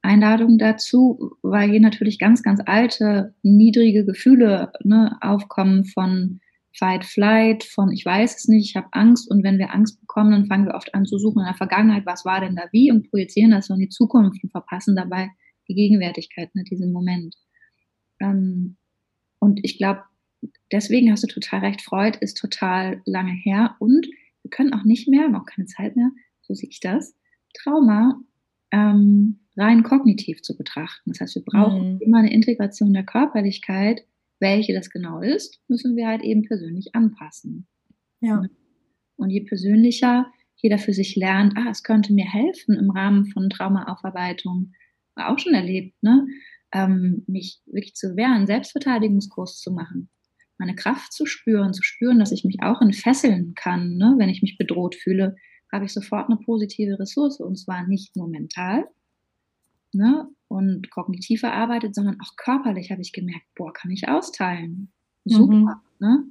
Einladung 0.00 0.58
dazu, 0.58 1.36
weil 1.42 1.70
hier 1.70 1.80
natürlich 1.80 2.18
ganz, 2.18 2.42
ganz 2.42 2.60
alte, 2.64 3.34
niedrige 3.42 4.04
Gefühle 4.04 4.72
ne, 4.82 5.16
aufkommen 5.20 5.84
von 5.84 6.40
Fight, 6.74 7.04
Flight, 7.04 7.64
von 7.64 7.92
ich 7.92 8.04
weiß 8.04 8.36
es 8.36 8.48
nicht, 8.48 8.70
ich 8.70 8.76
habe 8.76 8.88
Angst 8.92 9.30
und 9.30 9.44
wenn 9.44 9.58
wir 9.58 9.74
Angst 9.74 10.00
bekommen, 10.00 10.32
dann 10.32 10.46
fangen 10.46 10.66
wir 10.66 10.74
oft 10.74 10.94
an 10.94 11.04
zu 11.04 11.18
suchen 11.18 11.40
in 11.40 11.46
der 11.46 11.54
Vergangenheit, 11.54 12.06
was 12.06 12.24
war 12.24 12.40
denn 12.40 12.56
da 12.56 12.62
wie 12.72 12.90
und 12.90 13.10
projizieren 13.10 13.50
das 13.50 13.66
so 13.66 13.74
in 13.74 13.80
die 13.80 13.90
Zukunft 13.90 14.42
und 14.42 14.50
verpassen 14.50 14.96
dabei 14.96 15.28
die 15.68 15.74
Gegenwärtigkeit, 15.74 16.54
ne, 16.54 16.64
diesen 16.64 16.92
Moment. 16.92 17.36
Ähm, 18.20 18.76
und 19.38 19.60
ich 19.62 19.78
glaube, 19.78 20.02
deswegen 20.70 21.10
hast 21.10 21.22
du 21.22 21.28
total 21.28 21.60
recht, 21.60 21.82
Freud 21.82 22.18
ist 22.20 22.38
total 22.38 23.02
lange 23.04 23.32
her 23.32 23.76
und 23.78 24.06
wir 24.42 24.50
können 24.50 24.72
auch 24.72 24.84
nicht 24.84 25.08
mehr, 25.08 25.24
haben 25.24 25.36
auch 25.36 25.46
keine 25.46 25.66
Zeit 25.66 25.96
mehr, 25.96 26.10
so 26.42 26.54
sehe 26.54 26.68
ich 26.68 26.80
das, 26.80 27.14
Trauma 27.54 28.20
ähm, 28.72 29.40
rein 29.56 29.82
kognitiv 29.82 30.42
zu 30.42 30.56
betrachten. 30.56 31.10
Das 31.10 31.20
heißt, 31.20 31.34
wir 31.36 31.44
brauchen 31.44 31.94
mhm. 31.94 32.00
immer 32.00 32.18
eine 32.18 32.32
Integration 32.32 32.92
der 32.92 33.04
Körperlichkeit. 33.04 34.06
Welche 34.40 34.72
das 34.72 34.90
genau 34.90 35.20
ist, 35.20 35.60
müssen 35.68 35.94
wir 35.94 36.08
halt 36.08 36.22
eben 36.22 36.42
persönlich 36.42 36.94
anpassen. 36.94 37.68
Ja. 38.20 38.42
Und 39.16 39.30
je 39.30 39.42
persönlicher 39.42 40.26
jeder 40.56 40.78
für 40.78 40.92
sich 40.92 41.16
lernt, 41.16 41.56
ah, 41.56 41.68
es 41.70 41.82
könnte 41.82 42.12
mir 42.12 42.24
helfen 42.24 42.76
im 42.76 42.90
Rahmen 42.90 43.26
von 43.26 43.50
Traumaaufarbeitung, 43.50 44.72
auch 45.16 45.38
schon 45.38 45.54
erlebt, 45.54 46.02
ne? 46.02 46.26
Ähm, 46.72 47.24
mich 47.26 47.60
wirklich 47.66 47.94
zu 47.94 48.16
wehren, 48.16 48.46
Selbstverteidigungskurs 48.46 49.60
zu 49.60 49.72
machen. 49.72 50.08
meine 50.58 50.74
Kraft 50.74 51.12
zu 51.12 51.26
spüren, 51.26 51.74
zu 51.74 51.82
spüren, 51.82 52.18
dass 52.18 52.32
ich 52.32 52.44
mich 52.44 52.62
auch 52.62 52.80
entfesseln 52.80 53.54
kann, 53.54 53.96
ne? 53.96 54.14
wenn 54.16 54.28
ich 54.28 54.42
mich 54.42 54.58
bedroht 54.58 54.94
fühle, 54.94 55.34
habe 55.72 55.86
ich 55.86 55.92
sofort 55.92 56.30
eine 56.30 56.38
positive 56.38 56.98
Ressource 56.98 57.40
und 57.40 57.56
zwar 57.56 57.86
nicht 57.88 58.14
nur 58.16 58.28
mental 58.28 58.84
ne? 59.92 60.28
und 60.48 60.90
kognitiv 60.90 61.40
verarbeitet, 61.40 61.94
sondern 61.94 62.18
auch 62.20 62.36
körperlich 62.36 62.90
habe 62.90 63.02
ich 63.02 63.12
gemerkt, 63.12 63.46
boah, 63.56 63.72
kann 63.72 63.90
ich 63.90 64.08
austeilen. 64.08 64.92
Super. 65.24 65.82
Mhm. 65.98 66.06
Ne? 66.06 66.24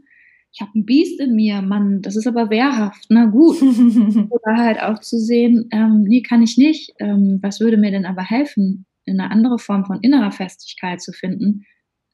Ich 0.54 0.62
habe 0.62 0.72
ein 0.76 0.86
Biest 0.86 1.20
in 1.22 1.36
mir, 1.36 1.62
Mann, 1.62 2.02
das 2.02 2.16
ist 2.18 2.28
aber 2.28 2.50
wehrhaft, 2.50 3.06
na 3.10 3.26
gut. 3.26 3.62
Oder 4.30 4.58
halt 4.58 4.82
auch 4.82 5.00
zu 5.00 5.18
sehen, 5.18 5.70
ähm, 5.72 6.04
nee, 6.04 6.22
kann 6.22 6.42
ich 6.42 6.58
nicht. 6.58 6.94
Ähm, 7.00 7.40
was 7.42 7.62
würde 7.62 7.78
mir 7.78 7.92
denn 7.92 8.06
aber 8.06 8.24
helfen, 8.24 8.86
in 9.06 9.20
eine 9.20 9.32
andere 9.32 9.60
Form 9.60 9.86
von 9.86 10.02
innerer 10.02 10.32
Festigkeit 10.32 11.02
zu 11.02 11.14
finden? 11.14 11.66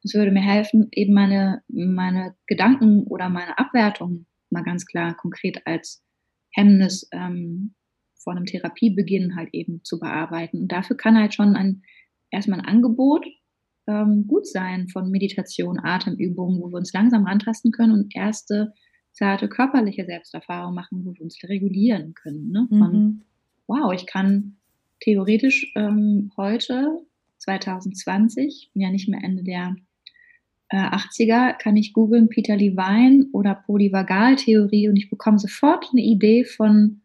Es 0.04 0.14
würde 0.14 0.30
mir 0.30 0.42
helfen, 0.42 0.88
eben 0.92 1.12
meine, 1.12 1.62
meine 1.68 2.36
Gedanken 2.46 3.02
oder 3.04 3.28
meine 3.28 3.58
Abwertung 3.58 4.26
mal 4.50 4.62
ganz 4.62 4.86
klar 4.86 5.16
konkret 5.16 5.66
als 5.66 6.02
Hemmnis 6.52 7.08
ähm, 7.12 7.74
vor 8.16 8.34
einem 8.34 8.46
Therapiebeginn 8.46 9.36
halt 9.36 9.50
eben 9.52 9.82
zu 9.84 9.98
bearbeiten. 9.98 10.62
Und 10.62 10.72
dafür 10.72 10.96
kann 10.96 11.18
halt 11.18 11.34
schon 11.34 11.56
ein, 11.56 11.82
erstmal 12.30 12.60
ein 12.60 12.66
Angebot 12.66 13.26
ähm, 13.88 14.26
gut 14.28 14.46
sein 14.46 14.88
von 14.88 15.10
Meditation, 15.10 15.80
Atemübungen, 15.82 16.60
wo 16.60 16.68
wir 16.68 16.76
uns 16.76 16.92
langsam 16.92 17.26
rantasten 17.26 17.72
können 17.72 17.92
und 17.92 18.14
erste 18.14 18.74
zarte 19.12 19.48
körperliche 19.48 20.04
Selbsterfahrung 20.04 20.74
machen, 20.74 21.04
wo 21.04 21.14
wir 21.14 21.22
uns 21.22 21.42
regulieren 21.42 22.14
können. 22.14 22.50
Ne? 22.50 22.66
Von, 22.68 22.92
mhm. 22.92 23.22
wow, 23.66 23.92
ich 23.92 24.06
kann 24.06 24.58
theoretisch 25.00 25.72
ähm, 25.74 26.30
heute, 26.36 27.00
2020, 27.38 28.70
ja 28.74 28.90
nicht 28.90 29.08
mehr 29.08 29.20
Ende 29.22 29.42
der 29.42 29.76
äh, 30.68 30.76
80er, 30.76 31.56
kann 31.56 31.76
ich 31.76 31.92
googeln 31.92 32.28
Peter 32.28 32.56
Levine 32.56 33.26
oder 33.32 33.54
Polyvagaltheorie 33.54 34.88
und 34.88 34.96
ich 34.96 35.08
bekomme 35.08 35.38
sofort 35.38 35.86
eine 35.92 36.02
Idee 36.02 36.44
von, 36.44 37.00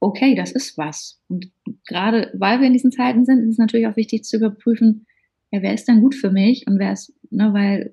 okay, 0.00 0.34
das 0.34 0.52
ist 0.52 0.76
was. 0.76 1.20
Und 1.28 1.50
gerade 1.86 2.30
weil 2.34 2.60
wir 2.60 2.66
in 2.66 2.74
diesen 2.74 2.92
Zeiten 2.92 3.24
sind, 3.24 3.40
ist 3.40 3.52
es 3.52 3.58
natürlich 3.58 3.86
auch 3.86 3.96
wichtig 3.96 4.24
zu 4.24 4.36
überprüfen, 4.36 5.06
ja, 5.54 5.62
wer 5.62 5.72
ist 5.72 5.86
denn 5.86 6.00
gut 6.00 6.16
für 6.16 6.32
mich 6.32 6.66
und 6.66 6.80
wer 6.80 6.92
ist, 6.92 7.12
ne, 7.30 7.52
weil 7.52 7.92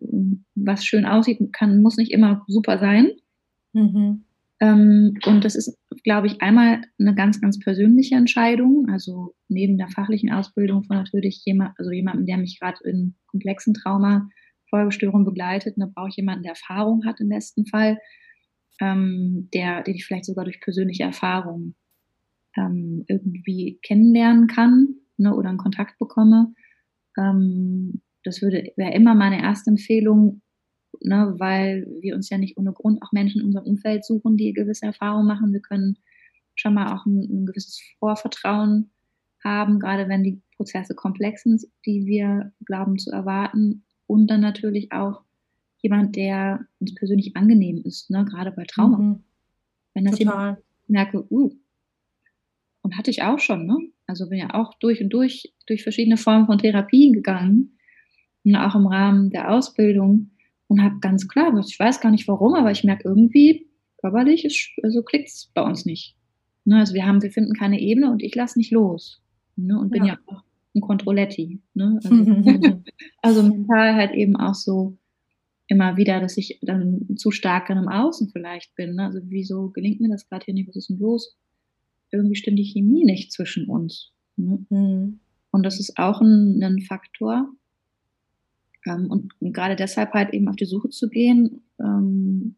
was 0.55 0.83
schön 0.83 1.05
aussieht, 1.05 1.39
kann, 1.53 1.81
muss 1.81 1.95
nicht 1.95 2.11
immer 2.11 2.43
super 2.47 2.79
sein. 2.79 3.11
Mhm. 3.73 4.23
Ähm, 4.59 5.13
und 5.27 5.45
das 5.45 5.55
ist, 5.55 5.77
glaube 6.03 6.25
ich, 6.25 6.41
einmal 6.41 6.81
eine 6.99 7.13
ganz, 7.13 7.39
ganz 7.39 7.59
persönliche 7.59 8.15
Entscheidung. 8.15 8.87
Also 8.89 9.35
neben 9.47 9.77
der 9.77 9.89
fachlichen 9.89 10.31
Ausbildung 10.31 10.83
von 10.85 10.97
natürlich 10.97 11.43
jemand, 11.45 11.77
also 11.77 11.91
jemandem, 11.91 12.25
der 12.25 12.37
mich 12.37 12.59
gerade 12.59 12.79
in 12.83 13.13
komplexen 13.27 13.75
Trauma 13.75 14.27
Folgestörungen 14.71 15.25
begleitet. 15.25 15.77
Und 15.77 15.81
da 15.81 15.91
brauche 15.93 16.09
ich 16.09 16.17
jemanden, 16.17 16.43
der 16.43 16.53
Erfahrung 16.53 17.05
hat 17.05 17.19
im 17.19 17.29
besten 17.29 17.67
Fall, 17.67 17.99
ähm, 18.79 19.49
der, 19.53 19.83
den 19.83 19.93
ich 19.93 20.05
vielleicht 20.05 20.25
sogar 20.25 20.45
durch 20.45 20.61
persönliche 20.61 21.03
Erfahrungen 21.03 21.75
ähm, 22.57 23.05
irgendwie 23.07 23.79
kennenlernen 23.83 24.47
kann 24.47 24.95
ne, 25.17 25.35
oder 25.35 25.49
einen 25.49 25.59
Kontakt 25.59 25.99
bekomme. 25.99 26.55
Ähm, 27.17 28.01
das 28.23 28.41
würde 28.41 28.71
wäre 28.75 28.93
immer 28.93 29.15
meine 29.15 29.41
erste 29.41 29.71
Empfehlung, 29.71 30.41
ne, 31.01 31.35
weil 31.37 31.87
wir 32.01 32.15
uns 32.15 32.29
ja 32.29 32.37
nicht 32.37 32.57
ohne 32.57 32.73
Grund 32.73 33.01
auch 33.01 33.11
Menschen 33.11 33.41
in 33.41 33.47
unserem 33.47 33.65
Umfeld 33.65 34.05
suchen, 34.05 34.37
die 34.37 34.53
gewisse 34.53 34.85
Erfahrungen 34.85 35.27
machen. 35.27 35.53
Wir 35.53 35.61
können 35.61 35.97
schon 36.55 36.73
mal 36.73 36.93
auch 36.93 37.05
ein, 37.05 37.21
ein 37.21 37.45
gewisses 37.45 37.81
Vorvertrauen 37.99 38.91
haben, 39.43 39.79
gerade 39.79 40.07
wenn 40.07 40.23
die 40.23 40.41
Prozesse 40.55 40.93
komplex 40.93 41.43
sind, 41.43 41.63
die 41.85 42.05
wir 42.05 42.51
glauben 42.65 42.99
zu 42.99 43.11
erwarten. 43.11 43.83
Und 44.05 44.27
dann 44.27 44.41
natürlich 44.41 44.91
auch 44.91 45.23
jemand, 45.79 46.15
der 46.15 46.67
uns 46.79 46.93
persönlich 46.93 47.35
angenehm 47.35 47.81
ist, 47.83 48.09
ne, 48.11 48.25
gerade 48.25 48.51
bei 48.51 48.65
Trauma. 48.65 48.97
Mhm. 48.97 49.23
Wenn 49.93 50.05
das 50.05 50.17
Total. 50.17 50.33
jemand 50.33 50.59
merke, 50.87 51.25
uh, 51.31 51.51
und 52.83 52.97
hatte 52.97 53.11
ich 53.11 53.23
auch 53.23 53.39
schon, 53.39 53.65
ne? 53.65 53.77
Also 54.07 54.29
bin 54.29 54.39
ja 54.39 54.53
auch 54.53 54.73
durch 54.79 55.01
und 55.01 55.09
durch, 55.09 55.53
durch 55.71 55.83
verschiedene 55.83 56.17
Formen 56.17 56.45
von 56.45 56.57
Therapien 56.57 57.13
gegangen, 57.13 57.77
und 58.43 58.55
auch 58.55 58.75
im 58.75 58.87
Rahmen 58.87 59.29
der 59.29 59.51
Ausbildung 59.51 60.31
und 60.67 60.81
habe 60.81 60.95
ganz 60.99 61.27
klar, 61.27 61.55
ich 61.59 61.79
weiß 61.79 62.01
gar 62.01 62.11
nicht 62.11 62.27
warum, 62.27 62.55
aber 62.55 62.71
ich 62.71 62.83
merke 62.83 63.07
irgendwie, 63.07 63.67
körperlich 63.97 64.45
ist, 64.45 64.71
also 64.81 65.03
klickt 65.03 65.29
es 65.29 65.51
bei 65.53 65.61
uns 65.61 65.85
nicht. 65.85 66.15
Ne? 66.65 66.77
Also 66.77 66.95
wir 66.95 67.05
haben, 67.05 67.21
wir 67.21 67.29
finden 67.29 67.53
keine 67.53 67.79
Ebene 67.79 68.11
und 68.11 68.23
ich 68.23 68.33
lasse 68.33 68.57
nicht 68.57 68.71
los. 68.71 69.21
Ne? 69.55 69.79
Und 69.79 69.91
bin 69.91 70.05
ja, 70.05 70.13
ja 70.13 70.19
auch 70.25 70.41
ein 70.73 70.81
Controletti. 70.81 71.61
Ne? 71.75 71.99
Also, 72.03 72.15
also 73.21 73.43
mental 73.43 73.93
halt 73.93 74.13
eben 74.13 74.35
auch 74.37 74.55
so 74.55 74.97
immer 75.67 75.97
wieder, 75.97 76.19
dass 76.19 76.35
ich 76.37 76.57
dann 76.63 77.15
zu 77.17 77.29
stark 77.29 77.69
im 77.69 77.87
Außen 77.87 78.29
vielleicht 78.29 78.73
bin. 78.75 78.95
Ne? 78.95 79.05
Also 79.05 79.19
wieso 79.25 79.69
gelingt 79.69 80.01
mir 80.01 80.09
das 80.09 80.27
gerade 80.27 80.45
hier 80.45 80.55
nicht? 80.55 80.67
Was 80.67 80.77
ist 80.77 80.89
denn 80.89 80.97
los? 80.97 81.37
irgendwie 82.11 82.35
stimmt 82.35 82.59
die 82.59 82.65
Chemie 82.65 83.05
nicht 83.05 83.31
zwischen 83.31 83.67
uns. 83.67 84.11
Ne? 84.35 84.65
Mhm. 84.69 85.19
Und 85.51 85.63
das 85.63 85.79
ist 85.79 85.97
auch 85.97 86.21
ein, 86.21 86.61
ein 86.63 86.81
Faktor. 86.81 87.47
Ähm, 88.85 89.11
und, 89.11 89.33
gerade 89.39 89.75
deshalb 89.75 90.13
halt 90.13 90.33
eben 90.33 90.47
auf 90.47 90.55
die 90.55 90.65
Suche 90.65 90.89
zu 90.89 91.09
gehen, 91.09 91.61
ähm, 91.79 92.55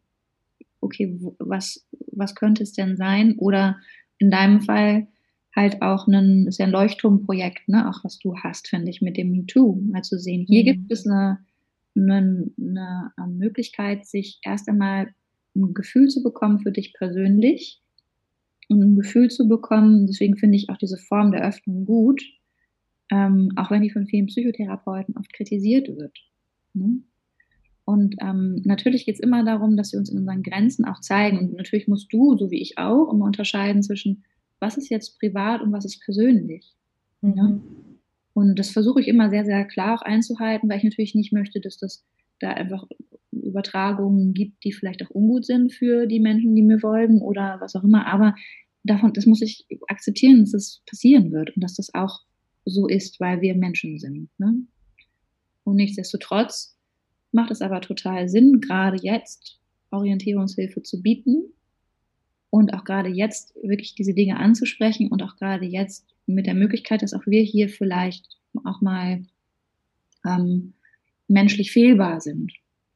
okay, 0.79 1.17
wo, 1.19 1.35
was, 1.39 1.85
was 2.11 2.35
könnte 2.35 2.63
es 2.63 2.73
denn 2.73 2.95
sein? 2.95 3.35
Oder 3.37 3.77
in 4.19 4.31
deinem 4.31 4.61
Fall 4.61 5.07
halt 5.55 5.81
auch 5.81 6.07
ein, 6.07 6.47
ist 6.47 6.59
ja 6.59 6.65
ein 6.65 6.71
Leuchtturmprojekt, 6.71 7.67
ne, 7.69 7.89
auch 7.89 8.03
was 8.03 8.19
du 8.19 8.35
hast, 8.37 8.67
finde 8.67 8.89
ich, 8.89 9.01
mit 9.01 9.17
dem 9.17 9.31
MeToo. 9.31 9.75
Mal 9.75 10.03
zu 10.03 10.17
sehen, 10.17 10.45
hier 10.47 10.63
mhm. 10.63 10.65
gibt 10.65 10.91
es 10.91 11.05
eine, 11.05 11.39
eine, 11.95 12.51
eine 12.57 13.33
Möglichkeit, 13.33 14.05
sich 14.05 14.39
erst 14.43 14.67
einmal 14.67 15.13
ein 15.55 15.73
Gefühl 15.73 16.07
zu 16.07 16.23
bekommen 16.23 16.59
für 16.59 16.71
dich 16.71 16.93
persönlich, 16.93 17.83
und 18.69 18.81
ein 18.81 18.95
Gefühl 18.95 19.29
zu 19.29 19.47
bekommen. 19.47 20.07
Deswegen 20.07 20.37
finde 20.37 20.57
ich 20.57 20.69
auch 20.69 20.77
diese 20.77 20.97
Form 20.97 21.31
der 21.31 21.47
Öffnung 21.47 21.85
gut, 21.85 22.23
ähm, 23.14 23.51
auch 23.55 23.70
wenn 23.70 23.84
die 23.84 23.91
von 23.91 24.07
vielen 24.07 24.26
Psychotherapeuten 24.26 25.16
oft 25.18 25.32
kritisiert 25.34 25.88
wird. 25.88 26.18
Ne? 26.74 27.03
Und 27.86 28.16
ähm, 28.22 28.61
natürlich 28.64 29.05
geht 29.05 29.16
es 29.16 29.22
immer 29.22 29.43
darum, 29.43 29.78
dass 29.78 29.91
wir 29.91 29.99
uns 29.99 30.09
in 30.09 30.18
unseren 30.18 30.41
Grenzen 30.41 30.86
auch 30.86 30.99
zeigen. 30.99 31.38
Und 31.38 31.53
natürlich 31.53 31.88
musst 31.88 32.11
du, 32.11 32.38
so 32.38 32.49
wie 32.49 32.61
ich 32.61 32.78
auch, 32.80 33.11
immer 33.11 33.26
unterscheiden 33.26 33.84
zwischen, 33.84 34.24
was 34.59 34.78
ist 34.78 34.89
jetzt 34.89 35.20
privat 35.20 35.61
und 35.61 35.72
was 35.72 35.86
ist 35.86 36.01
persönlich. 36.03 36.74
Mhm. 37.22 37.34
Ne? 37.34 37.61
Und 38.34 38.57
das 38.57 38.72
versuche 38.72 39.01
ich 39.01 39.07
immer 39.07 39.30
sehr, 39.30 39.45
sehr 39.45 39.66
klar 39.66 39.99
auch 39.99 40.01
einzuhalten, 40.01 40.68
weil 40.70 40.78
ich 40.78 40.84
natürlich 40.84 41.14
nicht 41.14 41.34
möchte, 41.34 41.59
dass 41.59 41.78
das 41.78 42.03
da 42.39 42.49
einfach 42.49 42.88
Übertragungen 43.32 44.34
gibt, 44.34 44.64
die 44.64 44.72
vielleicht 44.72 45.05
auch 45.05 45.11
ungut 45.11 45.45
sind 45.45 45.72
für 45.72 46.07
die 46.07 46.20
Menschen, 46.20 46.55
die 46.55 46.64
mir 46.64 46.80
folgen 46.80 47.22
oder 47.22 47.57
was 47.59 47.76
auch 47.76 47.84
immer. 47.84 48.07
Aber 48.07 48.34
davon, 48.84 49.14
das 49.14 49.28
muss 49.28 49.41
ich 49.41 49.68
akzeptieren, 49.88 50.39
dass 50.39 50.51
das 50.51 50.82
passieren 50.88 51.32
wird 51.32 51.55
und 51.55 51.64
dass 51.64 51.76
das 51.76 51.93
auch 51.93 52.22
so 52.66 52.88
ist, 52.88 53.20
weil 53.20 53.41
wir 53.41 53.55
Menschen 53.55 53.99
sind. 53.99 54.30
Ne? 54.38 54.66
Und 55.64 55.76
nichtsdestotrotz 55.76 56.78
macht 57.32 57.51
es 57.51 57.61
aber 57.61 57.82
total 57.82 58.30
Sinn, 58.30 58.61
gerade 58.61 58.97
jetzt 59.01 59.59
Orientierungshilfe 59.91 60.82
zu 60.84 61.01
bieten 61.01 61.53
und 62.49 62.74
auch 62.74 62.84
gerade 62.84 63.09
jetzt 63.09 63.55
wirklich 63.61 63.95
diese 63.95 64.14
Dinge 64.14 64.38
anzusprechen 64.38 65.09
und 65.09 65.24
auch 65.24 65.36
gerade 65.36 65.66
jetzt 65.66 66.05
mit 66.26 66.45
der 66.45 66.53
Möglichkeit, 66.53 67.01
dass 67.01 67.14
auch 67.14 67.26
wir 67.26 67.41
hier 67.41 67.70
vielleicht 67.70 68.38
auch 68.64 68.82
mal 68.82 69.24
ähm, 70.26 70.74
menschlich 71.28 71.72
fehlbar 71.72 72.22
sind. 72.22 72.51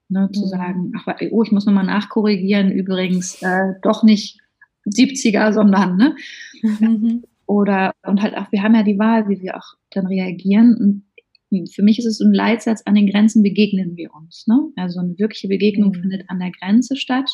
Ne, 0.09 0.30
zu 0.32 0.45
mhm. 0.45 0.47
sagen, 0.47 0.91
ach, 0.95 1.18
oh, 1.32 1.43
ich 1.43 1.51
muss 1.51 1.65
nochmal 1.65 1.86
nachkorrigieren, 1.86 2.72
übrigens 2.72 3.41
äh, 3.41 3.74
doch 3.82 4.03
nicht 4.03 4.39
70er, 4.86 5.51
sondern, 5.51 5.97
ne? 5.97 6.15
Mhm. 6.80 7.24
Oder, 7.47 7.93
und 8.05 8.21
halt 8.21 8.37
auch, 8.37 8.51
wir 8.51 8.61
haben 8.61 8.75
ja 8.75 8.83
die 8.83 8.99
Wahl, 8.99 9.27
wie 9.29 9.41
wir 9.41 9.55
auch 9.55 9.73
dann 9.91 10.05
reagieren. 10.05 11.03
Und 11.49 11.73
für 11.73 11.81
mich 11.81 11.97
ist 11.97 12.05
es 12.05 12.19
ein 12.19 12.33
Leitsatz, 12.33 12.83
an 12.85 12.95
den 12.95 13.09
Grenzen 13.09 13.41
begegnen 13.41 13.95
wir 13.95 14.13
uns. 14.13 14.45
Ne? 14.47 14.69
Also 14.75 14.99
eine 14.99 15.17
wirkliche 15.17 15.47
Begegnung 15.47 15.91
mhm. 15.91 16.01
findet 16.01 16.29
an 16.29 16.39
der 16.39 16.51
Grenze 16.51 16.97
statt. 16.97 17.29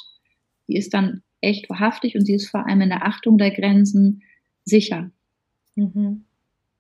Die 0.68 0.78
ist 0.78 0.94
dann 0.94 1.24
echt 1.42 1.70
wahrhaftig 1.70 2.16
und 2.16 2.26
sie 2.26 2.36
ist 2.36 2.48
vor 2.48 2.66
allem 2.68 2.82
in 2.82 2.90
der 2.90 3.06
Achtung 3.06 3.38
der 3.38 3.52
Grenzen 3.52 4.22
sicher. 4.64 5.12
Mhm. 5.76 6.26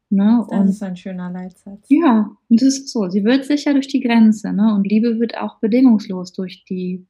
Ne? 0.09 0.45
Das 0.51 0.69
ist 0.69 0.84
ein 0.84 0.95
schöner 0.95 1.31
Leitsatz. 1.31 1.88
Ja, 1.89 2.29
und 2.49 2.61
das 2.61 2.67
ist 2.67 2.89
so. 2.89 3.09
Sie 3.09 3.23
wird 3.23 3.45
sicher 3.45 3.73
durch 3.73 3.88
die 3.88 3.99
Grenze. 3.99 4.53
Ne? 4.53 4.75
Und 4.75 4.88
Liebe 4.88 5.19
wird 5.19 5.36
auch 5.39 5.59
bedingungslos 5.59 6.34
durch 6.34 6.63
die 6.65 7.07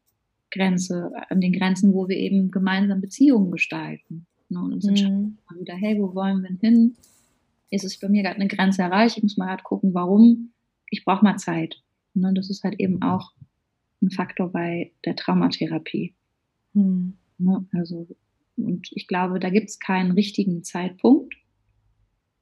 Grenze, 0.51 1.11
an 1.29 1.41
den 1.41 1.51
Grenzen, 1.51 1.93
wo 1.93 2.07
wir 2.07 2.15
eben 2.15 2.49
gemeinsam 2.49 3.01
Beziehungen 3.01 3.51
gestalten. 3.51 4.25
Ne? 4.53 4.59
Und 4.61 4.73
uns 4.73 4.87
entscheiden 4.87 5.37
mhm. 5.49 5.59
wieder, 5.59 5.75
hey, 5.75 5.99
wo 5.99 6.13
wollen 6.15 6.41
wir 6.43 6.57
hin? 6.61 6.95
Ist 7.69 7.83
es 7.83 7.99
bei 7.99 8.07
mir 8.07 8.23
gerade 8.23 8.35
eine 8.35 8.47
Grenze 8.47 8.83
erreicht? 8.83 9.17
Ich 9.17 9.23
muss 9.23 9.37
mal 9.37 9.49
halt 9.49 9.63
gucken, 9.63 9.93
warum. 9.93 10.51
Ich 10.89 11.03
brauche 11.03 11.23
mal 11.23 11.37
Zeit. 11.37 11.81
Ne? 12.13 12.31
Das 12.35 12.49
ist 12.49 12.63
halt 12.63 12.79
eben 12.79 13.01
auch 13.01 13.33
ein 14.01 14.11
Faktor 14.11 14.51
bei 14.51 14.91
der 15.05 15.15
Traumatherapie. 15.15 16.13
Mhm. 16.73 17.17
Ne? 17.39 17.65
Also, 17.73 18.07
und 18.55 18.89
ich 18.91 19.07
glaube, 19.07 19.39
da 19.39 19.49
gibt 19.49 19.69
es 19.69 19.79
keinen 19.79 20.11
richtigen 20.11 20.63
Zeitpunkt 20.63 21.35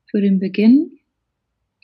für 0.05 0.19
den 0.19 0.39
Beginn. 0.39 0.99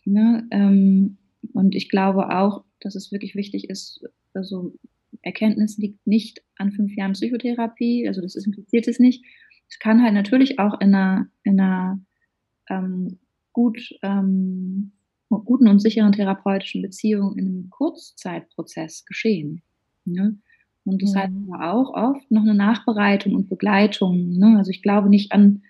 Ne? 0.03 0.45
Ähm, 0.51 1.17
und 1.53 1.75
ich 1.75 1.89
glaube 1.89 2.35
auch, 2.37 2.65
dass 2.81 2.95
es 2.95 3.11
wirklich 3.11 3.35
wichtig 3.35 3.69
ist, 3.69 4.03
also 4.33 4.73
Erkenntnis 5.21 5.77
liegt 5.77 6.05
nicht 6.05 6.43
an 6.57 6.71
fünf 6.71 6.95
Jahren 6.95 7.13
Psychotherapie, 7.13 8.07
also 8.07 8.21
das 8.21 8.35
impliziert 8.35 8.87
es 8.87 8.99
nicht. 8.99 9.23
Es 9.69 9.79
kann 9.79 10.01
halt 10.01 10.13
natürlich 10.13 10.59
auch 10.59 10.79
in 10.79 10.95
einer, 10.95 11.27
in 11.43 11.59
einer 11.59 11.99
ähm, 12.69 13.19
gut, 13.53 13.93
ähm, 14.01 14.93
guten 15.29 15.67
und 15.67 15.79
sicheren 15.79 16.11
therapeutischen 16.11 16.81
Beziehung 16.81 17.37
in 17.37 17.45
einem 17.45 17.69
Kurzzeitprozess 17.69 19.05
geschehen. 19.05 19.61
Ne? 20.05 20.37
Und 20.85 21.01
das 21.01 21.13
mhm. 21.13 21.17
heißt 21.17 21.33
aber 21.49 21.73
auch 21.73 21.93
oft 21.93 22.31
noch 22.31 22.43
eine 22.43 22.55
Nachbereitung 22.55 23.35
und 23.35 23.49
Begleitung. 23.49 24.37
Ne? 24.37 24.55
Also 24.57 24.71
ich 24.71 24.81
glaube 24.81 25.09
nicht 25.09 25.33
an, 25.33 25.63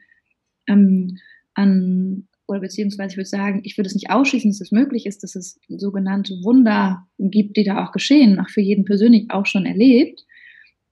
ähm, 0.68 1.18
an 1.56 2.28
oder 2.48 2.60
beziehungsweise 2.60 3.12
ich 3.12 3.18
würde 3.18 3.30
sagen, 3.30 3.62
ich 3.64 3.78
würde 3.78 3.88
es 3.88 3.96
nicht 3.96 4.10
ausschließen, 4.10 4.52
dass 4.52 4.62
es 4.62 4.72
möglich 4.72 5.06
ist, 5.06 5.24
dass 5.24 5.36
es 5.36 5.60
sogenannte 5.68 6.34
Wunder 6.44 7.08
gibt, 7.18 7.58
die 7.58 7.64
da 7.64 7.86
auch 7.86 7.92
geschehen, 7.92 8.40
auch 8.40 8.50
für 8.50 8.62
jeden 8.62 8.86
persönlich 8.86 9.30
auch 9.30 9.46
schon 9.46 9.66
erlebt. 9.66 10.26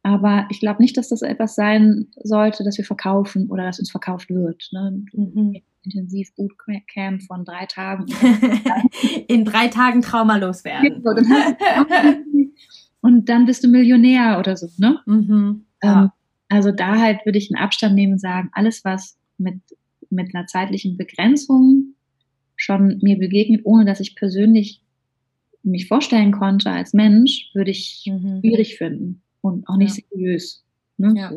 Aber 0.06 0.46
ich 0.52 0.60
glaube 0.60 0.84
nicht, 0.84 0.98
dass 0.98 1.10
das 1.10 1.24
etwas 1.24 1.56
sein 1.56 2.10
sollte, 2.22 2.64
das 2.64 2.78
wir 2.78 2.86
verkaufen 2.86 3.50
oder 3.50 3.64
das 3.64 3.80
uns 3.80 3.90
verkauft 3.90 4.30
wird. 4.30 4.70
Ne? 4.72 5.04
Mhm. 5.14 5.56
Intensiv 5.82 6.30
Bootcamp 6.36 7.24
von 7.24 7.44
drei 7.44 7.66
Tagen. 7.66 8.06
In 9.28 9.46
drei 9.46 9.68
Tagen 9.68 10.04
traumalos 10.04 10.64
werden. 10.64 11.04
und 13.02 13.30
dann 13.30 13.48
bist 13.48 13.64
du 13.64 13.68
Millionär 13.68 14.38
oder 14.38 14.56
so. 14.56 14.68
Ne? 14.78 15.00
Mhm. 15.08 15.66
Ja. 15.82 16.04
Ähm, 16.04 16.10
also 16.50 16.72
da 16.72 17.00
halt 17.00 17.26
würde 17.26 17.40
ich 17.40 17.52
einen 17.52 17.64
Abstand 17.64 17.96
nehmen 17.96 18.14
und 18.14 18.20
sagen, 18.20 18.52
alles, 18.54 18.86
was 18.86 19.18
mit 19.40 19.60
mit 20.12 20.36
einer 20.36 20.46
zeitlichen 20.46 20.98
Begrenzung 20.98 21.96
schon 22.56 23.00
mir 23.02 23.18
begegnet, 23.18 23.62
ohne 23.64 23.86
dass 23.86 24.00
ich 24.00 24.16
persönlich 24.16 24.84
mich 25.64 25.88
vorstellen 25.88 26.32
konnte 26.32 26.70
als 26.70 26.94
Mensch, 26.94 27.50
würde 27.56 27.72
ich 27.72 28.06
mhm. 28.06 28.42
schwierig 28.42 28.78
finden 28.78 29.24
und 29.46 29.68
auch 29.68 29.78
nicht 29.78 29.98
ja. 29.98 30.04
seriös. 30.10 30.64
Ne? 30.98 31.14
Ja. 31.16 31.32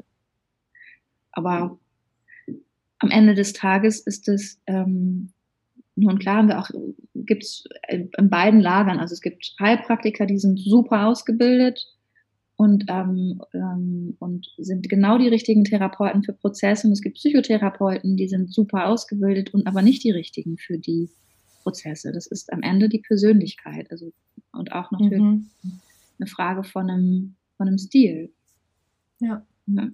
Aber 1.33 1.79
am 2.99 3.11
Ende 3.11 3.35
des 3.35 3.53
Tages 3.53 4.01
ist 4.01 4.29
es, 4.29 4.61
ähm, 4.67 5.33
nun 5.95 6.19
klar 6.19 6.39
haben 6.39 6.49
wir 6.49 6.59
auch, 6.59 6.71
gibt 7.15 7.45
es 7.45 7.65
in 7.89 8.31
beiden 8.31 8.61
Lagern, 8.61 8.99
also 8.99 9.13
es 9.13 9.21
gibt 9.21 9.55
Heilpraktiker, 9.61 10.27
die 10.27 10.39
sind 10.39 10.59
super 10.59 11.07
ausgebildet, 11.07 11.87
und, 12.59 12.87
ähm, 12.89 13.41
ähm, 13.55 14.17
und 14.19 14.53
sind 14.59 14.89
genau 14.89 15.17
die 15.17 15.29
richtigen 15.29 15.63
Therapeuten 15.63 16.25
für 16.25 16.33
Prozesse. 16.33 16.89
Und 16.89 16.93
es 16.93 17.03
gibt 17.03 17.15
Psychotherapeuten, 17.15 18.17
die 18.17 18.27
sind 18.27 18.53
super 18.53 18.89
ausgebildet 18.89 19.55
und 19.55 19.69
aber 19.69 19.81
nicht 19.81 20.03
die 20.03 20.11
richtigen 20.11 20.59
für 20.59 20.77
die 20.77 21.09
Prozesse. 21.63 22.11
Das 22.13 22.27
ist 22.27 22.53
am 22.53 22.63
Ende 22.63 22.89
die 22.89 22.99
Persönlichkeit. 22.99 23.89
Also, 23.93 24.13
und 24.51 24.73
auch 24.73 24.91
natürlich 24.91 25.23
mhm. 25.23 25.51
eine 26.19 26.27
Frage 26.27 26.65
von 26.65 26.91
einem, 26.91 27.37
von 27.59 27.69
einem 27.69 27.79
Stil. 27.79 28.33
Ja. 29.21 29.47
ja 29.67 29.91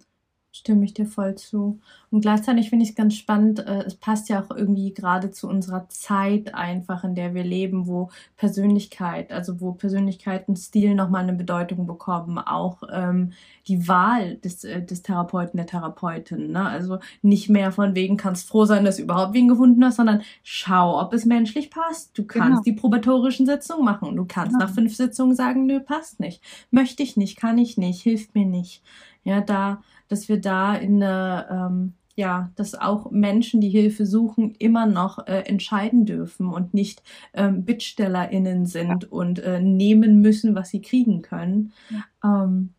stimme 0.55 0.85
ich 0.85 0.95
dir 0.95 1.07
voll 1.07 1.35
zu. 1.35 1.81
Und 2.13 2.21
gleichzeitig 2.21 2.71
finde 2.71 2.85
ich 2.85 2.91
es 2.91 2.95
ganz 2.95 3.17
spannend, 3.17 3.59
äh, 3.59 3.83
es 3.83 3.97
passt 3.97 4.29
ja 4.29 4.41
auch 4.41 4.55
irgendwie 4.55 4.95
gerade 4.95 5.33
zu 5.33 5.49
unserer 5.49 5.89
Zeit 5.89 6.55
einfach, 6.55 7.03
in 7.03 7.17
der 7.17 7.35
wir 7.35 7.43
leben, 7.43 7.89
wo 7.89 8.11
Persönlichkeit, 8.37 9.33
also 9.33 9.61
wo 9.61 9.73
Persönlichkeit 9.73 10.49
und 10.49 10.57
Stil 10.57 10.95
nochmal 10.95 11.25
eine 11.25 11.33
Bedeutung 11.33 11.89
bekommen, 11.89 12.39
auch 12.39 12.85
ähm, 12.93 13.33
die 13.67 13.89
Wahl 13.89 14.37
des, 14.37 14.63
äh, 14.63 14.81
des 14.81 15.03
Therapeuten, 15.03 15.57
der 15.57 15.67
Therapeutin. 15.67 16.53
Ne? 16.53 16.65
Also 16.65 17.01
nicht 17.21 17.51
mehr 17.51 17.73
von 17.73 17.97
wegen, 17.97 18.17
kannst 18.17 18.49
froh 18.49 18.65
sein, 18.65 18.85
dass 18.85 18.99
du 18.99 19.03
überhaupt 19.03 19.35
wen 19.35 19.49
gefunden 19.49 19.85
hast, 19.85 19.97
sondern 19.97 20.23
schau, 20.45 21.01
ob 21.01 21.13
es 21.15 21.25
menschlich 21.25 21.69
passt. 21.71 22.17
Du 22.17 22.25
kannst 22.25 22.49
genau. 22.49 22.63
die 22.63 22.81
probatorischen 22.81 23.47
Sitzungen 23.47 23.85
machen. 23.85 24.15
Du 24.15 24.25
kannst 24.25 24.53
genau. 24.53 24.67
nach 24.67 24.73
fünf 24.73 24.95
Sitzungen 24.95 25.35
sagen, 25.35 25.67
nö, 25.67 25.81
passt 25.81 26.21
nicht. 26.21 26.41
Möchte 26.71 27.03
ich 27.03 27.17
nicht, 27.17 27.37
kann 27.37 27.59
ich 27.59 27.77
nicht, 27.77 28.03
hilft 28.03 28.37
mir 28.37 28.47
nicht. 28.47 28.85
Ja, 29.25 29.41
da 29.41 29.83
dass 30.09 30.29
wir 30.29 30.41
da 30.41 30.75
in 30.75 31.03
eine, 31.03 31.47
ähm, 31.51 31.95
ja, 32.17 32.51
dass 32.55 32.75
auch 32.75 33.11
Menschen, 33.11 33.61
die 33.61 33.71
Hilfe 33.71 34.07
suchen, 34.07 34.55
immer 34.59 34.87
noch 34.87 35.27
äh, 35.27 35.41
entscheiden 35.41 36.07
dürfen 36.07 36.49
und 36.49 36.75
nicht 36.75 37.03
ähm, 37.33 37.65
BittstellerInnen 37.65 38.67
sind 38.67 39.03
ja. 39.03 39.09
und 39.11 39.41
äh, 39.41 39.61
nehmen 39.61 40.21
müssen, 40.21 40.55
was 40.55 40.71
sie 40.71 40.81
kriegen 40.81 41.23
können. 41.23 41.73
Ja. 41.91 42.45
Ähm, 42.45 42.71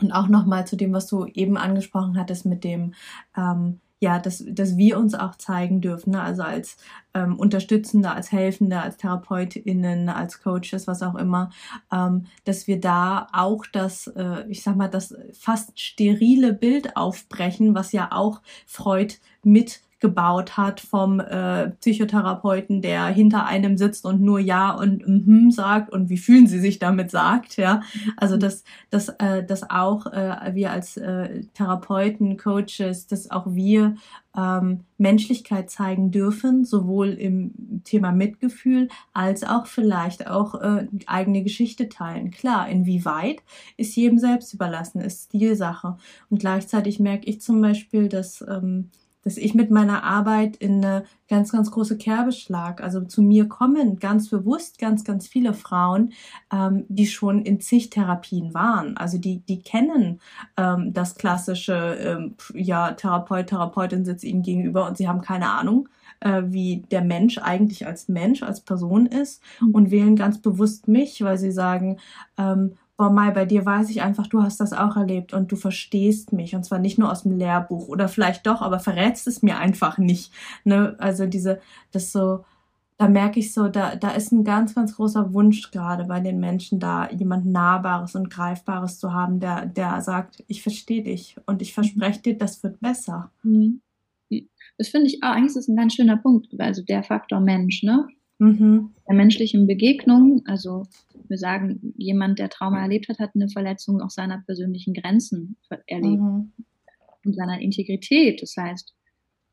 und 0.00 0.12
auch 0.12 0.28
nochmal 0.28 0.66
zu 0.66 0.76
dem, 0.76 0.92
was 0.92 1.06
du 1.06 1.26
eben 1.26 1.56
angesprochen 1.58 2.18
hattest 2.18 2.46
mit 2.46 2.64
dem, 2.64 2.94
ähm, 3.36 3.80
ja, 4.02 4.18
dass, 4.18 4.44
dass 4.48 4.76
wir 4.76 4.98
uns 4.98 5.14
auch 5.14 5.36
zeigen 5.36 5.80
dürfen, 5.80 6.10
ne? 6.10 6.20
also 6.20 6.42
als 6.42 6.76
ähm, 7.14 7.38
Unterstützende, 7.38 8.10
als 8.10 8.32
Helfende, 8.32 8.80
als 8.80 8.96
TherapeutInnen, 8.96 10.08
als 10.08 10.42
Coaches, 10.42 10.88
was 10.88 11.04
auch 11.04 11.14
immer, 11.14 11.50
ähm, 11.92 12.26
dass 12.44 12.66
wir 12.66 12.80
da 12.80 13.28
auch 13.32 13.64
das, 13.72 14.08
äh, 14.08 14.44
ich 14.48 14.64
sag 14.64 14.74
mal, 14.74 14.88
das 14.88 15.14
fast 15.38 15.78
sterile 15.78 16.52
Bild 16.52 16.96
aufbrechen, 16.96 17.76
was 17.76 17.92
ja 17.92 18.08
auch 18.10 18.42
Freud 18.66 19.14
mit 19.44 19.82
gebaut 20.02 20.58
hat 20.58 20.80
vom 20.80 21.20
äh, 21.20 21.70
Psychotherapeuten, 21.80 22.82
der 22.82 23.06
hinter 23.06 23.46
einem 23.46 23.78
sitzt 23.78 24.04
und 24.04 24.20
nur 24.20 24.40
ja 24.40 24.72
und 24.72 25.06
mhm 25.06 25.50
sagt 25.50 25.90
und 25.90 26.10
wie 26.10 26.18
fühlen 26.18 26.46
sie 26.46 26.58
sich 26.58 26.78
damit 26.78 27.10
sagt, 27.10 27.56
ja. 27.56 27.82
Also 28.16 28.36
dass, 28.36 28.64
dass, 28.90 29.08
äh, 29.08 29.44
dass 29.44 29.70
auch 29.70 30.06
äh, 30.06 30.54
wir 30.54 30.72
als 30.72 30.98
äh, 30.98 31.44
Therapeuten, 31.54 32.36
Coaches, 32.36 33.06
dass 33.06 33.30
auch 33.30 33.46
wir 33.54 33.94
ähm, 34.36 34.80
Menschlichkeit 34.98 35.70
zeigen 35.70 36.10
dürfen, 36.10 36.64
sowohl 36.64 37.10
im 37.10 37.82
Thema 37.84 38.12
Mitgefühl 38.12 38.88
als 39.12 39.44
auch 39.44 39.66
vielleicht 39.66 40.26
auch 40.26 40.60
äh, 40.60 40.88
eigene 41.06 41.42
Geschichte 41.42 41.88
teilen. 41.88 42.30
Klar, 42.30 42.68
inwieweit 42.68 43.42
ist 43.76 43.94
jedem 43.94 44.18
selbst 44.18 44.52
überlassen, 44.52 45.00
ist 45.00 45.26
Stilsache. 45.26 45.96
Und 46.28 46.40
gleichzeitig 46.40 46.98
merke 46.98 47.26
ich 47.26 47.40
zum 47.40 47.60
Beispiel, 47.60 48.08
dass 48.08 48.42
ähm, 48.42 48.90
dass 49.24 49.36
ich 49.36 49.54
mit 49.54 49.70
meiner 49.70 50.02
Arbeit 50.02 50.56
in 50.56 50.84
eine 50.84 51.04
ganz, 51.28 51.52
ganz 51.52 51.70
große 51.70 51.96
Kerbe 51.96 52.32
schlag. 52.32 52.82
Also 52.82 53.00
zu 53.02 53.22
mir 53.22 53.48
kommen 53.48 53.98
ganz 53.98 54.28
bewusst 54.28 54.78
ganz, 54.78 55.04
ganz 55.04 55.26
viele 55.26 55.54
Frauen, 55.54 56.12
ähm, 56.52 56.84
die 56.88 57.06
schon 57.06 57.42
in 57.42 57.60
zig 57.60 57.90
Therapien 57.90 58.52
waren. 58.54 58.96
Also 58.96 59.18
die, 59.18 59.38
die 59.38 59.62
kennen 59.62 60.20
ähm, 60.56 60.92
das 60.92 61.14
klassische, 61.14 61.96
ähm, 62.00 62.34
ja, 62.54 62.92
Therapeut, 62.92 63.48
Therapeutin 63.48 64.04
sitzt 64.04 64.24
ihnen 64.24 64.42
gegenüber 64.42 64.86
und 64.86 64.96
sie 64.96 65.08
haben 65.08 65.22
keine 65.22 65.50
Ahnung, 65.50 65.88
äh, 66.20 66.42
wie 66.46 66.84
der 66.90 67.02
Mensch 67.02 67.38
eigentlich 67.38 67.86
als 67.86 68.08
Mensch, 68.08 68.42
als 68.42 68.60
Person 68.60 69.06
ist 69.06 69.42
mhm. 69.60 69.74
und 69.74 69.90
wählen 69.90 70.16
ganz 70.16 70.40
bewusst 70.40 70.88
mich, 70.88 71.22
weil 71.22 71.38
sie 71.38 71.52
sagen, 71.52 71.98
ähm, 72.38 72.74
boah, 73.02 73.10
Mai, 73.10 73.32
bei 73.32 73.46
dir 73.46 73.66
weiß 73.66 73.90
ich 73.90 74.00
einfach, 74.00 74.28
du 74.28 74.42
hast 74.42 74.60
das 74.60 74.72
auch 74.72 74.96
erlebt 74.96 75.32
und 75.32 75.50
du 75.50 75.56
verstehst 75.56 76.32
mich. 76.32 76.54
Und 76.54 76.64
zwar 76.64 76.78
nicht 76.78 76.98
nur 76.98 77.10
aus 77.10 77.24
dem 77.24 77.36
Lehrbuch 77.36 77.88
oder 77.88 78.06
vielleicht 78.06 78.46
doch, 78.46 78.62
aber 78.62 78.78
verrätst 78.78 79.26
es 79.26 79.42
mir 79.42 79.58
einfach 79.58 79.98
nicht. 79.98 80.32
Ne? 80.62 80.94
Also 80.98 81.26
diese, 81.26 81.60
das 81.90 82.12
so, 82.12 82.44
da 82.98 83.08
merke 83.08 83.40
ich 83.40 83.52
so, 83.52 83.66
da, 83.66 83.96
da 83.96 84.10
ist 84.10 84.30
ein 84.30 84.44
ganz, 84.44 84.76
ganz 84.76 84.94
großer 84.94 85.34
Wunsch 85.34 85.72
gerade 85.72 86.04
bei 86.04 86.20
den 86.20 86.38
Menschen 86.38 86.78
da, 86.78 87.10
jemand 87.10 87.44
Nahbares 87.44 88.14
und 88.14 88.30
Greifbares 88.30 89.00
zu 89.00 89.12
haben, 89.12 89.40
der, 89.40 89.66
der 89.66 90.00
sagt, 90.00 90.44
ich 90.46 90.62
verstehe 90.62 91.02
dich 91.02 91.34
und 91.46 91.60
ich 91.60 91.74
verspreche 91.74 92.22
dir, 92.22 92.38
das 92.38 92.62
wird 92.62 92.78
besser. 92.78 93.32
Mhm. 93.42 93.80
Das 94.78 94.90
finde 94.90 95.08
ich, 95.08 95.24
auch, 95.24 95.30
eigentlich 95.30 95.46
ist 95.46 95.56
das 95.56 95.66
ein 95.66 95.76
ganz 95.76 95.94
schöner 95.94 96.18
Punkt, 96.18 96.54
also 96.56 96.82
der 96.84 97.02
Faktor 97.02 97.40
Mensch, 97.40 97.82
ne? 97.82 98.06
Mhm. 98.42 98.90
Der 99.08 99.14
menschlichen 99.14 99.68
Begegnung, 99.68 100.42
also 100.46 100.82
wir 101.28 101.38
sagen, 101.38 101.94
jemand, 101.96 102.40
der 102.40 102.48
Trauma 102.48 102.82
erlebt 102.82 103.08
hat, 103.08 103.20
hat 103.20 103.30
eine 103.34 103.48
Verletzung 103.48 104.00
auch 104.00 104.10
seiner 104.10 104.42
persönlichen 104.44 104.94
Grenzen 104.94 105.56
erlebt 105.86 106.20
mhm. 106.20 106.52
und 107.24 107.36
seiner 107.36 107.60
Integrität. 107.60 108.42
Das 108.42 108.56
heißt, 108.56 108.94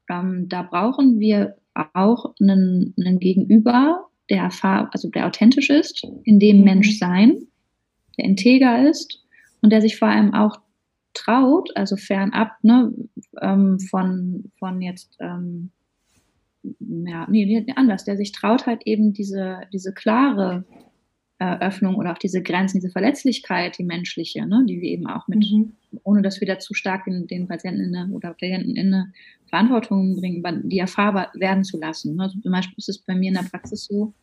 ähm, 0.10 0.50
da 0.50 0.64
brauchen 0.64 1.20
wir 1.20 1.58
auch 1.94 2.34
einen, 2.42 2.96
einen 2.98 3.20
Gegenüber, 3.20 4.08
der 4.30 4.44
erfahr 4.44 4.90
also 4.92 5.10
der 5.10 5.28
authentisch 5.28 5.70
ist, 5.70 6.08
in 6.24 6.40
dem 6.40 6.60
mhm. 6.60 6.64
Mensch 6.64 6.98
sein, 6.98 7.38
der 8.18 8.26
integer 8.26 8.90
ist 8.90 9.24
und 9.62 9.72
der 9.72 9.82
sich 9.82 9.98
vor 9.98 10.08
allem 10.08 10.34
auch 10.34 10.60
traut, 11.14 11.70
also 11.76 11.96
fernab 11.96 12.54
ne, 12.64 12.92
ähm, 13.40 13.80
von, 13.80 14.52
von 14.58 14.82
jetzt 14.82 15.16
ähm, 15.20 15.72
ja, 16.80 17.28
nee, 17.30 17.66
anders, 17.76 18.06
der 18.06 18.18
sich 18.18 18.32
traut 18.32 18.66
halt 18.66 18.82
eben 18.86 19.14
diese, 19.14 19.62
diese 19.74 19.94
klare 19.94 20.66
Öffnung 21.40 21.96
oder 21.96 22.12
auch 22.12 22.18
diese 22.18 22.44
Grenzen, 22.44 22.80
diese 22.80 22.92
Verletzlichkeit, 22.92 23.78
die 23.78 23.86
menschliche, 23.86 24.46
ne, 24.46 24.66
die 24.68 24.82
wir 24.82 24.90
eben 24.90 25.08
auch 25.08 25.26
mit, 25.30 25.50
mhm. 25.50 25.72
ohne 26.04 26.22
dass 26.22 26.42
wir 26.42 26.48
da 26.48 26.60
zu 26.60 26.74
stark 26.74 27.06
den, 27.06 27.28
den 27.28 27.48
Patienten 27.48 27.82
in 27.82 27.96
eine, 27.96 28.14
oder 28.14 28.34
Klienten 28.34 28.76
in 28.76 28.94
eine 28.94 29.14
Verantwortung 29.48 30.18
bringen, 30.18 30.44
die 30.68 30.80
erfahrbar 30.80 31.32
werden 31.36 31.64
zu 31.64 31.80
lassen. 31.80 32.18
Ne. 32.18 32.24
Also 32.24 32.40
zum 32.42 32.52
Beispiel 32.52 32.76
ist 32.78 32.90
es 32.90 33.00
bei 33.00 33.16
mir 33.16 33.30
in 33.30 33.36
der 33.36 33.44
Praxis 33.50 33.86
so, 33.86 34.14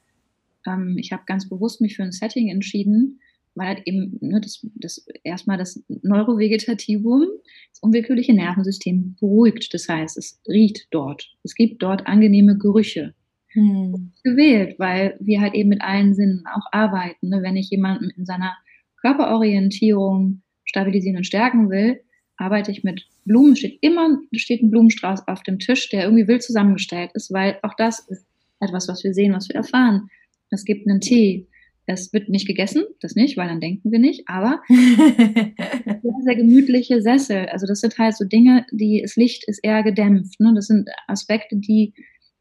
ähm, 0.66 0.98
ich 0.98 1.10
habe 1.10 1.22
ganz 1.24 1.48
bewusst 1.48 1.80
mich 1.80 1.96
für 1.96 2.02
ein 2.02 2.12
Setting 2.12 2.50
entschieden, 2.50 3.18
weil 3.56 3.68
halt 3.68 3.82
eben 3.86 4.18
ne, 4.20 4.40
das, 4.40 4.64
das 4.74 5.06
erstmal 5.24 5.56
das 5.58 5.82
Neurovegetativum, 5.88 7.26
das 7.70 7.80
unwillkürliche 7.80 8.34
Nervensystem 8.34 9.16
beruhigt. 9.18 9.72
Das 9.74 9.88
heißt, 9.88 10.16
es 10.18 10.40
riecht 10.46 10.88
dort. 10.90 11.34
Es 11.42 11.54
gibt 11.54 11.82
dort 11.82 12.06
angenehme 12.06 12.56
Gerüche 12.58 13.14
hm. 13.48 14.12
gewählt, 14.22 14.78
weil 14.78 15.16
wir 15.20 15.40
halt 15.40 15.54
eben 15.54 15.70
mit 15.70 15.82
allen 15.82 16.14
Sinnen 16.14 16.44
auch 16.46 16.66
arbeiten. 16.70 17.30
Ne? 17.30 17.42
Wenn 17.42 17.56
ich 17.56 17.70
jemanden 17.70 18.10
in 18.10 18.26
seiner 18.26 18.54
Körperorientierung 19.00 20.42
stabilisieren 20.64 21.16
und 21.16 21.24
stärken 21.24 21.70
will, 21.70 22.00
arbeite 22.36 22.70
ich 22.70 22.84
mit 22.84 23.06
Blumen. 23.24 23.56
Steht 23.56 23.78
immer 23.80 24.18
steht 24.34 24.62
ein 24.62 24.70
Blumenstrauß 24.70 25.26
auf 25.28 25.42
dem 25.42 25.58
Tisch, 25.58 25.88
der 25.88 26.04
irgendwie 26.04 26.28
wild 26.28 26.42
zusammengestellt 26.42 27.10
ist, 27.14 27.32
weil 27.32 27.58
auch 27.62 27.74
das 27.76 28.00
ist 28.08 28.26
etwas, 28.60 28.88
was 28.88 29.02
wir 29.04 29.14
sehen, 29.14 29.32
was 29.32 29.48
wir 29.48 29.56
erfahren. 29.56 30.10
Es 30.50 30.64
gibt 30.64 30.86
einen 30.86 31.00
Tee. 31.00 31.46
Es 31.86 32.12
wird 32.12 32.28
nicht 32.28 32.46
gegessen, 32.46 32.84
das 33.00 33.14
nicht, 33.14 33.36
weil 33.36 33.48
dann 33.48 33.60
denken 33.60 33.92
wir 33.92 33.98
nicht, 33.98 34.24
aber 34.26 34.60
sehr, 34.68 36.22
sehr 36.24 36.36
gemütliche 36.36 37.00
Sessel. 37.00 37.46
Also 37.46 37.66
das 37.66 37.80
sind 37.80 37.96
halt 37.98 38.16
so 38.16 38.24
Dinge, 38.24 38.66
die, 38.72 39.00
das 39.02 39.16
Licht 39.16 39.44
ist 39.46 39.60
eher 39.62 39.82
gedämpft. 39.82 40.40
Ne? 40.40 40.52
Das 40.54 40.66
sind 40.66 40.88
Aspekte, 41.06 41.56
die 41.56 41.94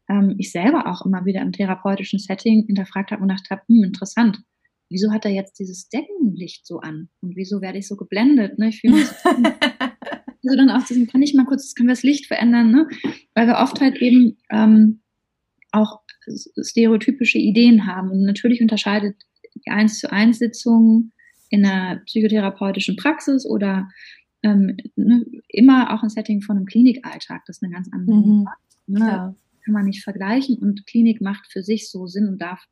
ähm, 0.08 0.34
ich 0.38 0.50
selber 0.50 0.86
auch 0.88 1.06
immer 1.06 1.24
wieder 1.24 1.42
im 1.42 1.52
therapeutischen 1.52 2.18
Setting 2.18 2.64
hinterfragt 2.66 3.12
habe 3.12 3.22
und 3.22 3.28
gedacht 3.28 3.50
habe, 3.50 3.62
hm, 3.68 3.84
interessant 3.84 4.38
wieso 4.88 5.12
hat 5.12 5.24
er 5.24 5.32
jetzt 5.32 5.58
dieses 5.58 5.88
Deckenlicht 5.88 6.66
so 6.66 6.80
an? 6.80 7.08
Und 7.20 7.36
wieso 7.36 7.60
werde 7.60 7.78
ich 7.78 7.88
so 7.88 7.96
geblendet? 7.96 8.58
Ne? 8.58 8.68
Ich 8.68 8.80
fühle 8.80 8.94
mich 8.94 9.06
so 9.06 9.28
also 9.30 10.56
dann 10.56 10.70
auch 10.70 10.84
diesen, 10.86 11.06
kann 11.06 11.22
ich 11.22 11.34
mal 11.34 11.46
kurz, 11.46 11.74
können 11.74 11.88
wir 11.88 11.94
das 11.94 12.02
Licht 12.02 12.26
verändern, 12.26 12.70
ne? 12.70 12.88
Weil 13.34 13.48
wir 13.48 13.58
oft 13.58 13.80
halt 13.80 13.96
eben 14.00 14.38
ähm, 14.50 15.00
auch 15.72 16.00
stereotypische 16.62 17.38
Ideen 17.38 17.86
haben. 17.86 18.10
Und 18.10 18.22
natürlich 18.22 18.60
unterscheidet 18.60 19.16
die 19.66 19.70
1 19.70 19.98
zu 19.98 20.12
1 20.12 20.38
Sitzung 20.38 21.12
in 21.50 21.64
einer 21.64 22.00
psychotherapeutischen 22.06 22.96
Praxis 22.96 23.46
oder 23.46 23.88
ähm, 24.42 24.76
ne, 24.96 25.24
immer 25.48 25.94
auch 25.94 26.02
ein 26.02 26.08
Setting 26.08 26.42
von 26.42 26.56
einem 26.56 26.66
Klinikalltag. 26.66 27.44
Das 27.46 27.58
ist 27.58 27.62
eine 27.62 27.72
ganz 27.72 27.88
andere 27.92 28.16
mhm. 28.16 28.48
ne? 28.86 29.00
ja. 29.00 29.34
Kann 29.64 29.74
man 29.74 29.86
nicht 29.86 30.04
vergleichen. 30.04 30.58
Und 30.58 30.86
Klinik 30.86 31.20
macht 31.20 31.50
für 31.50 31.62
sich 31.62 31.90
so 31.90 32.06
Sinn 32.06 32.28
und 32.28 32.40
darf 32.40 32.64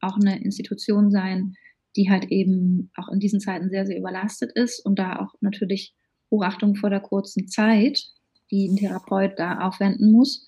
auch 0.00 0.16
eine 0.16 0.44
Institution 0.44 1.10
sein, 1.10 1.54
die 1.96 2.10
halt 2.10 2.26
eben 2.30 2.90
auch 2.96 3.08
in 3.08 3.20
diesen 3.20 3.40
Zeiten 3.40 3.70
sehr, 3.70 3.86
sehr 3.86 3.98
überlastet 3.98 4.52
ist 4.54 4.84
und 4.84 4.98
da 4.98 5.20
auch 5.20 5.34
natürlich 5.40 5.94
Hochachtung 6.30 6.74
vor 6.74 6.90
der 6.90 7.00
kurzen 7.00 7.48
Zeit, 7.48 8.04
die 8.50 8.68
ein 8.68 8.76
Therapeut 8.76 9.38
da 9.38 9.60
aufwenden 9.60 10.12
muss. 10.12 10.46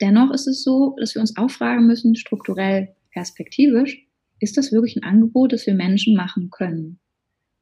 Dennoch 0.00 0.32
ist 0.32 0.48
es 0.48 0.64
so, 0.64 0.96
dass 0.98 1.14
wir 1.14 1.20
uns 1.20 1.36
auch 1.36 1.50
fragen 1.50 1.86
müssen, 1.86 2.16
strukturell, 2.16 2.94
perspektivisch, 3.12 4.06
ist 4.42 4.56
das 4.56 4.72
wirklich 4.72 4.96
ein 4.96 5.04
Angebot, 5.04 5.52
das 5.52 5.66
wir 5.66 5.74
Menschen 5.74 6.16
machen 6.16 6.50
können? 6.50 6.98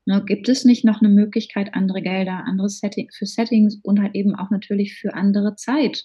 Ne, 0.06 0.24
gibt 0.26 0.48
es 0.48 0.64
nicht 0.64 0.84
noch 0.84 1.00
eine 1.00 1.10
Möglichkeit, 1.10 1.74
andere 1.74 2.00
Gelder, 2.00 2.44
andere 2.46 2.70
Setting, 2.70 3.10
für 3.12 3.26
Settings 3.26 3.78
und 3.82 4.00
halt 4.00 4.14
eben 4.14 4.34
auch 4.34 4.50
natürlich 4.50 4.94
für 4.94 5.14
andere 5.14 5.56
Zeit 5.56 6.04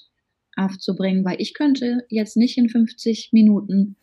aufzubringen? 0.57 1.23
Weil 1.23 1.41
ich 1.41 1.53
könnte 1.53 2.05
jetzt 2.09 2.36
nicht 2.36 2.57
in 2.57 2.69
50 2.69 3.30
Minuten 3.32 3.95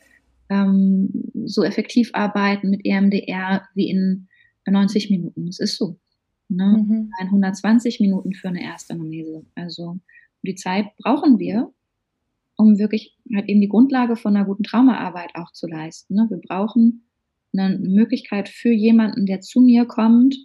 ähm, 0.49 1.31
so 1.45 1.63
effektiv 1.63 2.11
arbeiten 2.15 2.71
mit 2.71 2.85
EMDR 2.85 3.69
wie 3.75 3.91
in 3.91 4.29
90 4.67 5.11
Minuten. 5.11 5.47
Das 5.47 5.59
ist 5.59 5.77
so. 5.77 5.99
Ne? 6.49 6.85
Mhm. 6.87 7.11
120 7.21 8.01
Minuten 8.01 8.33
für 8.33 8.49
eine 8.49 8.63
Erstanamnese. 8.63 9.45
Also 9.55 9.99
die 10.43 10.55
Zeit 10.55 10.87
brauchen 10.99 11.39
wir, 11.39 11.73
um 12.57 12.79
wirklich 12.79 13.17
halt 13.35 13.49
eben 13.49 13.61
die 13.61 13.69
Grundlage 13.69 14.17
von 14.17 14.37
einer 14.37 14.45
guten 14.45 14.63
Traumaarbeit 14.63 15.31
auch 15.35 15.53
zu 15.53 15.67
leisten. 15.67 16.15
Ne? 16.15 16.27
Wir 16.31 16.39
brauchen 16.39 17.09
eine 17.57 17.79
Möglichkeit 17.79 18.49
für 18.49 18.73
jemanden, 18.73 19.27
der 19.27 19.41
zu 19.41 19.61
mir 19.61 19.85
kommt. 19.85 20.37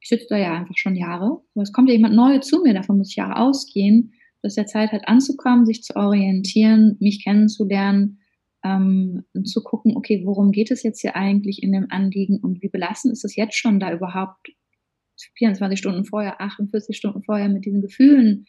Ich 0.00 0.08
sitze 0.08 0.26
da 0.30 0.38
ja 0.38 0.54
einfach 0.54 0.76
schon 0.76 0.96
Jahre, 0.96 1.42
aber 1.54 1.62
es 1.62 1.72
kommt 1.72 1.88
ja 1.88 1.94
jemand 1.94 2.14
Neues 2.14 2.46
zu 2.46 2.62
mir, 2.62 2.74
davon 2.74 2.98
muss 2.98 3.10
ich 3.10 3.16
Jahre 3.16 3.36
ausgehen, 3.36 4.12
dass 4.42 4.54
der 4.54 4.66
Zeit 4.66 4.92
hat 4.92 5.08
anzukommen, 5.08 5.64
sich 5.64 5.82
zu 5.82 5.96
orientieren, 5.96 6.96
mich 7.00 7.24
kennenzulernen, 7.24 8.18
ähm, 8.62 9.24
zu 9.44 9.62
gucken, 9.62 9.96
okay, 9.96 10.22
worum 10.24 10.52
geht 10.52 10.70
es 10.70 10.82
jetzt 10.82 11.00
hier 11.00 11.16
eigentlich 11.16 11.62
in 11.62 11.72
dem 11.72 11.86
Anliegen 11.90 12.38
und 12.40 12.62
wie 12.62 12.68
belastend 12.68 13.12
ist 13.12 13.24
es 13.24 13.36
jetzt 13.36 13.56
schon 13.56 13.80
da 13.80 13.92
überhaupt 13.92 14.48
24 15.36 15.78
Stunden 15.78 16.04
vorher, 16.04 16.40
48 16.40 16.96
Stunden 16.96 17.22
vorher 17.22 17.48
mit 17.48 17.64
diesen 17.64 17.82
Gefühlen 17.82 18.46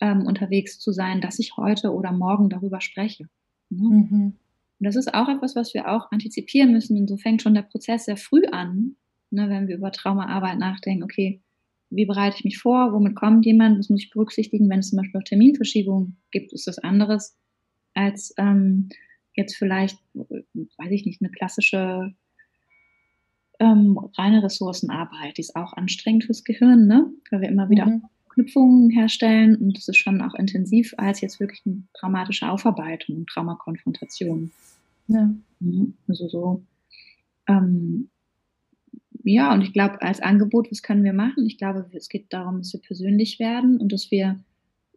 ähm, 0.00 0.26
unterwegs 0.26 0.78
zu 0.78 0.92
sein, 0.92 1.20
dass 1.20 1.38
ich 1.38 1.56
heute 1.56 1.92
oder 1.92 2.12
morgen 2.12 2.48
darüber 2.48 2.80
spreche. 2.80 3.28
Ne? 3.70 3.88
Mhm. 3.88 4.34
Und 4.78 4.84
das 4.84 4.96
ist 4.96 5.14
auch 5.14 5.28
etwas, 5.28 5.56
was 5.56 5.72
wir 5.74 5.88
auch 5.88 6.10
antizipieren 6.12 6.72
müssen. 6.72 6.98
Und 6.98 7.08
so 7.08 7.16
fängt 7.16 7.42
schon 7.42 7.54
der 7.54 7.62
Prozess 7.62 8.04
sehr 8.04 8.16
früh 8.16 8.44
an, 8.52 8.96
ne, 9.30 9.48
wenn 9.48 9.68
wir 9.68 9.76
über 9.76 9.90
Traumaarbeit 9.90 10.58
nachdenken. 10.58 11.02
Okay, 11.02 11.40
wie 11.88 12.04
bereite 12.04 12.36
ich 12.38 12.44
mich 12.44 12.58
vor? 12.58 12.92
Womit 12.92 13.14
kommt 13.14 13.46
jemand? 13.46 13.78
Was 13.78 13.88
muss 13.88 14.02
ich 14.02 14.10
berücksichtigen? 14.10 14.68
Wenn 14.68 14.80
es 14.80 14.90
zum 14.90 14.98
Beispiel 14.98 15.20
auch 15.20 15.24
Terminverschiebungen 15.24 16.18
gibt, 16.30 16.52
ist 16.52 16.66
das 16.66 16.78
anderes 16.78 17.38
als 17.94 18.34
ähm, 18.36 18.90
jetzt 19.34 19.56
vielleicht, 19.56 19.98
weiß 20.14 20.90
ich 20.90 21.06
nicht, 21.06 21.22
eine 21.22 21.30
klassische 21.30 22.14
ähm, 23.58 23.98
reine 24.16 24.42
Ressourcenarbeit, 24.42 25.36
die 25.36 25.40
ist 25.40 25.56
auch 25.56 25.72
anstrengend 25.72 26.24
fürs 26.24 26.44
Gehirn, 26.44 26.86
ne? 26.86 27.10
weil 27.30 27.40
wir 27.40 27.48
immer 27.48 27.70
wieder 27.70 27.86
mhm. 27.86 28.02
Knüpfungen 28.36 28.90
herstellen 28.90 29.56
und 29.56 29.78
das 29.78 29.88
ist 29.88 29.96
schon 29.96 30.20
auch 30.20 30.34
intensiv 30.34 30.94
als 30.98 31.22
jetzt 31.22 31.40
wirklich 31.40 31.62
eine 31.64 31.82
traumatische 31.94 32.50
Aufarbeitung, 32.50 33.26
Traumakonfrontation. 33.26 34.52
Ja. 35.08 35.34
Mhm. 35.60 35.94
Also 36.06 36.28
so. 36.28 36.62
Ähm, 37.48 38.10
ja, 39.24 39.54
und 39.54 39.62
ich 39.62 39.72
glaube, 39.72 40.02
als 40.02 40.20
Angebot, 40.20 40.70
was 40.70 40.82
können 40.82 41.02
wir 41.02 41.14
machen? 41.14 41.46
Ich 41.46 41.56
glaube, 41.56 41.86
es 41.94 42.10
geht 42.10 42.32
darum, 42.32 42.58
dass 42.58 42.74
wir 42.74 42.80
persönlich 42.80 43.38
werden 43.40 43.80
und 43.80 43.90
dass 43.90 44.10
wir 44.10 44.38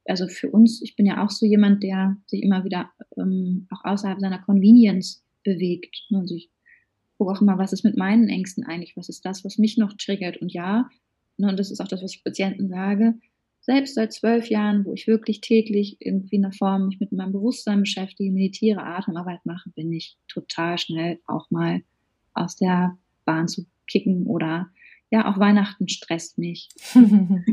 also 0.05 0.27
für 0.27 0.49
uns, 0.49 0.81
ich 0.81 0.95
bin 0.95 1.05
ja 1.05 1.23
auch 1.23 1.29
so 1.29 1.45
jemand, 1.45 1.83
der 1.83 2.17
sich 2.25 2.41
immer 2.41 2.65
wieder 2.65 2.89
ähm, 3.15 3.67
auch 3.69 3.85
außerhalb 3.85 4.19
seiner 4.19 4.39
Convenience 4.39 5.23
bewegt. 5.43 6.07
Ne? 6.09 6.19
Also 6.19 6.35
ich 6.35 6.49
gucke 7.17 7.31
auch 7.31 7.41
immer, 7.41 7.57
was 7.57 7.73
ist 7.73 7.83
mit 7.83 7.95
meinen 7.95 8.27
Ängsten 8.27 8.65
eigentlich, 8.65 8.97
was 8.97 9.09
ist 9.09 9.23
das, 9.25 9.45
was 9.45 9.57
mich 9.57 9.77
noch 9.77 9.93
triggert. 9.93 10.37
Und 10.37 10.51
ja, 10.51 10.89
ne, 11.37 11.49
und 11.49 11.59
das 11.59 11.71
ist 11.71 11.79
auch 11.79 11.87
das, 11.87 12.01
was 12.01 12.15
ich 12.15 12.23
Patienten 12.23 12.69
sage, 12.69 13.15
selbst 13.69 13.93
seit 13.93 14.11
zwölf 14.11 14.49
Jahren, 14.49 14.83
wo 14.83 14.95
ich 14.95 15.05
wirklich 15.05 15.41
täglich 15.41 15.97
irgendwie 15.99 16.37
in 16.37 16.41
der 16.41 16.53
Form 16.53 16.87
mich 16.87 16.99
mit 16.99 17.11
meinem 17.11 17.33
Bewusstsein 17.33 17.81
beschäftige, 17.81 18.31
meditiere, 18.31 18.81
Atemarbeit 18.81 19.45
mache, 19.45 19.69
bin 19.69 19.93
ich 19.93 20.17
total 20.27 20.79
schnell 20.79 21.19
auch 21.27 21.51
mal 21.51 21.83
aus 22.33 22.55
der 22.55 22.97
Bahn 23.25 23.47
zu 23.47 23.67
kicken 23.85 24.25
oder 24.25 24.69
ja, 25.11 25.31
auch 25.31 25.39
Weihnachten 25.39 25.87
stresst 25.87 26.39
mich. 26.39 26.69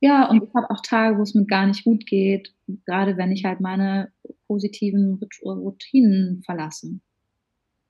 Ja, 0.00 0.30
und 0.30 0.44
ich 0.44 0.54
habe 0.54 0.70
auch 0.70 0.80
Tage, 0.80 1.18
wo 1.18 1.22
es 1.22 1.34
mir 1.34 1.44
gar 1.44 1.66
nicht 1.66 1.82
gut 1.82 2.06
geht, 2.06 2.54
gerade 2.86 3.16
wenn 3.16 3.32
ich 3.32 3.44
halt 3.44 3.58
meine 3.58 4.12
positiven 4.46 5.18
Routinen 5.42 6.40
verlasse. 6.44 7.00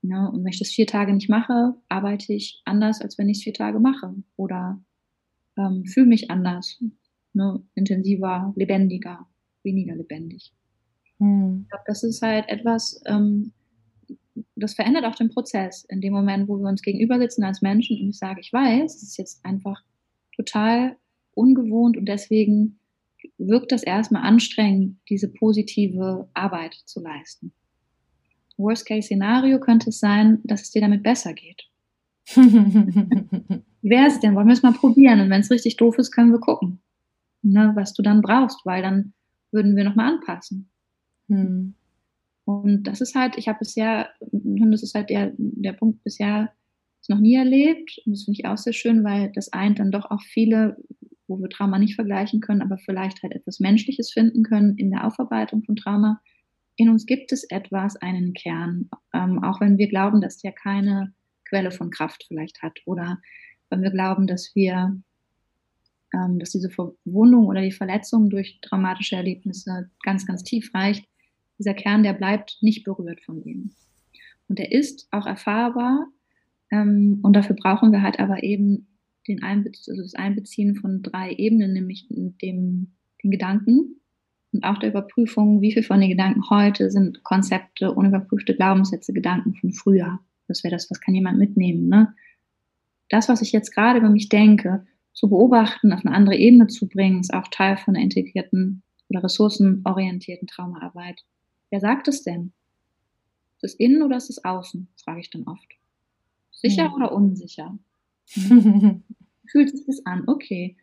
Ja, 0.00 0.24
und 0.24 0.42
wenn 0.42 0.52
ich 0.52 0.58
das 0.58 0.70
vier 0.70 0.86
Tage 0.86 1.12
nicht 1.12 1.28
mache, 1.28 1.74
arbeite 1.90 2.32
ich 2.32 2.62
anders, 2.64 3.02
als 3.02 3.18
wenn 3.18 3.28
ich 3.28 3.36
es 3.36 3.44
vier 3.44 3.52
Tage 3.52 3.78
mache. 3.78 4.14
Oder 4.36 4.80
ähm, 5.58 5.84
fühle 5.84 6.06
mich 6.06 6.30
anders, 6.30 6.82
ne? 7.38 7.62
intensiver, 7.74 8.52
lebendiger, 8.56 9.26
weniger 9.62 9.94
lebendig. 9.96 10.52
Hm. 11.18 11.62
Ich 11.62 11.70
glaube, 11.70 11.84
das 11.86 12.02
ist 12.02 12.22
halt 12.22 12.48
etwas, 12.48 13.00
ähm, 13.06 13.52
das 14.56 14.74
verändert 14.74 15.04
auch 15.04 15.14
den 15.14 15.30
Prozess. 15.30 15.84
In 15.88 16.00
dem 16.00 16.12
Moment, 16.12 16.48
wo 16.48 16.58
wir 16.58 16.68
uns 16.68 16.82
gegenüber 16.82 17.18
sitzen 17.18 17.44
als 17.44 17.62
Menschen 17.62 18.00
und 18.00 18.10
ich 18.10 18.18
sage, 18.18 18.40
ich 18.40 18.52
weiß, 18.52 18.94
es 18.94 19.02
ist 19.02 19.16
jetzt 19.16 19.44
einfach 19.44 19.82
total 20.36 20.96
ungewohnt 21.34 21.96
und 21.96 22.06
deswegen 22.06 22.78
wirkt 23.36 23.72
das 23.72 23.82
erstmal 23.82 24.22
anstrengend, 24.22 24.98
diese 25.08 25.28
positive 25.28 26.28
Arbeit 26.34 26.74
zu 26.84 27.00
leisten. 27.00 27.52
Worst-Case-Szenario 28.56 29.60
könnte 29.60 29.90
es 29.90 30.00
sein, 30.00 30.40
dass 30.44 30.62
es 30.62 30.70
dir 30.70 30.82
damit 30.82 31.02
besser 31.02 31.32
geht. 31.32 31.64
Wäre 33.82 34.06
es 34.06 34.20
denn? 34.20 34.34
Wollen 34.34 34.48
wir 34.48 34.52
es 34.52 34.62
mal 34.62 34.72
probieren? 34.72 35.20
Und 35.20 35.30
wenn 35.30 35.40
es 35.40 35.50
richtig 35.50 35.76
doof 35.76 35.96
ist, 35.98 36.10
können 36.10 36.32
wir 36.32 36.40
gucken, 36.40 36.80
ne, 37.42 37.72
was 37.74 37.94
du 37.94 38.02
dann 38.02 38.22
brauchst, 38.22 38.64
weil 38.64 38.82
dann 38.82 39.12
würden 39.52 39.76
wir 39.76 39.84
nochmal 39.84 40.14
anpassen. 40.14 40.68
Hm. 41.28 41.74
Und 42.44 42.84
das 42.84 43.00
ist 43.00 43.14
halt, 43.14 43.36
ich 43.36 43.48
habe 43.48 43.58
bisher, 43.58 44.08
und 44.20 44.70
das 44.70 44.82
ist 44.82 44.94
halt 44.94 45.10
der, 45.10 45.32
der 45.36 45.74
Punkt 45.74 46.02
bisher, 46.02 46.52
noch 47.10 47.20
nie 47.20 47.36
erlebt. 47.36 48.02
Und 48.04 48.12
das 48.12 48.24
finde 48.24 48.38
ich 48.38 48.46
auch 48.46 48.58
sehr 48.58 48.74
schön, 48.74 49.02
weil 49.02 49.32
das 49.32 49.50
eint 49.52 49.78
dann 49.78 49.90
doch 49.90 50.10
auch 50.10 50.20
viele 50.20 50.76
wo 51.28 51.38
wir 51.40 51.48
Trauma 51.48 51.78
nicht 51.78 51.94
vergleichen 51.94 52.40
können, 52.40 52.62
aber 52.62 52.78
vielleicht 52.78 53.22
halt 53.22 53.34
etwas 53.34 53.60
Menschliches 53.60 54.10
finden 54.10 54.42
können 54.42 54.76
in 54.76 54.90
der 54.90 55.06
Aufarbeitung 55.06 55.62
von 55.62 55.76
Trauma. 55.76 56.20
In 56.76 56.88
uns 56.88 57.06
gibt 57.06 57.32
es 57.32 57.44
etwas, 57.44 57.96
einen 57.96 58.32
Kern, 58.32 58.88
ähm, 59.12 59.42
auch 59.44 59.60
wenn 59.60 59.78
wir 59.78 59.88
glauben, 59.88 60.20
dass 60.20 60.38
der 60.38 60.52
keine 60.52 61.12
Quelle 61.48 61.70
von 61.70 61.90
Kraft 61.90 62.24
vielleicht 62.26 62.62
hat 62.62 62.78
oder 62.86 63.18
wenn 63.70 63.82
wir 63.82 63.90
glauben, 63.90 64.26
dass 64.26 64.52
wir, 64.54 64.98
ähm, 66.14 66.38
dass 66.38 66.50
diese 66.50 66.70
Verwundung 66.70 67.46
oder 67.46 67.60
die 67.60 67.72
Verletzung 67.72 68.30
durch 68.30 68.60
traumatische 68.62 69.16
Erlebnisse 69.16 69.90
ganz, 70.02 70.26
ganz 70.26 70.42
tief 70.42 70.72
reicht. 70.74 71.04
Dieser 71.58 71.74
Kern, 71.74 72.02
der 72.02 72.12
bleibt 72.12 72.58
nicht 72.60 72.84
berührt 72.84 73.20
von 73.20 73.42
dem. 73.42 73.72
Und 74.48 74.60
er 74.60 74.72
ist 74.72 75.08
auch 75.10 75.26
erfahrbar. 75.26 76.06
Ähm, 76.70 77.20
und 77.22 77.34
dafür 77.34 77.56
brauchen 77.56 77.92
wir 77.92 78.02
halt 78.02 78.20
aber 78.20 78.42
eben 78.42 78.86
den 79.26 79.42
Einbe 79.42 79.70
also 79.70 80.02
das 80.02 80.14
Einbeziehen 80.14 80.76
von 80.76 81.02
drei 81.02 81.32
Ebenen, 81.32 81.72
nämlich 81.72 82.06
dem, 82.08 82.92
den 83.22 83.30
Gedanken 83.30 84.00
und 84.52 84.64
auch 84.64 84.78
der 84.78 84.88
Überprüfung, 84.90 85.60
wie 85.60 85.72
viel 85.72 85.82
von 85.82 86.00
den 86.00 86.08
Gedanken 86.08 86.48
heute 86.48 86.90
sind 86.90 87.22
Konzepte, 87.24 87.92
unüberprüfte 87.92 88.54
Glaubenssätze, 88.54 89.12
Gedanken 89.12 89.54
von 89.54 89.72
früher. 89.72 90.20
Das 90.46 90.64
wäre 90.64 90.74
das, 90.74 90.90
was 90.90 91.00
kann 91.02 91.14
jemand 91.14 91.38
mitnehmen. 91.38 91.88
Ne? 91.88 92.14
das, 93.08 93.28
was 93.28 93.42
ich 93.42 93.52
jetzt 93.52 93.74
gerade 93.74 93.98
über 93.98 94.10
mich 94.10 94.28
denke, 94.28 94.86
zu 95.18 95.28
beobachten, 95.28 95.92
auf 95.92 96.06
eine 96.06 96.14
andere 96.14 96.36
Ebene 96.36 96.68
zu 96.68 96.86
bringen, 96.88 97.18
ist 97.18 97.34
auch 97.34 97.48
Teil 97.48 97.76
von 97.76 97.94
der 97.94 98.04
integrierten 98.04 98.84
oder 99.08 99.24
ressourcenorientierten 99.24 100.46
Traumaarbeit. 100.46 101.24
Wer 101.70 101.80
sagt 101.80 102.06
es 102.06 102.22
denn? 102.22 102.52
Ist 103.56 103.64
es 103.64 103.74
innen 103.74 104.02
oder 104.02 104.16
ist 104.16 104.30
es 104.30 104.44
außen? 104.44 104.86
frage 105.02 105.18
ich 105.18 105.30
dann 105.30 105.42
oft. 105.48 105.66
Sicher 106.52 106.90
mhm. 106.90 106.94
oder 106.94 107.10
unsicher? 107.12 107.76
Mhm. 108.36 109.02
Fühlt 109.50 109.70
sich 109.70 109.84
das 109.86 110.06
an? 110.06 110.22
Okay. 110.28 110.76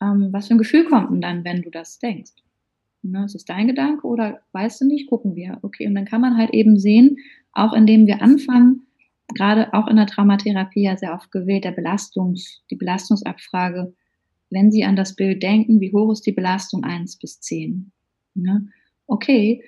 Ähm, 0.00 0.28
was 0.32 0.48
für 0.48 0.54
ein 0.54 0.58
Gefühl 0.58 0.86
kommt 0.86 1.10
denn 1.10 1.20
dann, 1.20 1.44
wenn 1.44 1.60
du 1.60 1.68
das 1.68 1.98
denkst? 1.98 2.32
Ne, 3.02 3.26
ist 3.26 3.34
es 3.34 3.44
dein 3.44 3.66
Gedanke 3.66 4.06
oder 4.06 4.40
weißt 4.52 4.80
du 4.80 4.86
nicht? 4.86 5.10
Gucken 5.10 5.36
wir. 5.36 5.58
Okay, 5.60 5.86
und 5.86 5.94
dann 5.94 6.06
kann 6.06 6.22
man 6.22 6.38
halt 6.38 6.54
eben 6.54 6.78
sehen, 6.78 7.18
auch 7.52 7.74
indem 7.74 8.06
wir 8.06 8.22
anfangen, 8.22 8.85
gerade 9.34 9.72
auch 9.74 9.88
in 9.88 9.96
der 9.96 10.06
Traumatherapie 10.06 10.84
ja 10.84 10.96
sehr 10.96 11.14
oft 11.14 11.30
gewählt, 11.30 11.64
der 11.64 11.72
Belastungs, 11.72 12.62
die 12.70 12.76
Belastungsabfrage, 12.76 13.94
wenn 14.50 14.70
Sie 14.70 14.84
an 14.84 14.96
das 14.96 15.16
Bild 15.16 15.42
denken, 15.42 15.80
wie 15.80 15.92
hoch 15.92 16.12
ist 16.12 16.26
die 16.26 16.32
Belastung 16.32 16.84
1 16.84 17.18
bis 17.18 17.40
10? 17.40 17.92
Ne? 18.34 18.68
Okay, 19.06 19.62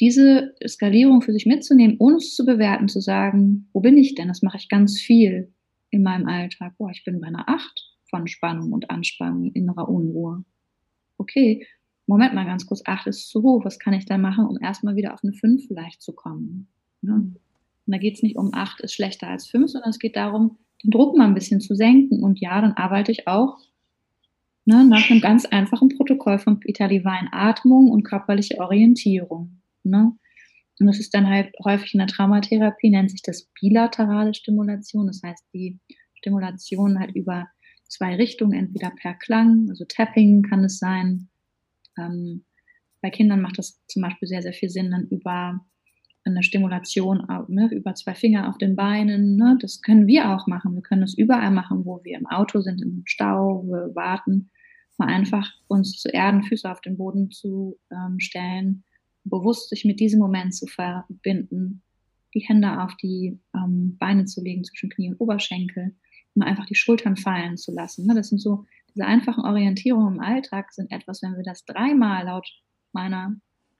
diese 0.00 0.54
Skalierung 0.66 1.22
für 1.22 1.32
sich 1.32 1.46
mitzunehmen, 1.46 1.96
ohne 1.98 2.16
es 2.16 2.34
zu 2.34 2.44
bewerten, 2.44 2.88
zu 2.88 3.00
sagen, 3.00 3.68
wo 3.72 3.80
bin 3.80 3.96
ich 3.96 4.14
denn? 4.14 4.28
Das 4.28 4.42
mache 4.42 4.56
ich 4.56 4.68
ganz 4.68 5.00
viel 5.00 5.52
in 5.90 6.02
meinem 6.02 6.26
Alltag. 6.26 6.74
Boah, 6.78 6.90
ich 6.90 7.04
bin 7.04 7.20
bei 7.20 7.28
einer 7.28 7.48
8 7.48 7.94
von 8.10 8.26
Spannung 8.26 8.72
und 8.72 8.90
Anspannung, 8.90 9.52
innerer 9.52 9.88
Unruhe. 9.88 10.44
Okay, 11.16 11.66
Moment 12.06 12.34
mal 12.34 12.44
ganz 12.44 12.66
kurz, 12.66 12.82
8 12.84 13.06
ist 13.06 13.28
zu 13.28 13.42
hoch. 13.42 13.64
Was 13.64 13.78
kann 13.78 13.94
ich 13.94 14.04
da 14.04 14.18
machen, 14.18 14.46
um 14.46 14.58
erstmal 14.60 14.96
wieder 14.96 15.14
auf 15.14 15.20
eine 15.22 15.32
5 15.32 15.68
vielleicht 15.68 16.02
zu 16.02 16.12
kommen? 16.12 16.68
Ne? 17.00 17.34
Und 17.86 17.92
da 17.92 17.98
geht 17.98 18.16
es 18.16 18.22
nicht 18.22 18.36
um 18.36 18.50
8 18.52 18.80
ist 18.80 18.94
schlechter 18.94 19.28
als 19.28 19.46
5, 19.48 19.70
sondern 19.70 19.90
es 19.90 19.98
geht 19.98 20.16
darum, 20.16 20.58
den 20.82 20.90
Druck 20.90 21.16
mal 21.16 21.26
ein 21.26 21.34
bisschen 21.34 21.60
zu 21.60 21.74
senken. 21.74 22.22
Und 22.22 22.40
ja, 22.40 22.60
dann 22.60 22.72
arbeite 22.72 23.12
ich 23.12 23.28
auch 23.28 23.58
ne, 24.64 24.84
nach 24.84 25.10
einem 25.10 25.20
ganz 25.20 25.44
einfachen 25.46 25.90
Protokoll 25.90 26.38
von 26.38 26.60
Peter 26.60 26.88
Levine, 26.88 27.28
Atmung 27.32 27.90
und 27.90 28.04
körperliche 28.04 28.58
Orientierung. 28.58 29.60
Ne? 29.82 30.12
Und 30.80 30.86
das 30.86 30.98
ist 30.98 31.14
dann 31.14 31.28
halt 31.28 31.52
häufig 31.64 31.94
in 31.94 31.98
der 31.98 32.08
Traumatherapie, 32.08 32.90
nennt 32.90 33.10
sich 33.10 33.22
das 33.22 33.48
bilaterale 33.60 34.34
Stimulation. 34.34 35.06
Das 35.06 35.22
heißt, 35.22 35.44
die 35.52 35.78
Stimulation 36.14 36.98
halt 36.98 37.14
über 37.14 37.46
zwei 37.86 38.16
Richtungen, 38.16 38.58
entweder 38.58 38.90
per 38.90 39.14
Klang, 39.14 39.68
also 39.68 39.84
Tapping 39.84 40.42
kann 40.42 40.64
es 40.64 40.78
sein. 40.78 41.28
Ähm, 41.98 42.44
bei 43.02 43.10
Kindern 43.10 43.40
macht 43.40 43.58
das 43.58 43.80
zum 43.86 44.02
Beispiel 44.02 44.26
sehr, 44.26 44.42
sehr 44.42 44.54
viel 44.54 44.70
Sinn, 44.70 44.90
dann 44.90 45.06
über 45.08 45.60
eine 46.24 46.42
Stimulation 46.42 47.26
ne, 47.48 47.68
über 47.72 47.94
zwei 47.94 48.14
Finger 48.14 48.48
auf 48.48 48.58
den 48.58 48.76
Beinen. 48.76 49.36
Ne, 49.36 49.58
das 49.60 49.82
können 49.82 50.06
wir 50.06 50.30
auch 50.30 50.46
machen. 50.46 50.74
Wir 50.74 50.82
können 50.82 51.02
das 51.02 51.14
überall 51.14 51.50
machen, 51.50 51.84
wo 51.84 52.02
wir 52.02 52.16
im 52.16 52.26
Auto 52.26 52.60
sind, 52.60 52.80
im 52.80 53.02
Stau, 53.04 53.64
wir 53.66 53.94
warten. 53.94 54.50
Mal 54.96 55.08
einfach 55.08 55.52
uns 55.66 55.98
zu 55.98 56.08
erden, 56.08 56.44
Füße 56.44 56.70
auf 56.70 56.80
den 56.80 56.96
Boden 56.96 57.30
zu 57.30 57.78
ähm, 57.90 58.20
stellen 58.20 58.84
bewusst 59.24 59.70
sich 59.70 59.84
mit 59.84 60.00
diesem 60.00 60.20
Moment 60.20 60.54
zu 60.54 60.66
verbinden, 60.66 61.82
die 62.34 62.40
Hände 62.40 62.82
auf 62.82 62.94
die 62.96 63.40
ähm, 63.54 63.96
Beine 63.98 64.26
zu 64.26 64.42
legen 64.42 64.64
zwischen 64.64 64.90
Knie 64.90 65.10
und 65.10 65.20
Oberschenkel, 65.20 65.96
mal 66.34 66.46
einfach 66.46 66.66
die 66.66 66.74
Schultern 66.74 67.16
fallen 67.16 67.56
zu 67.56 67.72
lassen. 67.72 68.06
Ne? 68.06 68.14
Das 68.14 68.28
sind 68.28 68.38
so 68.38 68.64
diese 68.94 69.06
einfachen 69.06 69.44
Orientierungen 69.44 70.14
im 70.14 70.20
Alltag 70.20 70.72
sind 70.72 70.92
etwas, 70.92 71.22
wenn 71.22 71.36
wir 71.36 71.42
das 71.42 71.64
dreimal 71.64 72.26
laut 72.26 72.48
meiner 72.92 73.36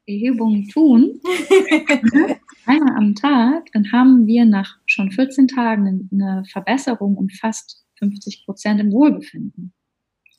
Erhebung 0.07 0.69
tun, 0.69 1.21
einmal 2.67 2.97
am 2.97 3.15
Tag, 3.15 3.71
dann 3.73 3.91
haben 3.93 4.27
wir 4.27 4.45
nach 4.45 4.79
schon 4.87 5.11
14 5.11 5.49
Tagen 5.49 6.09
eine 6.13 6.45
Verbesserung 6.51 7.17
um 7.17 7.29
fast 7.29 7.85
50 7.99 8.45
Prozent 8.45 8.81
im 8.81 8.93
Wohlbefinden. 8.93 9.73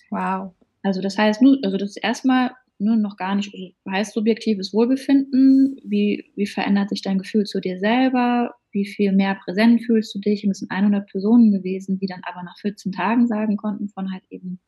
Wow. 0.09 0.53
Also 0.83 1.01
das 1.01 1.17
heißt, 1.17 1.41
also 1.63 1.77
das 1.77 1.91
ist 1.91 2.03
erstmal 2.03 2.51
ne, 2.79 2.97
noch 2.97 3.17
gar 3.17 3.35
nicht, 3.35 3.53
also 3.53 3.67
heißt 3.89 4.13
subjektives 4.13 4.73
Wohlbefinden, 4.73 5.77
wie, 5.83 6.31
wie 6.35 6.45
verändert 6.45 6.89
sich 6.89 7.01
dein 7.01 7.17
Gefühl 7.17 7.45
zu 7.45 7.59
dir 7.59 7.79
selber, 7.79 8.53
wie 8.71 8.85
viel 8.85 9.13
mehr 9.13 9.35
präsent 9.35 9.83
fühlst 9.83 10.13
du 10.13 10.19
dich, 10.19 10.43
und 10.43 10.51
es 10.51 10.59
sind 10.59 10.71
100 10.71 11.09
Personen 11.09 11.51
gewesen, 11.51 11.97
die 11.97 12.07
dann 12.07 12.21
aber 12.23 12.43
nach 12.43 12.57
14 12.59 12.91
Tagen 12.91 13.27
sagen 13.27 13.57
konnten 13.57 13.89
von 13.89 14.11
halt 14.11 14.23
eben 14.29 14.59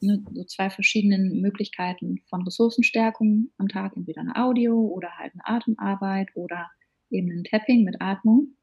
ne, 0.00 0.22
so 0.32 0.44
zwei 0.44 0.70
verschiedenen 0.70 1.40
Möglichkeiten 1.40 2.22
von 2.28 2.42
Ressourcenstärkung 2.42 3.50
am 3.58 3.68
Tag, 3.68 3.96
entweder 3.96 4.20
eine 4.20 4.36
Audio 4.36 4.78
oder 4.78 5.10
halt 5.18 5.32
eine 5.34 5.46
Atemarbeit 5.46 6.28
oder 6.34 6.68
eben 7.10 7.30
ein 7.30 7.44
Tapping 7.44 7.84
mit 7.84 8.00
Atmung. 8.00 8.56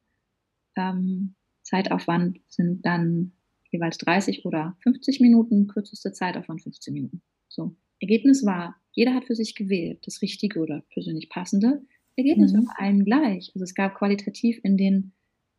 Ähm, 0.75 1.35
Zeitaufwand 1.63 2.39
sind 2.47 2.85
dann 2.85 3.33
jeweils 3.71 3.97
30 3.97 4.45
oder 4.45 4.77
50 4.83 5.19
Minuten, 5.21 5.67
kürzeste 5.67 6.11
Zeitaufwand 6.11 6.61
15 6.61 6.93
Minuten. 6.93 7.21
So. 7.47 7.75
Ergebnis 7.99 8.45
war, 8.45 8.75
jeder 8.91 9.13
hat 9.13 9.25
für 9.25 9.35
sich 9.35 9.55
gewählt, 9.55 10.05
das 10.05 10.21
Richtige 10.21 10.59
oder 10.59 10.83
persönlich 10.93 11.29
Passende. 11.29 11.81
Ergebnis 12.15 12.53
mhm. 12.53 12.57
war 12.57 12.75
bei 12.77 12.85
allen 12.85 13.05
gleich. 13.05 13.51
Also 13.55 13.63
es 13.63 13.73
gab 13.73 13.95
qualitativ 13.95 14.59
in 14.63 14.77
den, 14.77 15.13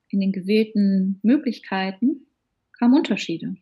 in 0.09 0.21
den 0.21 0.33
gewählten 0.33 1.19
Möglichkeiten 1.23 2.27
kaum 2.79 2.93
Unterschiede. 2.93 3.57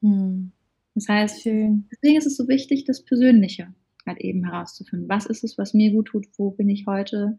Mhm. 0.00 0.52
Das 0.98 1.08
heißt, 1.08 1.42
Schön. 1.42 1.86
deswegen 1.92 2.18
ist 2.18 2.26
es 2.26 2.36
so 2.36 2.48
wichtig, 2.48 2.82
das 2.84 3.04
Persönliche 3.04 3.72
halt 4.04 4.18
eben 4.18 4.44
herauszufinden. 4.44 5.08
Was 5.08 5.26
ist 5.26 5.44
es, 5.44 5.56
was 5.56 5.72
mir 5.72 5.92
gut 5.92 6.08
tut? 6.08 6.26
Wo 6.36 6.50
bin 6.50 6.68
ich 6.68 6.86
heute 6.86 7.38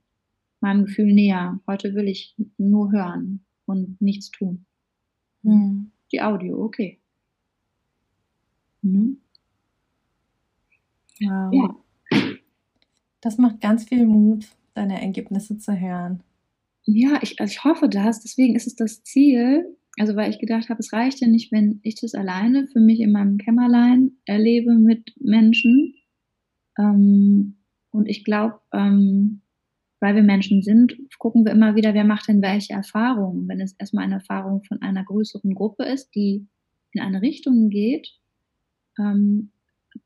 meinem 0.61 0.85
Gefühl 0.85 1.11
näher? 1.11 1.59
Heute 1.67 1.93
will 1.93 2.07
ich 2.07 2.37
nur 2.57 2.93
hören 2.93 3.43
und 3.65 3.99
nichts 4.01 4.31
tun. 4.31 4.65
Mhm. 5.41 5.91
Die 6.13 6.21
Audio, 6.21 6.63
okay. 6.63 7.01
Mhm. 8.81 9.17
Wow. 11.19 11.53
Ja. 11.53 12.21
Das 13.19 13.37
macht 13.37 13.59
ganz 13.59 13.83
viel 13.89 14.05
Mut, 14.05 14.47
deine 14.73 15.01
Ergebnisse 15.01 15.57
zu 15.57 15.77
hören. 15.77 16.23
Ja, 16.85 17.19
ich, 17.21 17.41
also 17.41 17.51
ich 17.51 17.65
hoffe 17.65 17.89
das. 17.89 18.21
Deswegen 18.21 18.55
ist 18.55 18.67
es 18.67 18.77
das 18.77 19.03
Ziel. 19.03 19.75
Also, 19.99 20.15
weil 20.15 20.29
ich 20.29 20.39
gedacht 20.39 20.69
habe, 20.69 20.79
es 20.79 20.93
reicht 20.93 21.19
ja 21.19 21.27
nicht, 21.27 21.51
wenn 21.51 21.81
ich 21.83 21.95
das 21.95 22.13
alleine 22.13 22.67
für 22.67 22.79
mich 22.79 23.01
in 23.01 23.11
meinem 23.11 23.37
Kämmerlein 23.37 24.13
erlebe 24.23 24.73
mit 24.75 25.13
Menschen. 25.19 25.93
Ähm, 26.77 27.57
und 27.91 28.07
ich 28.07 28.23
glaube, 28.23 28.61
ähm, 28.71 29.41
weil 29.99 30.15
wir 30.15 30.23
Menschen 30.23 30.61
sind, 30.61 30.95
gucken 31.17 31.43
wir 31.43 31.51
immer 31.51 31.75
wieder, 31.75 31.93
wer 31.93 32.05
macht 32.05 32.29
denn 32.29 32.41
welche 32.41 32.71
Erfahrungen. 32.71 33.49
Wenn 33.49 33.59
es 33.59 33.73
erstmal 33.73 34.05
eine 34.05 34.15
Erfahrung 34.15 34.63
von 34.63 34.81
einer 34.81 35.03
größeren 35.03 35.53
Gruppe 35.53 35.83
ist, 35.83 36.15
die 36.15 36.47
in 36.93 37.01
eine 37.01 37.21
Richtung 37.21 37.69
geht, 37.69 38.07
ähm, 38.97 39.51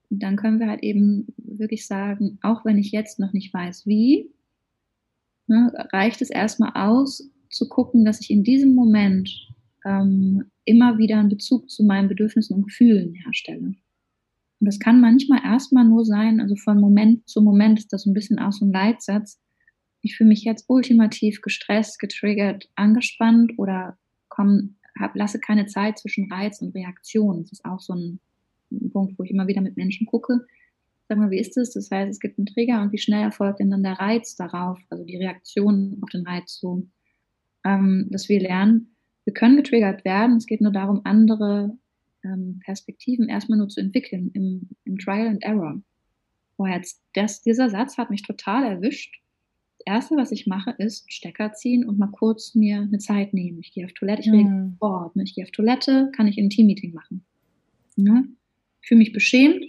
dann 0.10 0.38
können 0.38 0.60
wir 0.60 0.70
halt 0.70 0.82
eben 0.82 1.28
wirklich 1.38 1.86
sagen, 1.86 2.40
auch 2.42 2.66
wenn 2.66 2.80
ich 2.80 2.92
jetzt 2.92 3.20
noch 3.20 3.32
nicht 3.32 3.54
weiß, 3.54 3.86
wie, 3.86 4.32
ne, 5.46 5.72
reicht 5.94 6.24
es 6.24 6.32
erstmal 6.32 6.72
aus, 6.74 7.30
zu 7.52 7.70
gucken, 7.70 8.06
dass 8.06 8.22
ich 8.22 8.32
in 8.32 8.44
diesem 8.44 8.74
Moment 8.74 9.53
ähm, 9.86 10.52
immer 10.66 10.98
wieder 10.98 11.20
einen 11.20 11.30
Bezug 11.30 11.70
zu 11.70 11.84
meinen 11.84 12.08
Bedürfnissen 12.08 12.56
und 12.56 12.64
Gefühlen 12.64 13.14
herstelle. 13.14 13.74
Und 14.60 14.68
das 14.68 14.80
kann 14.80 15.02
manchmal 15.02 15.44
erstmal 15.44 15.86
nur 15.86 16.06
sein, 16.06 16.40
also 16.40 16.56
von 16.56 16.80
Moment 16.80 17.28
zu 17.28 17.42
Moment 17.42 17.80
ist 17.80 17.92
das 17.92 18.06
ein 18.06 18.14
bisschen 18.14 18.40
auch 18.40 18.54
so 18.54 18.66
ein 18.66 18.72
Leitsatz. 18.72 19.42
Ich 20.02 20.16
fühle 20.16 20.30
mich 20.30 20.44
jetzt 20.44 20.66
ultimativ 20.70 21.42
gestresst, 21.42 22.00
getriggert, 22.00 22.70
angespannt 22.76 23.54
oder 23.58 23.98
komm, 24.30 24.76
hab, 24.98 25.16
lasse 25.16 25.40
keine 25.40 25.66
Zeit 25.66 26.00
zwischen 26.00 26.32
Reiz 26.32 26.62
und 26.62 26.74
Reaktion. 26.76 27.42
Das 27.42 27.52
ist 27.52 27.66
auch 27.66 27.80
so 27.80 27.94
ein 27.94 28.20
Punkt, 28.92 29.18
wo 29.18 29.24
ich 29.24 29.32
immer 29.32 29.48
wieder 29.48 29.62
mit 29.62 29.78
Menschen 29.78 30.08
gucke. 30.08 30.46
Sag 31.10 31.18
mal, 31.18 31.32
wie 31.32 31.40
ist 31.40 31.58
das? 31.58 31.72
Das 31.72 31.92
heißt, 31.92 32.10
es 32.10 32.20
gibt 32.20 32.38
einen 32.38 32.46
Trigger 32.46 32.82
und 32.82 32.92
wie 32.94 32.98
schnell 32.98 33.24
erfolgt 33.24 33.60
denn 33.60 33.70
dann 33.70 33.84
der 33.84 34.00
Reiz 34.00 34.36
darauf, 34.36 34.80
also 34.90 35.04
die 35.04 35.18
Reaktion 35.18 35.98
auf 36.02 36.10
den 36.10 36.26
Reiz 36.26 36.58
so, 36.60 36.88
ähm, 37.66 38.08
dass 38.12 38.30
wir 38.30 38.40
lernen, 38.40 38.93
wir 39.26 39.34
können 39.34 39.58
getriggert 39.58 40.06
werden. 40.06 40.38
Es 40.38 40.46
geht 40.46 40.62
nur 40.62 40.72
darum, 40.72 41.02
andere 41.04 41.78
ähm, 42.24 42.60
Perspektiven 42.64 43.30
erstmal 43.30 43.58
nur 43.58 43.70
zu 43.70 43.80
entwickeln 43.80 44.32
im, 44.34 44.70
im 44.86 44.98
Trial 44.98 45.28
and 45.28 45.44
Error. 45.44 45.82
Boah, 46.58 46.70
jetzt, 46.70 47.02
das, 47.14 47.42
dieser 47.42 47.70
Satz 47.70 47.98
hat 47.98 48.10
mich 48.10 48.22
total 48.22 48.64
erwischt. 48.64 49.20
Das 49.80 49.96
erste, 49.96 50.16
was 50.16 50.32
ich 50.32 50.48
mache, 50.48 50.76
ist 50.78 51.12
Stecker 51.12 51.54
ziehen 51.54 51.88
und 51.88 51.98
mal 51.98 52.12
kurz 52.12 52.56
mir 52.56 52.82
eine 52.82 53.00
Zeit 53.00 53.34
nehmen. 53.34 53.60
Ich 53.60 53.74
gehe 53.74 53.86
auf 53.86 53.94
Toilette, 53.94 54.22
ich 54.22 54.32
mhm. 54.32 54.74
Sport. 54.76 55.16
Ne? 55.16 55.24
Ich 55.24 55.36
gehe 55.36 55.44
auf 55.44 55.52
Toilette, 55.52 56.12
kann 56.16 56.28
ich 56.28 56.38
ein 56.38 56.50
Team-Meeting 56.50 56.94
machen. 56.94 57.26
Ne? 57.96 58.28
fühle 58.84 59.00
mich 59.00 59.14
beschämt. 59.14 59.64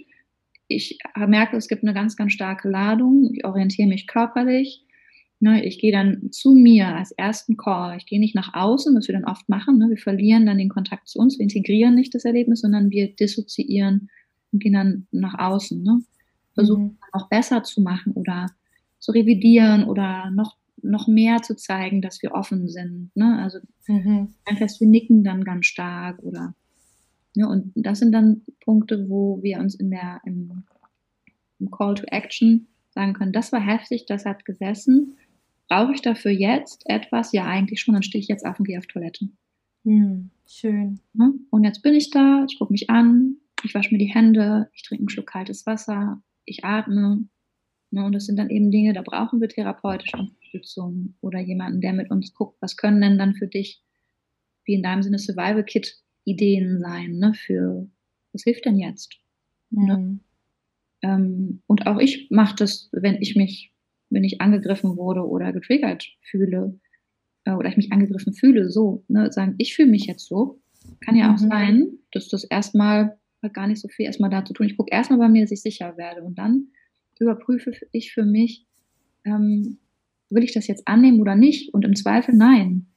Ich 0.67 0.97
merke, 1.15 1.57
es 1.57 1.67
gibt 1.67 1.83
eine 1.83 1.93
ganz, 1.93 2.15
ganz 2.15 2.33
starke 2.33 2.69
Ladung. 2.69 3.31
Ich 3.33 3.45
orientiere 3.45 3.87
mich 3.87 4.07
körperlich. 4.07 4.84
Ne, 5.45 5.63
ich 5.63 5.77
gehe 5.77 5.91
dann 5.91 6.31
zu 6.31 6.55
mir 6.55 6.87
als 6.95 7.11
ersten 7.11 7.55
Call. 7.55 7.97
Ich 7.97 8.07
gehe 8.07 8.19
nicht 8.19 8.33
nach 8.33 8.55
außen, 8.55 8.95
was 8.95 9.07
wir 9.07 9.13
dann 9.13 9.25
oft 9.25 9.47
machen. 9.47 9.77
Ne? 9.77 9.91
Wir 9.91 9.97
verlieren 9.97 10.47
dann 10.47 10.57
den 10.57 10.69
Kontakt 10.69 11.07
zu 11.07 11.19
uns. 11.19 11.37
Wir 11.37 11.43
integrieren 11.43 11.93
nicht 11.93 12.15
das 12.15 12.25
Erlebnis, 12.25 12.61
sondern 12.61 12.89
wir 12.89 13.15
dissoziieren 13.15 14.09
und 14.51 14.63
gehen 14.63 14.73
dann 14.73 15.05
nach 15.11 15.37
außen. 15.37 15.83
Ne? 15.83 16.01
Versuchen 16.55 16.83
mhm. 16.83 16.97
noch 17.13 17.29
besser 17.29 17.61
zu 17.61 17.81
machen 17.81 18.13
oder 18.13 18.47
zu 18.97 19.11
revidieren 19.11 19.83
oder 19.83 20.31
noch 20.31 20.57
noch 20.81 21.07
mehr 21.07 21.43
zu 21.43 21.55
zeigen, 21.55 22.01
dass 22.01 22.23
wir 22.23 22.31
offen 22.31 22.67
sind. 22.67 23.11
Ne? 23.13 23.37
Also 23.39 23.59
mhm. 23.87 24.33
einfach, 24.45 24.67
wir 24.79 24.87
nicken 24.87 25.23
dann 25.23 25.43
ganz 25.43 25.67
stark 25.67 26.23
oder 26.23 26.55
ja, 27.35 27.45
und 27.45 27.71
das 27.75 27.99
sind 27.99 28.13
dann 28.13 28.41
Punkte, 28.61 29.09
wo 29.09 29.43
wir 29.43 29.59
uns 29.59 29.75
in 29.75 29.91
der 29.91 30.21
im, 30.25 30.63
im 31.59 31.69
Call 31.69 31.93
to 31.93 32.05
Action 32.07 32.65
sagen 32.89 33.13
können, 33.13 33.31
das 33.31 33.51
war 33.51 33.59
heftig, 33.59 34.07
das 34.07 34.25
hat 34.25 34.43
gesessen. 34.43 35.17
Brauche 35.67 35.93
ich 35.93 36.01
dafür 36.01 36.31
jetzt 36.31 36.83
etwas? 36.85 37.31
Ja, 37.31 37.45
eigentlich 37.45 37.81
schon. 37.81 37.93
Dann 37.93 38.03
stehe 38.03 38.21
ich 38.21 38.27
jetzt 38.27 38.45
auf 38.45 38.59
und 38.59 38.65
gehe 38.65 38.77
auf 38.77 38.87
Toilette. 38.87 39.29
Hm, 39.83 40.29
schön. 40.47 40.99
Und 41.49 41.63
jetzt 41.63 41.81
bin 41.81 41.93
ich 41.93 42.09
da, 42.09 42.45
ich 42.49 42.57
gucke 42.57 42.71
mich 42.71 42.89
an, 42.89 43.37
ich 43.63 43.73
wasche 43.73 43.91
mir 43.91 43.99
die 43.99 44.13
Hände, 44.13 44.69
ich 44.73 44.83
trinke 44.83 45.01
einen 45.01 45.09
Schluck 45.09 45.27
kaltes 45.27 45.65
Wasser, 45.65 46.21
ich 46.45 46.63
atme. 46.63 47.27
Und 47.91 48.11
das 48.11 48.25
sind 48.25 48.37
dann 48.37 48.49
eben 48.49 48.71
Dinge, 48.71 48.93
da 48.93 49.01
brauchen 49.01 49.39
wir 49.39 49.47
therapeutische 49.47 50.17
Unterstützung 50.17 51.15
oder 51.21 51.39
jemanden, 51.39 51.81
der 51.81 51.93
mit 51.93 52.11
uns 52.11 52.33
guckt, 52.33 52.57
was 52.61 52.75
können 52.75 52.99
denn 52.99 53.17
dann 53.17 53.35
für 53.35 53.47
dich, 53.47 53.81
wie 54.65 54.73
in 54.73 54.83
deinem 54.83 55.03
Sinne 55.03 55.19
Survival 55.19 55.63
Kit, 55.63 55.95
Ideen 56.25 56.79
sein, 56.79 57.17
ne, 57.19 57.33
für 57.35 57.87
was 58.33 58.43
hilft 58.43 58.65
denn 58.65 58.77
jetzt? 58.77 59.17
Ne? 59.69 59.97
Mhm. 59.97 60.19
Ähm, 61.03 61.61
und 61.67 61.87
auch 61.87 61.99
ich 61.99 62.29
mache 62.31 62.55
das, 62.55 62.89
wenn 62.91 63.21
ich 63.21 63.35
mich, 63.35 63.71
wenn 64.09 64.23
ich 64.23 64.41
angegriffen 64.41 64.97
wurde 64.97 65.27
oder 65.27 65.51
getriggert 65.51 66.05
fühle, 66.21 66.79
äh, 67.45 67.51
oder 67.51 67.69
ich 67.69 67.77
mich 67.77 67.91
angegriffen 67.91 68.33
fühle, 68.33 68.69
so, 68.69 69.03
ne, 69.07 69.31
sagen, 69.31 69.55
ich 69.57 69.75
fühle 69.75 69.89
mich 69.89 70.05
jetzt 70.05 70.27
so. 70.27 70.61
Kann 71.01 71.15
ja 71.15 71.33
auch 71.33 71.39
mhm. 71.39 71.49
sein, 71.49 71.87
dass 72.11 72.27
das 72.27 72.43
erstmal 72.43 73.17
hat 73.41 73.53
gar 73.53 73.67
nicht 73.67 73.81
so 73.81 73.87
viel 73.87 74.05
erstmal 74.05 74.29
da 74.29 74.43
zu 74.43 74.53
tun. 74.53 74.65
Ich 74.65 74.77
gucke 74.77 74.91
erstmal 74.91 75.19
bei 75.19 75.29
mir, 75.29 75.41
dass 75.41 75.51
ich 75.51 75.61
sicher 75.61 75.97
werde 75.97 76.23
und 76.23 76.37
dann 76.37 76.67
überprüfe 77.19 77.71
ich 77.91 78.11
für 78.11 78.25
mich, 78.25 78.65
ähm, 79.23 79.77
will 80.29 80.43
ich 80.43 80.53
das 80.53 80.67
jetzt 80.67 80.87
annehmen 80.87 81.21
oder 81.21 81.35
nicht? 81.35 81.73
Und 81.73 81.85
im 81.85 81.95
Zweifel 81.95 82.35
nein. 82.35 82.87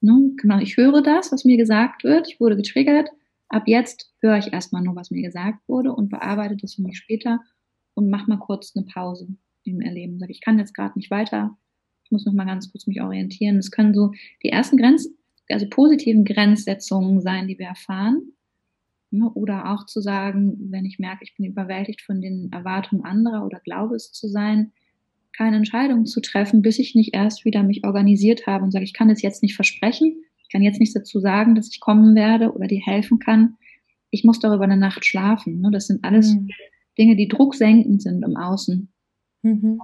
Ne? 0.00 0.32
Genau, 0.36 0.58
ich 0.58 0.76
höre 0.76 1.02
das, 1.02 1.32
was 1.32 1.44
mir 1.44 1.56
gesagt 1.56 2.04
wird, 2.04 2.28
ich 2.28 2.40
wurde 2.40 2.56
getriggert. 2.56 3.08
Ab 3.48 3.64
jetzt 3.66 4.12
höre 4.20 4.38
ich 4.38 4.52
erstmal 4.52 4.82
nur, 4.82 4.96
was 4.96 5.10
mir 5.10 5.22
gesagt 5.22 5.60
wurde 5.68 5.92
und 5.92 6.08
bearbeite 6.08 6.56
das 6.56 6.74
für 6.74 6.82
mich 6.82 6.98
später 6.98 7.40
und 7.94 8.10
mach 8.10 8.26
mal 8.26 8.38
kurz 8.38 8.74
eine 8.76 8.86
Pause 8.86 9.28
im 9.70 9.80
Erleben. 9.80 10.18
Sag, 10.18 10.30
ich 10.30 10.40
kann 10.40 10.58
jetzt 10.58 10.74
gerade 10.74 10.98
nicht 10.98 11.10
weiter, 11.10 11.56
ich 12.08 12.12
muss 12.12 12.24
noch 12.24 12.32
mal 12.32 12.46
ganz 12.46 12.72
kurz 12.72 12.86
mich 12.86 13.02
orientieren. 13.02 13.58
Es 13.58 13.70
können 13.70 13.92
so 13.92 14.12
die 14.42 14.48
ersten 14.48 14.78
Grenz, 14.78 15.10
also 15.50 15.66
positiven 15.68 16.24
Grenzsetzungen 16.24 17.20
sein, 17.20 17.48
die 17.48 17.58
wir 17.58 17.66
erfahren. 17.66 18.32
Ne? 19.10 19.30
Oder 19.34 19.72
auch 19.72 19.84
zu 19.84 20.00
sagen, 20.00 20.56
wenn 20.70 20.86
ich 20.86 20.98
merke, 20.98 21.24
ich 21.24 21.36
bin 21.36 21.44
überwältigt 21.44 22.00
von 22.00 22.22
den 22.22 22.50
Erwartungen 22.50 23.04
anderer 23.04 23.44
oder 23.44 23.60
glaube 23.60 23.94
es 23.94 24.10
zu 24.12 24.26
sein, 24.26 24.72
keine 25.36 25.56
Entscheidung 25.56 26.06
zu 26.06 26.20
treffen, 26.20 26.62
bis 26.62 26.78
ich 26.78 26.94
nicht 26.94 27.14
erst 27.14 27.44
wieder 27.44 27.62
mich 27.62 27.84
organisiert 27.84 28.46
habe 28.46 28.64
und 28.64 28.70
sage, 28.70 28.84
ich 28.84 28.94
kann 28.94 29.10
es 29.10 29.22
jetzt 29.22 29.42
nicht 29.42 29.54
versprechen, 29.54 30.16
ich 30.42 30.48
kann 30.50 30.62
jetzt 30.62 30.80
nichts 30.80 30.94
dazu 30.94 31.20
sagen, 31.20 31.54
dass 31.54 31.68
ich 31.70 31.78
kommen 31.78 32.14
werde 32.14 32.52
oder 32.52 32.66
dir 32.66 32.80
helfen 32.80 33.18
kann. 33.18 33.56
Ich 34.10 34.24
muss 34.24 34.40
darüber 34.40 34.64
eine 34.64 34.78
Nacht 34.78 35.04
schlafen. 35.04 35.60
Ne? 35.60 35.70
Das 35.70 35.88
sind 35.88 36.04
alles 36.04 36.34
mhm. 36.34 36.48
Dinge, 36.96 37.16
die 37.16 37.28
drucksenkend 37.28 38.00
sind 38.00 38.24
im 38.24 38.36
Außen. 38.36 38.88
Mhm. 39.42 39.80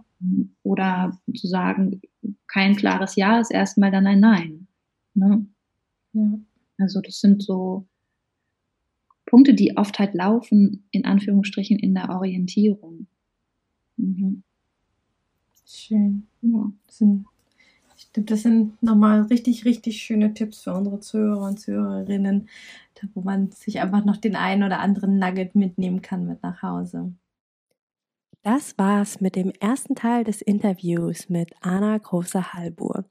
Oder 0.63 1.19
zu 1.37 1.47
sagen, 1.47 2.01
kein 2.47 2.77
klares 2.77 3.17
Ja 3.17 3.41
ist 3.41 3.51
erstmal 3.51 3.91
dann 3.91 4.07
ein 4.07 4.21
Nein. 4.21 4.67
Ne? 5.15 5.47
Ja. 6.13 6.39
Also 6.79 7.01
das 7.01 7.21
sind 7.21 7.43
so 7.43 7.87
Punkte, 9.27 9.55
die 9.55 9.77
oft 9.77 9.99
halt 9.99 10.15
laufen, 10.15 10.85
in 10.91 11.05
Anführungsstrichen, 11.05 11.79
in 11.79 11.95
der 11.95 12.11
Orientierung. 12.11 13.07
Mhm. 13.97 14.43
Schön. 15.67 16.27
Ja. 16.43 16.71
Das 16.87 16.99
sind, 16.99 17.27
ich 17.97 18.13
glaube, 18.13 18.27
das 18.27 18.43
sind 18.43 18.83
nochmal 18.83 19.23
richtig, 19.23 19.65
richtig 19.65 20.03
schöne 20.03 20.35
Tipps 20.35 20.63
für 20.63 20.75
unsere 20.75 21.01
Zuhörer 21.01 21.47
und 21.49 21.59
Zuhörerinnen, 21.61 22.49
wo 23.15 23.23
man 23.23 23.51
sich 23.53 23.81
einfach 23.81 24.05
noch 24.05 24.17
den 24.17 24.37
einen 24.37 24.63
oder 24.63 24.81
anderen 24.81 25.19
Nugget 25.19 25.55
mitnehmen 25.55 26.03
kann 26.03 26.27
mit 26.27 26.43
nach 26.43 26.63
Hause. 26.63 27.13
Das 28.45 28.77
war's 28.77 29.23
mit 29.23 29.37
dem 29.37 29.53
ersten 29.59 29.95
Teil 29.95 30.23
des 30.23 30.43
Interviews 30.43 31.31
mit 31.31 31.55
Anna 31.63 31.97
Große-Halbur. 31.97 33.07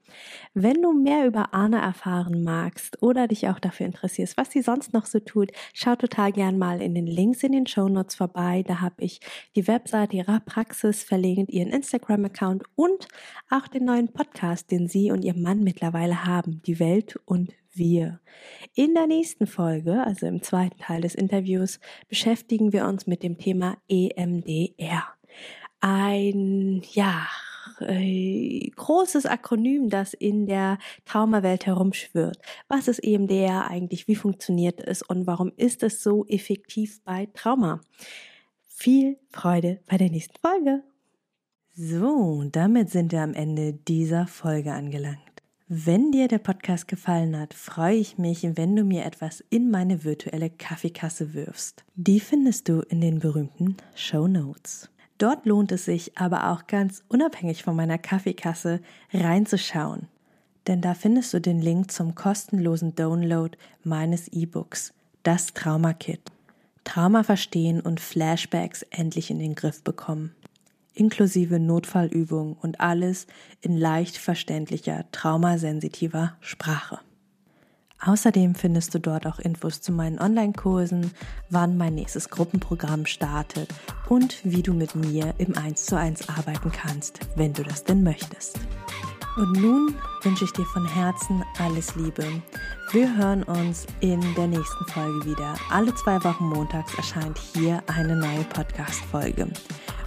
Wenn 0.54 0.80
du 0.80 0.92
mehr 0.92 1.26
über 1.26 1.52
Anna 1.52 1.80
erfahren 1.80 2.44
magst 2.44 3.02
oder 3.02 3.26
dich 3.26 3.48
auch 3.48 3.58
dafür 3.58 3.86
interessierst, 3.86 4.36
was 4.36 4.52
sie 4.52 4.62
sonst 4.62 4.92
noch 4.92 5.06
so 5.06 5.18
tut, 5.18 5.50
schau 5.72 5.96
total 5.96 6.30
gern 6.30 6.56
mal 6.56 6.80
in 6.80 6.94
den 6.94 7.08
Links 7.08 7.42
in 7.42 7.50
den 7.50 7.66
Show 7.66 7.88
Notes 7.88 8.14
vorbei. 8.14 8.62
Da 8.64 8.80
habe 8.80 9.02
ich 9.02 9.18
die 9.56 9.66
Webseite 9.66 10.18
ihrer 10.18 10.38
Praxis 10.38 11.02
verlinkt, 11.02 11.50
ihren 11.50 11.70
Instagram-Account 11.70 12.62
und 12.76 13.08
auch 13.50 13.66
den 13.66 13.86
neuen 13.86 14.12
Podcast, 14.12 14.70
den 14.70 14.86
sie 14.86 15.10
und 15.10 15.24
ihr 15.24 15.34
Mann 15.34 15.64
mittlerweile 15.64 16.26
haben, 16.26 16.62
die 16.64 16.78
Welt 16.78 17.18
und 17.24 17.52
wir. 17.72 18.20
In 18.76 18.94
der 18.94 19.08
nächsten 19.08 19.48
Folge, 19.48 20.00
also 20.04 20.26
im 20.26 20.44
zweiten 20.44 20.78
Teil 20.78 21.00
des 21.00 21.16
Interviews, 21.16 21.80
beschäftigen 22.08 22.72
wir 22.72 22.86
uns 22.86 23.08
mit 23.08 23.24
dem 23.24 23.36
Thema 23.36 23.78
EMDR 23.88 25.13
ein, 25.86 26.80
ja, 26.92 27.26
äh, 27.80 28.70
großes 28.74 29.26
Akronym, 29.26 29.90
das 29.90 30.14
in 30.14 30.46
der 30.46 30.78
Traumawelt 31.04 31.66
herumschwirrt. 31.66 32.38
Was 32.68 32.88
ist 32.88 33.00
EMDR 33.00 33.68
eigentlich? 33.68 34.08
Wie 34.08 34.16
funktioniert 34.16 34.80
es? 34.80 35.02
Und 35.02 35.26
warum 35.26 35.52
ist 35.58 35.82
es 35.82 36.02
so 36.02 36.24
effektiv 36.26 37.02
bei 37.04 37.28
Trauma? 37.34 37.82
Viel 38.64 39.18
Freude 39.28 39.80
bei 39.86 39.98
der 39.98 40.08
nächsten 40.08 40.38
Folge. 40.40 40.82
So, 41.74 42.44
damit 42.50 42.88
sind 42.88 43.12
wir 43.12 43.20
am 43.20 43.34
Ende 43.34 43.74
dieser 43.74 44.26
Folge 44.26 44.72
angelangt. 44.72 45.18
Wenn 45.68 46.12
dir 46.12 46.28
der 46.28 46.38
Podcast 46.38 46.88
gefallen 46.88 47.38
hat, 47.38 47.52
freue 47.52 47.96
ich 47.96 48.16
mich, 48.16 48.46
wenn 48.56 48.74
du 48.74 48.84
mir 48.84 49.04
etwas 49.04 49.44
in 49.50 49.70
meine 49.70 50.04
virtuelle 50.04 50.48
Kaffeekasse 50.48 51.34
wirfst. 51.34 51.84
Die 51.94 52.20
findest 52.20 52.70
du 52.70 52.80
in 52.80 53.02
den 53.02 53.18
berühmten 53.18 53.76
Show 53.94 54.28
Notes. 54.28 54.88
Dort 55.18 55.46
lohnt 55.46 55.70
es 55.72 55.84
sich 55.84 56.16
aber 56.18 56.50
auch 56.50 56.66
ganz 56.66 57.02
unabhängig 57.08 57.62
von 57.62 57.76
meiner 57.76 57.98
Kaffeekasse 57.98 58.80
reinzuschauen. 59.12 60.08
Denn 60.66 60.80
da 60.80 60.94
findest 60.94 61.32
du 61.34 61.40
den 61.40 61.60
Link 61.60 61.90
zum 61.92 62.14
kostenlosen 62.14 62.94
Download 62.94 63.56
meines 63.84 64.28
E-Books, 64.28 64.92
das 65.22 65.52
Trauma 65.52 65.92
Kit. 65.92 66.20
Trauma 66.84 67.22
verstehen 67.22 67.80
und 67.80 68.00
Flashbacks 68.00 68.82
endlich 68.90 69.30
in 69.30 69.38
den 69.38 69.54
Griff 69.54 69.82
bekommen. 69.82 70.34
Inklusive 70.94 71.58
Notfallübungen 71.58 72.54
und 72.54 72.80
alles 72.80 73.26
in 73.60 73.76
leicht 73.76 74.16
verständlicher, 74.16 75.04
traumasensitiver 75.10 76.36
Sprache. 76.40 77.00
Außerdem 78.06 78.54
findest 78.54 78.94
du 78.94 79.00
dort 79.00 79.26
auch 79.26 79.38
Infos 79.38 79.80
zu 79.80 79.90
meinen 79.90 80.20
Online-Kursen, 80.20 81.12
wann 81.48 81.76
mein 81.76 81.94
nächstes 81.94 82.28
Gruppenprogramm 82.28 83.06
startet 83.06 83.68
und 84.08 84.40
wie 84.44 84.62
du 84.62 84.74
mit 84.74 84.94
mir 84.94 85.34
im 85.38 85.56
1 85.56 85.86
zu 85.86 85.96
1 85.96 86.28
arbeiten 86.28 86.70
kannst, 86.70 87.20
wenn 87.34 87.54
du 87.54 87.62
das 87.62 87.84
denn 87.84 88.02
möchtest. 88.02 88.58
Und 89.36 89.52
nun 89.60 89.94
wünsche 90.22 90.44
ich 90.44 90.52
dir 90.52 90.66
von 90.66 90.86
Herzen 90.86 91.42
alles 91.58 91.96
Liebe. 91.96 92.24
Wir 92.92 93.16
hören 93.16 93.42
uns 93.42 93.86
in 94.00 94.20
der 94.34 94.46
nächsten 94.46 94.84
Folge 94.86 95.24
wieder. 95.24 95.54
Alle 95.70 95.92
zwei 95.94 96.22
Wochen 96.22 96.44
montags 96.44 96.94
erscheint 96.94 97.38
hier 97.54 97.82
eine 97.86 98.14
neue 98.14 98.44
Podcast-Folge. 98.44 99.48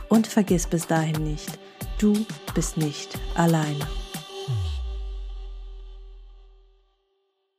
Und 0.07 0.27
vergiss 0.27 0.67
bis 0.67 0.87
dahin 0.87 1.23
nicht, 1.23 1.59
du 1.99 2.25
bist 2.53 2.77
nicht 2.77 3.19
alleine. 3.35 3.85